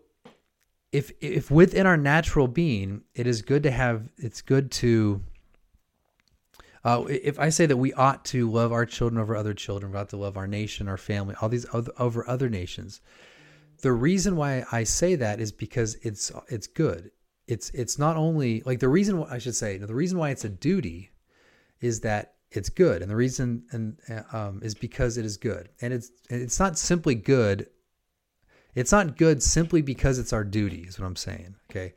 if 0.94 1.12
if 1.20 1.52
within 1.52 1.86
our 1.86 1.98
natural 1.98 2.48
being, 2.48 3.02
it 3.14 3.28
is 3.28 3.42
good 3.42 3.64
to 3.64 3.72
have 3.72 4.08
it's 4.18 4.42
good 4.42 4.72
to 4.72 5.22
uh, 6.86 7.04
if 7.10 7.40
I 7.40 7.50
say 7.50 7.66
that 7.66 7.76
we 7.76 7.92
ought 7.94 8.24
to 8.26 8.50
love 8.50 8.72
our 8.72 8.86
children 8.86 9.20
over 9.20 9.36
other 9.36 9.54
children, 9.54 9.92
we 9.92 9.98
ought 9.98 10.10
to 10.10 10.18
love 10.18 10.38
our 10.38 10.48
nation, 10.48 10.88
our 10.88 10.98
family, 10.98 11.36
all 11.42 11.50
these 11.50 11.66
other, 11.74 11.92
over 11.98 12.30
other 12.30 12.48
nations, 12.48 13.02
the 13.82 13.92
reason 13.92 14.38
why 14.38 14.64
I 14.72 14.84
say 14.84 15.16
that 15.16 15.42
is 15.42 15.52
because 15.52 15.96
it's 16.04 16.32
it's 16.48 16.68
good. 16.68 17.12
It's 17.48 17.70
it's 17.72 18.00
not 18.00 18.16
only 18.16 18.62
like 18.66 18.80
the 18.80 18.88
reason 18.88 19.18
why 19.18 19.28
I 19.30 19.40
should 19.40 19.56
say 19.56 19.78
the 19.78 19.94
reason 19.94 20.18
why 20.20 20.30
it's 20.30 20.46
a 20.46 20.50
duty 20.50 21.12
is 21.82 22.00
that 22.02 22.35
it's 22.58 22.70
good, 22.70 23.02
and 23.02 23.10
the 23.10 23.16
reason 23.16 23.64
and 23.72 23.98
um, 24.32 24.62
is 24.64 24.76
because 24.76 25.18
it 25.18 25.26
is 25.26 25.38
good, 25.38 25.70
and 25.82 25.94
it's 25.94 26.12
it's 26.30 26.60
not 26.60 26.78
simply 26.78 27.16
good. 27.16 27.68
It's 28.76 28.92
not 28.92 29.18
good 29.18 29.42
simply 29.42 29.82
because 29.82 30.20
it's 30.20 30.34
our 30.34 30.44
duty. 30.44 30.86
Is 30.88 31.00
what 31.00 31.06
I'm 31.06 31.16
saying. 31.16 31.56
Okay, 31.70 31.94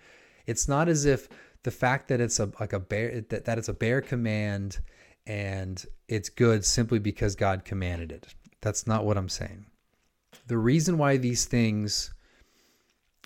it's 0.47 0.69
not 0.69 0.89
as 0.89 1.05
if 1.05 1.29
the 1.63 1.71
fact 1.71 2.09
that 2.09 2.21
it's 2.21 2.39
a 2.39 2.51
like 2.61 2.73
a 2.73 2.81
bear 2.81 3.21
that, 3.29 3.45
that 3.45 3.59
it's 3.59 3.69
a 3.69 3.75
bare 3.75 4.01
command 4.01 4.79
and 5.27 5.85
it's 6.09 6.29
good 6.31 6.65
simply 6.65 6.99
because 6.99 7.35
God 7.35 7.65
commanded 7.65 8.13
it. 8.13 8.35
That's 8.61 8.87
not 8.87 9.05
what 9.05 9.19
I'm 9.19 9.29
saying 9.29 9.67
the 10.49 10.59
reason 10.59 10.99
why 10.99 11.17
these 11.19 11.45
things 11.45 12.13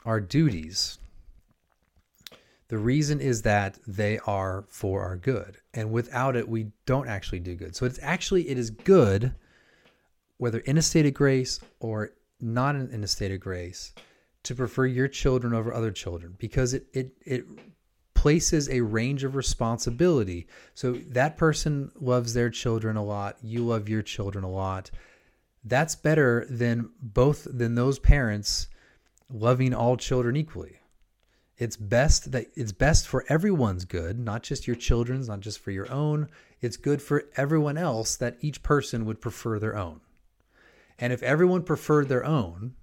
are 0.05 0.21
duties, 0.21 0.99
the 2.73 2.79
reason 2.79 3.21
is 3.21 3.43
that 3.43 3.79
they 3.87 4.19
are 4.21 4.65
for 4.67 5.03
our 5.03 5.19
good. 5.19 5.59
And 5.75 5.93
without 5.93 6.37
it, 6.37 6.49
we 6.49 6.69
don't 6.87 7.07
actually 7.07 7.41
do 7.41 7.55
good. 7.55 7.77
So 7.77 7.85
it's 7.85 7.99
actually, 8.01 8.49
it 8.49 8.57
is 8.57 8.71
good, 8.71 9.35
whether 10.39 10.61
in 10.61 10.79
a 10.79 10.83
state 10.83 11.05
of 11.05 11.13
grace 11.13 11.61
or 11.81 12.15
not 12.41 12.75
in 12.75 13.05
a 13.05 13.07
state 13.07 13.31
of 13.31 13.41
grace, 13.41 13.93
to 14.45 14.55
prefer 14.55 14.87
your 14.87 15.07
children 15.07 15.53
over 15.53 15.75
other 15.75 15.91
children 15.91 16.35
because 16.39 16.73
it, 16.73 16.87
it, 16.95 17.13
it 17.27 17.45
places 18.15 18.71
a 18.71 18.81
range 18.81 19.23
of 19.23 19.35
responsibility. 19.35 20.47
So 20.73 20.93
that 21.11 21.37
person 21.37 21.93
loves 22.01 22.33
their 22.33 22.49
children 22.49 22.97
a 22.97 23.05
lot, 23.05 23.37
you 23.43 23.67
love 23.67 23.87
your 23.87 24.01
children 24.01 24.45
a 24.45 24.51
lot 24.51 24.91
that's 25.65 25.95
better 25.95 26.47
than 26.51 26.91
both 27.01 27.47
than 27.49 27.75
those 27.75 27.99
parents 27.99 28.69
loving 29.31 29.73
all 29.73 29.97
children 29.97 30.37
equally 30.37 30.81
it's 31.63 31.77
best 31.77 32.33
that 32.33 32.47
it's 32.57 32.73
best 32.73 33.07
for 33.07 33.25
everyone's 33.29 33.85
good 33.85 34.19
not 34.19 34.43
just 34.43 34.67
your 34.67 34.77
children's 34.77 35.29
not 35.29 35.41
just 35.41 35.61
for 35.61 35.71
your 35.71 35.91
own 35.93 36.29
it's 36.61 36.77
good 36.77 37.01
for 37.01 37.25
everyone 37.37 37.79
else 37.79 38.17
that 38.17 38.37
each 38.41 38.63
person 38.63 39.05
would 39.05 39.21
prefer 39.21 39.59
their 39.59 39.77
own 39.77 40.01
and 40.99 41.13
if 41.13 41.23
everyone 41.23 41.63
preferred 41.63 42.09
their 42.09 42.25
own 42.25 42.75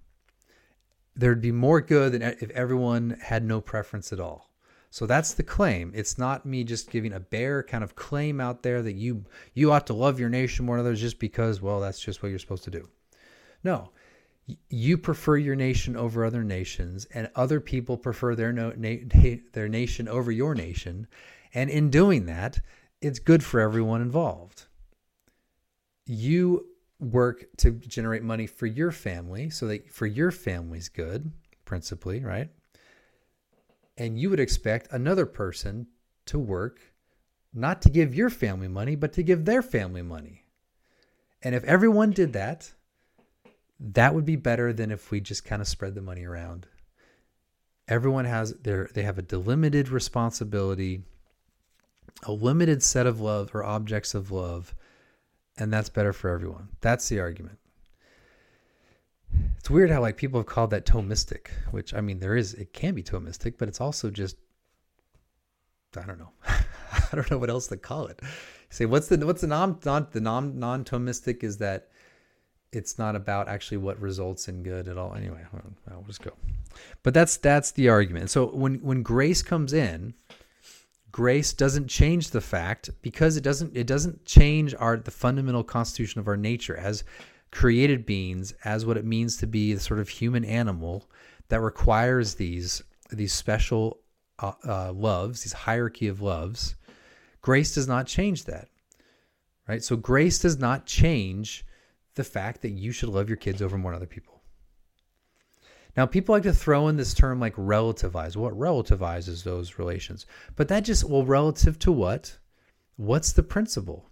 there'd 1.15 1.41
be 1.41 1.51
more 1.51 1.82
good 1.82 2.13
than 2.13 2.21
if 2.21 2.49
everyone 2.51 3.17
had 3.21 3.43
no 3.43 3.59
preference 3.59 4.13
at 4.13 4.19
all 4.19 4.49
so 4.91 5.05
that's 5.05 5.36
the 5.36 5.43
claim. 5.43 5.91
It's 5.93 6.17
not 6.17 6.47
me 6.47 6.63
just 6.63 6.89
giving 6.89 7.13
a 7.13 7.19
bare 7.19 7.61
kind 7.61 7.84
of 7.84 7.95
claim 7.95 8.41
out 8.41 8.63
there 8.63 8.82
that 8.82 8.93
you 8.93 9.25
you 9.53 9.71
ought 9.71 9.86
to 9.88 9.93
love 9.93 10.19
your 10.19 10.30
nation 10.30 10.65
more 10.65 10.77
than 10.77 10.86
others 10.88 10.99
just 10.99 11.19
because 11.19 11.61
well 11.61 11.80
that's 11.80 11.99
just 11.99 12.23
what 12.23 12.30
you're 12.30 12.39
supposed 12.39 12.63
to 12.63 12.71
do. 12.71 12.89
No. 13.63 13.91
You 14.69 14.97
prefer 14.97 15.37
your 15.37 15.55
nation 15.55 15.95
over 15.95 16.25
other 16.25 16.43
nations 16.43 17.05
and 17.13 17.29
other 17.35 17.59
people 17.59 17.97
prefer 17.97 18.35
their 18.35 18.51
no, 18.51 18.73
na- 18.75 19.35
their 19.53 19.67
nation 19.67 20.07
over 20.07 20.31
your 20.31 20.55
nation 20.55 21.07
and 21.53 21.69
in 21.69 21.89
doing 21.89 22.25
that 22.27 22.59
it's 23.01 23.19
good 23.19 23.43
for 23.43 23.59
everyone 23.59 24.01
involved. 24.01 24.65
You 26.05 26.65
work 26.99 27.45
to 27.57 27.71
generate 27.71 28.23
money 28.23 28.45
for 28.45 28.65
your 28.65 28.91
family 28.91 29.49
so 29.49 29.67
that 29.67 29.91
for 29.91 30.05
your 30.05 30.31
family's 30.31 30.89
good 30.89 31.31
principally, 31.65 32.23
right? 32.23 32.49
And 33.97 34.19
you 34.19 34.29
would 34.29 34.39
expect 34.39 34.91
another 34.91 35.25
person 35.25 35.87
to 36.25 36.39
work 36.39 36.81
not 37.53 37.81
to 37.83 37.89
give 37.89 38.13
your 38.13 38.29
family 38.29 38.67
money, 38.67 38.95
but 38.95 39.13
to 39.13 39.23
give 39.23 39.45
their 39.45 39.61
family 39.61 40.01
money. 40.01 40.43
And 41.41 41.55
if 41.55 41.63
everyone 41.63 42.11
did 42.11 42.33
that, 42.33 42.71
that 43.80 44.13
would 44.13 44.25
be 44.25 44.36
better 44.36 44.73
than 44.73 44.91
if 44.91 45.11
we 45.11 45.19
just 45.19 45.45
kind 45.45 45.61
of 45.61 45.67
spread 45.67 45.95
the 45.95 46.01
money 46.01 46.25
around. 46.25 46.67
Everyone 47.88 48.25
has 48.25 48.53
their 48.53 48.89
they 48.93 49.03
have 49.03 49.17
a 49.17 49.23
delimited 49.23 49.89
responsibility, 49.89 51.03
a 52.23 52.32
limited 52.32 52.84
set 52.84 53.07
of 53.07 53.19
love 53.19 53.55
or 53.55 53.63
objects 53.63 54.13
of 54.13 54.32
love, 54.32 54.75
and 55.57 55.73
that's 55.73 55.89
better 55.89 56.13
for 56.13 56.30
everyone. 56.30 56.69
That's 56.82 57.09
the 57.09 57.19
argument 57.19 57.59
it's 59.57 59.69
weird 59.69 59.91
how 59.91 60.01
like 60.01 60.17
people 60.17 60.39
have 60.39 60.47
called 60.47 60.71
that 60.71 60.86
Thomistic, 60.86 61.49
which 61.71 61.93
I 61.93 62.01
mean 62.01 62.19
there 62.19 62.36
is 62.36 62.53
it 62.53 62.73
can 62.73 62.95
be 62.95 63.03
Thomistic, 63.03 63.55
but 63.57 63.67
it's 63.67 63.82
also 63.82 64.09
just 64.09 64.38
I 65.97 66.05
don't 66.05 66.19
know. 66.19 66.32
I 66.47 67.15
don't 67.15 67.30
know 67.30 67.38
what 67.38 67.49
else 67.49 67.67
to 67.67 67.77
call 67.77 68.07
it. 68.07 68.21
say 68.69 68.86
what's 68.86 69.07
the 69.07 69.17
what's 69.25 69.41
the 69.41 69.47
non 69.47 69.80
non 69.86 70.07
the 70.11 70.21
non 70.21 70.59
non 70.59 70.86
Thomistic 70.86 71.43
is 71.43 71.57
that 71.57 71.89
it's 72.72 72.97
not 72.99 73.15
about 73.15 73.47
actually 73.47 73.78
what 73.78 73.99
results 73.99 74.47
in 74.47 74.63
good 74.63 74.88
at 74.88 74.97
all. 74.97 75.13
Anyway, 75.15 75.43
I'll 75.89 76.03
just 76.03 76.22
go. 76.22 76.32
But 77.03 77.13
that's 77.13 77.38
that's 77.38 77.72
the 77.72 77.89
argument. 77.89 78.30
So 78.30 78.47
when 78.47 78.76
when 78.76 79.01
grace 79.01 79.41
comes 79.41 79.74
in, 79.74 80.13
grace 81.11 81.53
doesn't 81.53 81.88
change 81.88 82.30
the 82.30 82.41
fact 82.41 82.89
because 83.01 83.38
it 83.38 83.43
doesn't 83.43 83.76
it 83.76 83.88
doesn't 83.88 84.26
change 84.26 84.76
our 84.76 84.97
the 84.97 85.11
fundamental 85.11 85.63
constitution 85.63 86.20
of 86.20 86.28
our 86.28 86.38
nature 86.38 86.78
as 86.78 87.03
created 87.51 88.05
beings 88.05 88.53
as 88.63 88.86
what 88.86 88.97
it 88.97 89.05
means 89.05 89.38
to 89.38 89.47
be 89.47 89.74
the 89.74 89.80
sort 89.80 89.99
of 89.99 90.07
human 90.07 90.45
animal 90.45 91.09
that 91.47 91.61
requires 91.61 92.36
these 92.36 92.84
these 93.09 93.34
special 93.34 93.99
uh, 94.38 94.51
uh, 94.67 94.91
loves, 94.93 95.43
these 95.43 95.53
hierarchy 95.53 96.07
of 96.07 96.22
loves. 96.22 96.76
Grace 97.41 97.74
does 97.74 97.88
not 97.88 98.05
change 98.05 98.45
that, 98.45 98.67
right? 99.67 99.84
So 99.84 99.95
grace 99.95 100.39
does 100.39 100.59
not 100.59 100.86
change 100.86 101.65
the 102.20 102.24
fact 102.26 102.61
that 102.61 102.72
you 102.72 102.91
should 102.91 103.07
love 103.07 103.30
your 103.30 103.38
kids 103.38 103.61
over 103.61 103.78
more 103.78 103.93
than 103.93 103.99
other 103.99 104.05
people. 104.05 104.41
Now, 105.95 106.05
people 106.05 106.36
like 106.36 106.43
to 106.43 106.51
throw 106.51 106.89
in 106.89 106.97
this 106.97 107.13
term 107.13 107.39
like 107.39 107.55
relativize. 107.55 108.36
What 108.36 108.59
relativizes 108.59 109.45
those 109.45 109.80
relations? 109.80 110.26
But 110.57 110.67
that 110.67 110.82
just, 110.82 111.05
well, 111.05 111.24
relative 111.24 111.80
to 111.80 111.93
what? 111.93 112.38
What's 112.97 113.32
the 113.32 113.41
principle? 113.41 114.09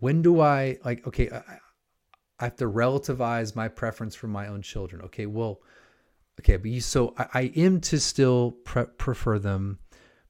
When 0.00 0.22
do 0.22 0.40
I, 0.40 0.78
like, 0.84 1.06
okay, 1.06 1.30
I, 1.30 1.58
I 2.40 2.44
have 2.44 2.56
to 2.56 2.64
relativize 2.64 3.54
my 3.54 3.68
preference 3.68 4.16
for 4.16 4.26
my 4.26 4.48
own 4.48 4.60
children. 4.60 5.02
Okay, 5.02 5.26
well, 5.26 5.60
okay, 6.40 6.56
but 6.56 6.68
you, 6.68 6.80
so 6.80 7.14
I, 7.16 7.26
I 7.32 7.42
am 7.54 7.80
to 7.82 8.00
still 8.00 8.56
pre- 8.64 8.86
prefer 8.98 9.38
them, 9.38 9.78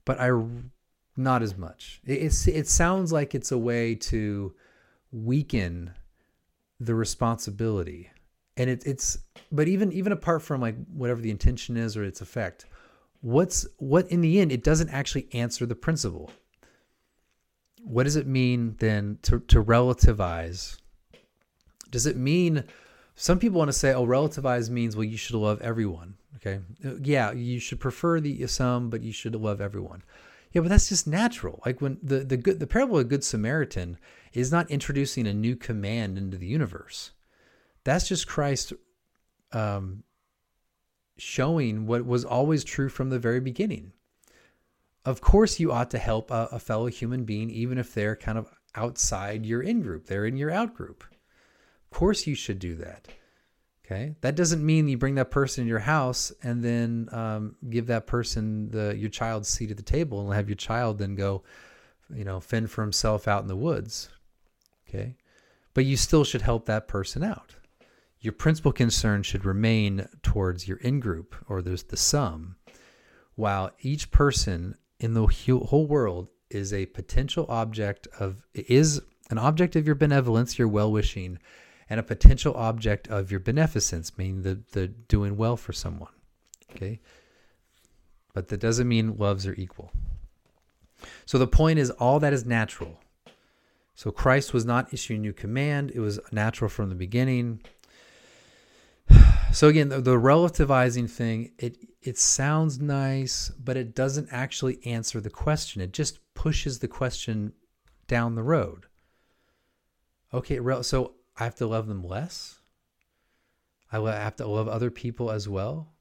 but 0.04 0.20
I 0.20 0.30
not 1.16 1.42
as 1.42 1.56
much. 1.56 2.02
It, 2.04 2.46
it 2.46 2.68
sounds 2.68 3.10
like 3.10 3.34
it's 3.34 3.52
a 3.52 3.58
way 3.58 3.94
to 3.94 4.54
weaken 5.12 5.94
the 6.80 6.94
responsibility. 6.94 8.10
And 8.56 8.68
it, 8.68 8.82
it's 8.84 9.18
but 9.52 9.68
even 9.68 9.92
even 9.92 10.12
apart 10.12 10.42
from 10.42 10.60
like 10.60 10.74
whatever 10.86 11.20
the 11.20 11.30
intention 11.30 11.76
is 11.76 11.96
or 11.96 12.02
its 12.02 12.20
effect 12.20 12.66
what's 13.20 13.66
what 13.78 14.10
in 14.10 14.20
the 14.20 14.40
end 14.40 14.52
it 14.52 14.62
doesn't 14.64 14.90
actually 14.90 15.28
answer 15.32 15.66
the 15.66 15.74
principle. 15.74 16.30
What 17.82 18.04
does 18.04 18.16
it 18.16 18.26
mean 18.26 18.76
then 18.78 19.18
to, 19.22 19.40
to 19.40 19.62
relativize? 19.62 20.78
Does 21.90 22.06
it 22.06 22.16
mean 22.16 22.64
some 23.14 23.38
people 23.38 23.58
want 23.58 23.68
to 23.68 23.78
say 23.78 23.92
oh 23.92 24.06
relativize 24.06 24.70
means 24.70 24.96
well 24.96 25.04
you 25.04 25.16
should 25.16 25.36
love 25.36 25.60
everyone 25.60 26.14
okay? 26.36 26.60
Yeah 27.02 27.32
you 27.32 27.60
should 27.60 27.80
prefer 27.80 28.20
the 28.20 28.46
some 28.46 28.90
but 28.90 29.02
you 29.02 29.12
should 29.12 29.34
love 29.34 29.60
everyone. 29.60 30.02
Yeah, 30.52 30.62
but 30.62 30.70
that's 30.70 30.88
just 30.88 31.06
natural. 31.06 31.62
Like 31.64 31.80
when 31.80 31.98
the 32.02 32.20
the 32.20 32.36
good 32.36 32.58
the 32.58 32.66
parable 32.66 32.98
of 32.98 33.04
the 33.04 33.08
good 33.08 33.24
Samaritan 33.24 33.98
is 34.32 34.52
not 34.52 34.70
introducing 34.70 35.26
a 35.26 35.34
new 35.34 35.56
command 35.56 36.18
into 36.18 36.36
the 36.36 36.46
universe. 36.46 37.12
That's 37.84 38.08
just 38.08 38.28
Christ 38.28 38.72
um, 39.52 40.04
showing 41.16 41.86
what 41.86 42.04
was 42.04 42.24
always 42.24 42.64
true 42.64 42.88
from 42.88 43.10
the 43.10 43.18
very 43.18 43.40
beginning. 43.40 43.92
Of 45.04 45.20
course, 45.20 45.58
you 45.58 45.72
ought 45.72 45.90
to 45.90 45.98
help 45.98 46.30
a, 46.30 46.48
a 46.52 46.58
fellow 46.58 46.86
human 46.86 47.24
being, 47.24 47.50
even 47.50 47.78
if 47.78 47.94
they're 47.94 48.16
kind 48.16 48.38
of 48.38 48.50
outside 48.74 49.46
your 49.46 49.62
in 49.62 49.82
group, 49.82 50.06
they're 50.06 50.26
in 50.26 50.36
your 50.36 50.50
out 50.50 50.74
group. 50.74 51.04
Of 51.90 51.98
course, 51.98 52.26
you 52.26 52.34
should 52.34 52.58
do 52.58 52.76
that. 52.76 53.08
Okay, 53.84 54.14
that 54.20 54.36
doesn't 54.36 54.64
mean 54.64 54.88
you 54.88 54.96
bring 54.96 55.16
that 55.16 55.32
person 55.32 55.62
in 55.62 55.68
your 55.68 55.80
house 55.80 56.32
and 56.44 56.62
then 56.62 57.08
um, 57.10 57.56
give 57.68 57.88
that 57.88 58.06
person 58.06 58.70
the 58.70 58.96
your 58.96 59.08
child's 59.08 59.48
seat 59.48 59.72
at 59.72 59.76
the 59.76 59.82
table 59.82 60.20
and 60.20 60.32
have 60.32 60.48
your 60.48 60.54
child 60.54 60.98
then 60.98 61.16
go, 61.16 61.42
you 62.14 62.22
know, 62.22 62.38
fend 62.38 62.70
for 62.70 62.82
himself 62.82 63.26
out 63.26 63.42
in 63.42 63.48
the 63.48 63.56
woods. 63.56 64.08
Okay, 64.90 65.16
but 65.72 65.84
you 65.84 65.96
still 65.96 66.24
should 66.24 66.42
help 66.42 66.66
that 66.66 66.88
person 66.88 67.22
out. 67.22 67.54
Your 68.18 68.32
principal 68.32 68.72
concern 68.72 69.22
should 69.22 69.44
remain 69.44 70.08
towards 70.22 70.66
your 70.66 70.78
in 70.78 71.00
group 71.00 71.34
or 71.48 71.62
there's 71.62 71.84
the 71.84 71.96
sum, 71.96 72.56
while 73.34 73.70
each 73.80 74.10
person 74.10 74.76
in 74.98 75.14
the 75.14 75.26
whole 75.26 75.86
world 75.86 76.28
is 76.50 76.72
a 76.72 76.86
potential 76.86 77.46
object 77.48 78.08
of 78.18 78.42
is 78.52 79.00
an 79.30 79.38
object 79.38 79.76
of 79.76 79.86
your 79.86 79.94
benevolence, 79.94 80.58
your 80.58 80.68
well 80.68 80.90
wishing 80.90 81.38
and 81.88 81.98
a 81.98 82.04
potential 82.04 82.54
object 82.54 83.08
of 83.08 83.30
your 83.30 83.40
beneficence, 83.40 84.16
meaning 84.18 84.42
the, 84.42 84.60
the 84.72 84.86
doing 84.86 85.36
well 85.36 85.56
for 85.56 85.72
someone. 85.72 86.12
Okay? 86.70 87.00
But 88.32 88.48
that 88.48 88.60
doesn't 88.60 88.88
mean 88.88 89.16
loves 89.16 89.46
are 89.46 89.54
equal. 89.54 89.92
So 91.26 91.36
the 91.38 91.48
point 91.48 91.78
is, 91.78 91.90
all 91.90 92.20
that 92.20 92.32
is 92.32 92.44
natural. 92.44 93.00
So 94.00 94.10
Christ 94.10 94.54
was 94.54 94.64
not 94.64 94.94
issuing 94.94 95.20
new 95.20 95.34
command, 95.34 95.92
it 95.94 96.00
was 96.00 96.18
natural 96.32 96.70
from 96.70 96.88
the 96.88 96.94
beginning. 96.94 97.60
So 99.52 99.66
again, 99.66 99.88
the, 99.88 100.00
the 100.00 100.14
relativizing 100.14 101.10
thing, 101.10 101.50
it 101.58 101.76
it 102.00 102.16
sounds 102.16 102.80
nice, 102.80 103.50
but 103.62 103.76
it 103.76 103.96
doesn't 103.96 104.28
actually 104.30 104.78
answer 104.86 105.20
the 105.20 105.28
question. 105.28 105.82
It 105.82 105.92
just 105.92 106.20
pushes 106.34 106.78
the 106.78 106.86
question 106.86 107.52
down 108.06 108.36
the 108.36 108.44
road. 108.44 108.86
Okay, 110.32 110.60
so 110.82 111.14
I 111.36 111.44
have 111.44 111.56
to 111.56 111.66
love 111.66 111.88
them 111.88 112.04
less. 112.04 112.60
I 113.92 113.98
have 113.98 114.36
to 114.36 114.46
love 114.46 114.68
other 114.68 114.92
people 114.92 115.32
as 115.32 115.48
well. 115.48 115.92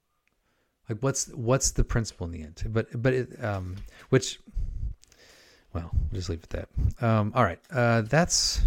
Like 0.88 1.00
what's 1.00 1.28
what's 1.30 1.72
the 1.72 1.84
principle 1.84 2.28
in 2.28 2.32
the 2.32 2.44
end? 2.44 2.64
But 2.68 3.02
but 3.02 3.14
it, 3.14 3.44
um, 3.44 3.78
which 4.10 4.40
well, 5.74 5.90
we'll 5.94 6.20
just 6.20 6.30
leave 6.30 6.40
it 6.40 6.54
at 6.54 6.70
that. 7.00 7.06
Um, 7.06 7.32
all 7.36 7.44
right, 7.44 7.60
uh, 7.72 8.02
that's. 8.02 8.62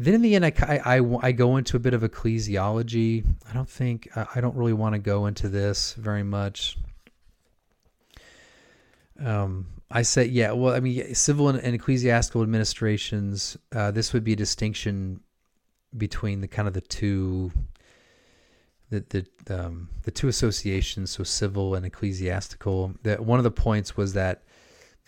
Then 0.00 0.14
in 0.14 0.22
the 0.22 0.36
end, 0.36 0.44
I, 0.44 0.52
I, 0.62 0.98
I, 0.98 1.18
I, 1.22 1.32
go 1.32 1.56
into 1.56 1.76
a 1.76 1.80
bit 1.80 1.92
of 1.92 2.02
ecclesiology. 2.02 3.24
I 3.50 3.52
don't 3.52 3.68
think 3.68 4.08
I 4.16 4.40
don't 4.40 4.54
really 4.54 4.72
want 4.72 4.94
to 4.94 5.00
go 5.00 5.26
into 5.26 5.48
this 5.48 5.94
very 5.94 6.22
much. 6.22 6.78
Um, 9.18 9.66
I 9.90 10.02
said, 10.02 10.30
yeah. 10.30 10.52
Well, 10.52 10.74
I 10.74 10.80
mean, 10.80 11.14
civil 11.14 11.48
and, 11.48 11.58
and 11.58 11.74
ecclesiastical 11.74 12.42
administrations. 12.42 13.56
Uh, 13.74 13.90
this 13.90 14.12
would 14.12 14.22
be 14.22 14.34
a 14.34 14.36
distinction 14.36 15.20
between 15.96 16.42
the 16.42 16.48
kind 16.48 16.68
of 16.68 16.74
the 16.74 16.80
two, 16.82 17.50
the 18.90 19.04
the 19.08 19.58
um, 19.58 19.88
the 20.02 20.10
two 20.10 20.28
associations, 20.28 21.10
so 21.10 21.24
civil 21.24 21.74
and 21.74 21.86
ecclesiastical. 21.86 22.94
That 23.02 23.24
one 23.24 23.40
of 23.40 23.44
the 23.44 23.50
points 23.50 23.96
was 23.96 24.12
that 24.12 24.42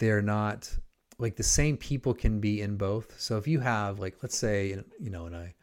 they're 0.01 0.23
not 0.23 0.77
like 1.19 1.37
the 1.37 1.43
same 1.43 1.77
people 1.77 2.15
can 2.15 2.41
be 2.41 2.63
in 2.63 2.77
both. 2.77 3.21
So 3.21 3.37
if 3.37 3.47
you 3.47 3.61
have 3.61 4.01
like, 4.01 4.17
let's 4.23 4.37
say, 4.37 4.83
you 4.99 5.11
know, 5.11 5.27
and 5.27 5.37
I, 5.37 5.55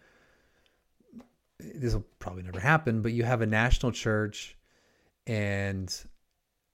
this 1.60 1.94
will 1.94 2.06
probably 2.20 2.44
never 2.44 2.60
happen, 2.60 3.02
but 3.02 3.12
you 3.12 3.24
have 3.24 3.42
a 3.42 3.48
national 3.48 3.92
church 3.92 4.56
and 5.26 5.94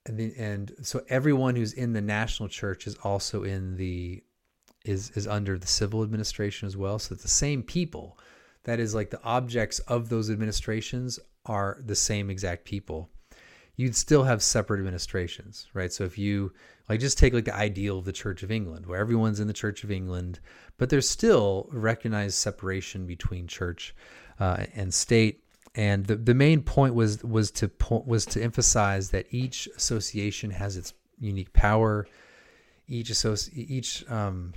and 0.06 0.18
the, 0.18 0.34
and 0.36 0.72
so 0.82 1.02
everyone 1.08 1.56
who's 1.56 1.72
in 1.72 1.94
the 1.94 2.02
national 2.02 2.50
church 2.50 2.86
is 2.86 2.94
also 2.96 3.42
in 3.42 3.76
the 3.76 4.22
is 4.84 5.10
is 5.12 5.26
under 5.26 5.58
the 5.58 5.66
civil 5.66 6.02
administration 6.02 6.66
as 6.66 6.76
well. 6.76 6.98
So 6.98 7.14
it's 7.14 7.22
the 7.22 7.28
same 7.28 7.62
people. 7.62 8.18
That 8.64 8.80
is 8.80 8.94
like 8.94 9.10
the 9.10 9.22
objects 9.24 9.78
of 9.80 10.10
those 10.10 10.30
administrations 10.30 11.18
are 11.46 11.78
the 11.84 11.96
same 11.96 12.28
exact 12.28 12.66
people. 12.66 13.08
You'd 13.76 13.96
still 13.96 14.22
have 14.22 14.42
separate 14.42 14.78
administrations, 14.78 15.66
right? 15.74 15.92
So 15.92 16.04
if 16.04 16.16
you 16.16 16.52
like 16.88 17.00
just 17.00 17.18
take 17.18 17.32
like 17.32 17.44
the 17.44 17.56
ideal 17.56 17.98
of 17.98 18.04
the 18.04 18.12
Church 18.12 18.42
of 18.42 18.50
England, 18.50 18.86
where 18.86 19.00
everyone's 19.00 19.40
in 19.40 19.48
the 19.48 19.52
Church 19.52 19.82
of 19.84 19.90
England, 19.90 20.38
but 20.78 20.90
there's 20.90 21.08
still 21.08 21.68
recognized 21.72 22.36
separation 22.36 23.06
between 23.06 23.46
church 23.46 23.94
uh, 24.38 24.64
and 24.74 24.92
state 24.92 25.44
and 25.74 26.06
the, 26.06 26.16
the 26.16 26.34
main 26.34 26.62
point 26.62 26.94
was 26.94 27.22
was 27.24 27.50
to 27.50 27.68
point 27.68 28.06
was 28.06 28.24
to 28.26 28.42
emphasize 28.42 29.10
that 29.10 29.26
each 29.30 29.68
association 29.76 30.50
has 30.50 30.76
its 30.76 30.92
unique 31.18 31.52
power 31.52 32.06
each 32.86 33.08
associ- 33.08 33.52
each 33.54 34.08
um, 34.10 34.52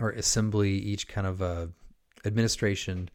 or 0.00 0.10
assembly 0.10 0.72
each 0.72 1.08
kind 1.08 1.26
of 1.26 1.42
uh, 1.42 1.66
administration 2.24 3.08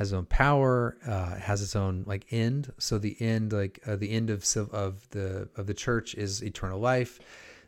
has 0.00 0.10
its 0.10 0.16
own 0.16 0.26
power 0.26 0.96
uh, 1.06 1.36
has 1.36 1.62
its 1.62 1.76
own 1.76 2.02
like 2.06 2.26
end 2.30 2.72
so 2.78 2.98
the 2.98 3.16
end 3.20 3.52
like 3.52 3.78
uh, 3.86 3.96
the 3.96 4.10
end 4.10 4.30
of 4.30 4.44
of 4.72 5.08
the 5.10 5.48
of 5.56 5.66
the 5.66 5.74
church 5.74 6.14
is 6.14 6.42
eternal 6.42 6.80
life 6.80 7.20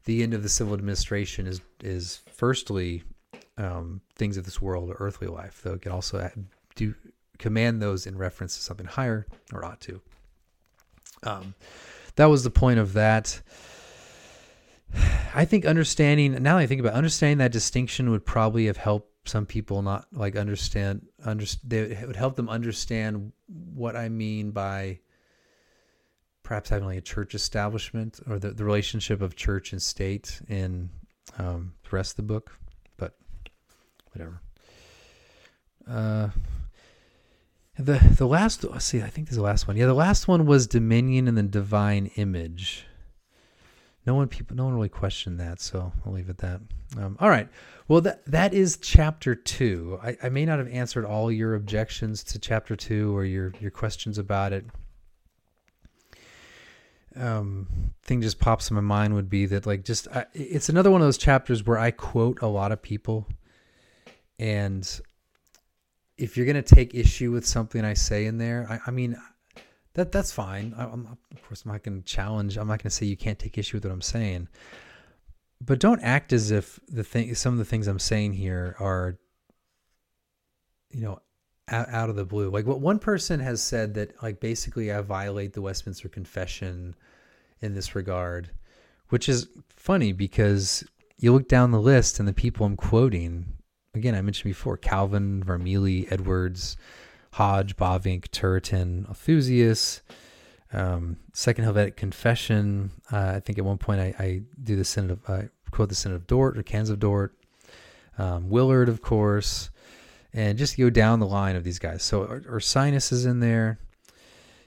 the 0.05 0.22
end 0.22 0.35
of 0.35 0.43
the 0.43 0.49
civil 0.49 0.74
administration 0.74 1.47
is 1.47 1.61
is 1.83 2.20
firstly 2.33 3.03
um, 3.59 4.01
things 4.16 4.37
of 4.37 4.45
this 4.45 4.61
world 4.61 4.91
or 4.91 4.97
earthly 4.99 5.28
life 5.28 5.61
though 5.62 5.74
it 5.74 5.83
can 5.83 5.93
also 5.93 6.30
do 6.74 6.95
command 7.43 7.83
those 7.83 8.07
in 8.07 8.16
reference 8.16 8.55
to 8.55 8.62
something 8.62 8.87
higher 8.87 9.26
or 9.53 9.64
ought 9.64 9.80
to. 9.80 10.01
Um, 11.24 11.55
that 12.14 12.26
was 12.26 12.45
the 12.45 12.51
point 12.51 12.78
of 12.78 12.93
that. 12.95 13.43
I 15.35 15.45
think 15.45 15.66
understanding 15.66 16.43
now 16.43 16.57
that 16.57 16.62
I 16.62 16.66
think 16.66 16.80
about 16.80 16.95
it, 16.95 16.97
understanding 16.97 17.39
that 17.39 17.53
distinction 17.53 18.11
would 18.11 18.24
probably 18.24 18.66
have 18.66 18.76
helped 18.76 19.11
some 19.24 19.46
people 19.46 19.82
not 19.82 20.06
like 20.12 20.36
understand 20.36 21.06
understand 21.24 21.92
it 21.92 22.06
would 22.06 22.16
help 22.16 22.36
them 22.36 22.48
understand 22.48 23.32
what 23.46 23.94
I 23.96 24.08
mean 24.08 24.50
by 24.50 24.98
perhaps 26.42 26.70
having 26.70 26.86
like 26.86 26.98
a 26.98 27.02
church 27.02 27.34
establishment 27.34 28.20
or 28.28 28.38
the, 28.38 28.50
the 28.50 28.64
relationship 28.64 29.22
of 29.22 29.36
church 29.36 29.72
and 29.72 29.80
state 29.80 30.40
in 30.48 30.90
um, 31.38 31.72
the 31.84 31.96
rest 31.96 32.12
of 32.12 32.16
the 32.16 32.22
book. 32.34 32.58
But 32.96 33.16
whatever. 34.12 34.40
Uh, 35.88 36.28
the 37.78 37.98
the 38.16 38.26
last 38.26 38.64
let's 38.64 38.84
see, 38.84 39.02
I 39.02 39.08
think 39.08 39.28
this 39.28 39.32
is 39.32 39.38
the 39.38 39.42
last 39.42 39.66
one. 39.66 39.76
Yeah, 39.76 39.86
the 39.86 39.94
last 39.94 40.28
one 40.28 40.46
was 40.46 40.66
Dominion 40.66 41.26
and 41.28 41.38
the 41.38 41.42
Divine 41.42 42.10
Image. 42.16 42.86
No 44.05 44.14
one 44.14 44.28
people 44.28 44.57
no 44.57 44.64
one 44.64 44.74
really 44.74 44.88
questioned 44.88 45.38
that, 45.40 45.61
so 45.61 45.92
I'll 46.05 46.12
leave 46.12 46.28
it 46.28 46.30
at 46.30 46.38
that. 46.38 46.61
Um, 46.98 47.16
all 47.20 47.28
right. 47.28 47.48
Well 47.88 48.00
that 48.03 48.24
that 48.26 48.53
is 48.53 48.76
chapter 48.78 49.34
two. 49.34 49.98
I, 50.03 50.16
I 50.22 50.28
may 50.28 50.44
not 50.44 50.59
have 50.59 50.68
answered 50.68 51.05
all 51.05 51.30
your 51.30 51.55
objections 51.55 52.24
to 52.24 52.38
chapter 52.38 52.74
two 52.76 53.16
or 53.16 53.24
your 53.24 53.53
your 53.61 53.70
questions 53.70 54.18
about 54.18 54.53
it. 54.53 54.64
Um, 57.14 57.92
thing 58.03 58.22
just 58.22 58.38
pops 58.40 58.70
in 58.70 58.74
my 58.74 58.80
mind 58.80 59.14
would 59.14 59.28
be 59.28 59.46
that 59.46 59.66
like 59.66 59.84
just 59.84 60.09
I, 60.09 60.24
it's 60.32 60.68
another 60.68 60.90
one 60.90 61.00
of 61.00 61.07
those 61.07 61.18
chapters 61.18 61.64
where 61.64 61.78
I 61.78 61.90
quote 61.90 62.40
a 62.40 62.46
lot 62.46 62.72
of 62.72 62.80
people 62.80 63.28
and 64.38 65.00
if 66.18 66.36
you're 66.36 66.46
going 66.46 66.62
to 66.62 66.74
take 66.74 66.94
issue 66.94 67.30
with 67.30 67.46
something 67.46 67.84
I 67.84 67.94
say 67.94 68.26
in 68.26 68.38
there, 68.38 68.66
I, 68.68 68.80
I 68.88 68.90
mean, 68.90 69.16
that 69.95 70.12
that's 70.12 70.32
fine. 70.32 70.74
I, 70.76 70.84
am 70.84 71.18
of 71.32 71.43
course 71.43 71.64
I'm 71.64 71.72
not 71.72 71.82
going 71.82 72.01
to 72.01 72.05
challenge. 72.05 72.57
I'm 72.57 72.68
not 72.68 72.82
going 72.82 72.90
to 72.90 72.90
say 72.90 73.07
you 73.07 73.16
can't 73.16 73.38
take 73.38 73.59
issue 73.59 73.76
with 73.76 73.84
what 73.84 73.93
I'm 73.93 74.03
saying, 74.03 74.49
but 75.61 75.80
don't 75.80 76.01
act 76.01 76.32
as 76.32 76.51
if 76.51 76.80
the 76.88 77.05
thing, 77.05 77.34
some 77.34 77.53
of 77.53 77.59
the 77.59 77.64
things 77.64 77.86
I'm 77.86 77.99
saying 77.99 78.34
here 78.34 78.76
are, 78.80 79.18
you 80.90 81.03
know, 81.03 81.18
out, 81.68 81.88
out 81.88 82.11
of 82.11 82.16
the 82.16 82.24
blue. 82.24 82.51
Like 82.51 82.66
what 82.66 82.80
one 82.80 82.99
person 82.99 83.40
has 83.40 83.62
said 83.62 83.95
that 83.95 84.22
like 84.22 84.40
basically 84.40 84.93
I 84.93 85.01
violate 85.01 85.53
the 85.53 85.62
Westminster 85.62 86.09
Confession 86.09 86.95
in 87.61 87.74
this 87.74 87.95
regard, 87.95 88.51
which 89.09 89.28
is 89.28 89.49
funny 89.68 90.12
because 90.12 90.84
you 91.18 91.32
look 91.32 91.49
down 91.49 91.70
the 91.70 91.80
list 91.80 92.18
and 92.18 92.26
the 92.26 92.32
people 92.32 92.66
I'm 92.66 92.76
quoting 92.76 93.47
again, 93.95 94.14
I 94.14 94.22
mentioned 94.22 94.51
before 94.51 94.76
Calvin, 94.76 95.43
Vermigli, 95.45 96.11
Edwards, 96.11 96.76
Hodge, 97.33 97.76
Bavinck, 97.76 98.28
Turretin, 98.28 99.09
Althusius, 99.09 100.03
um, 100.72 101.16
Second 101.33 101.64
Helvetic 101.64 101.97
Confession. 101.97 102.91
Uh, 103.11 103.35
I 103.37 103.41
think 103.41 103.59
at 103.59 103.64
one 103.64 103.78
point 103.78 104.01
I, 104.01 104.14
I 104.18 104.43
do 104.62 104.76
the 104.76 104.85
Synod 104.85 105.11
of, 105.12 105.30
I 105.30 105.49
quote 105.70 105.89
the 105.89 105.95
Synod 105.95 106.16
of 106.16 106.26
Dort 106.26 106.59
or 106.59 106.62
Canons 106.62 106.91
of 106.91 106.99
Dort, 106.99 107.35
um, 108.18 108.51
Willard, 108.51 108.89
of 108.89 109.01
course, 109.01 109.70
and 110.35 110.59
just 110.59 110.76
go 110.76 110.91
down 110.91 111.20
the 111.20 111.26
line 111.26 111.57
of 111.57 111.64
these 111.64 111.78
guys. 111.78 112.03
So 112.03 112.26
Ursinus 112.26 113.12
is 113.12 113.24
in 113.24 113.41
there. 113.41 113.78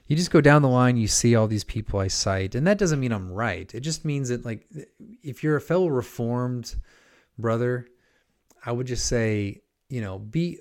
You 0.08 0.16
just 0.16 0.30
go 0.30 0.40
down 0.40 0.62
the 0.62 0.68
line, 0.68 0.96
you 0.96 1.08
see 1.08 1.34
all 1.34 1.48
these 1.48 1.64
people 1.64 1.98
I 1.98 2.06
cite, 2.06 2.54
and 2.54 2.64
that 2.66 2.78
doesn't 2.78 3.00
mean 3.00 3.12
I'm 3.12 3.32
right. 3.32 3.72
It 3.74 3.80
just 3.80 4.04
means 4.04 4.28
that, 4.28 4.44
like, 4.44 4.64
if 5.24 5.42
you're 5.42 5.56
a 5.56 5.60
fellow 5.60 5.88
Reformed 5.88 6.76
brother, 7.36 7.88
I 8.64 8.70
would 8.70 8.86
just 8.86 9.06
say, 9.06 9.62
you 9.88 10.00
know, 10.00 10.20
be 10.20 10.60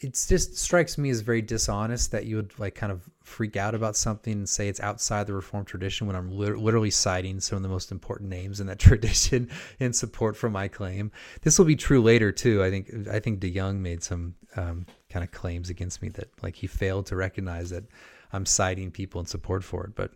it 0.00 0.24
just 0.28 0.56
strikes 0.56 0.98
me 0.98 1.10
as 1.10 1.20
very 1.20 1.42
dishonest 1.42 2.12
that 2.12 2.26
you 2.26 2.36
would 2.36 2.58
like 2.58 2.74
kind 2.74 2.92
of 2.92 3.08
freak 3.22 3.56
out 3.56 3.74
about 3.74 3.96
something 3.96 4.32
and 4.32 4.48
say 4.48 4.68
it's 4.68 4.80
outside 4.80 5.26
the 5.26 5.34
reformed 5.34 5.66
tradition 5.66 6.06
when 6.06 6.16
i'm 6.16 6.30
literally 6.30 6.90
citing 6.90 7.40
some 7.40 7.56
of 7.56 7.62
the 7.62 7.68
most 7.68 7.90
important 7.90 8.30
names 8.30 8.60
in 8.60 8.66
that 8.66 8.78
tradition 8.88 9.50
in 9.80 9.92
support 9.92 10.36
for 10.36 10.48
my 10.48 10.68
claim. 10.68 11.10
This 11.42 11.58
will 11.58 11.66
be 11.66 11.76
true 11.76 12.02
later 12.02 12.32
too. 12.32 12.62
I 12.62 12.70
think 12.70 13.08
i 13.08 13.18
think 13.18 13.40
DeYoung 13.40 13.78
made 13.78 14.02
some 14.02 14.34
um, 14.56 14.86
kind 15.10 15.24
of 15.24 15.30
claims 15.32 15.70
against 15.70 16.02
me 16.02 16.08
that 16.10 16.30
like 16.42 16.56
he 16.56 16.66
failed 16.66 17.06
to 17.06 17.16
recognize 17.16 17.70
that 17.70 17.84
i'm 18.32 18.46
citing 18.46 18.90
people 18.90 19.20
in 19.20 19.26
support 19.26 19.62
for 19.62 19.84
it 19.84 19.94
but 19.94 20.10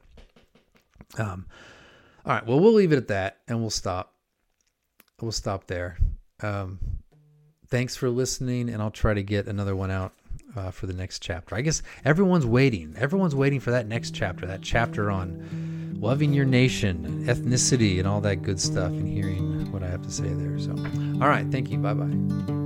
um 1.19 1.47
all 2.25 2.35
right 2.35 2.47
well 2.47 2.59
we'll 2.59 2.73
leave 2.73 2.93
it 2.93 2.97
at 2.97 3.09
that 3.09 3.39
and 3.49 3.61
we'll 3.61 3.71
stop 3.71 4.15
we'll 5.23 5.33
stop 5.33 5.67
there. 5.67 5.99
Um 6.43 6.79
thanks 7.71 7.97
for 7.97 8.11
listening, 8.11 8.69
and 8.69 8.83
I'll 8.83 8.91
try 8.91 9.15
to 9.15 9.23
get 9.23 9.47
another 9.47 9.75
one 9.75 9.91
out 9.91 10.13
uh, 10.57 10.71
for 10.71 10.87
the 10.87 10.93
next 10.93 11.21
chapter. 11.21 11.55
I 11.55 11.61
guess 11.61 11.83
everyone's 12.05 12.47
waiting. 12.47 12.95
Everyone's 12.99 13.35
waiting 13.35 13.61
for 13.61 13.71
that 13.71 13.87
next 13.87 14.15
chapter, 14.15 14.47
that 14.47 14.63
chapter 14.63 15.11
on 15.11 15.97
loving 16.01 16.33
your 16.33 16.47
nation, 16.47 17.25
ethnicity, 17.27 17.99
and 17.99 18.09
all 18.09 18.21
that 18.23 18.43
good 18.43 18.61
stuff, 18.61 18.91
and 18.91 19.07
hearing 19.07 19.71
what 19.71 19.83
I 19.83 19.89
have 19.89 20.03
to 20.03 20.11
say 20.11 20.29
there. 20.29 20.59
So, 20.59 20.71
all 21.23 21.29
right. 21.29 21.47
Thank 21.51 21.71
you. 21.71 21.79
Bye 21.79 21.95
bye. 21.95 22.60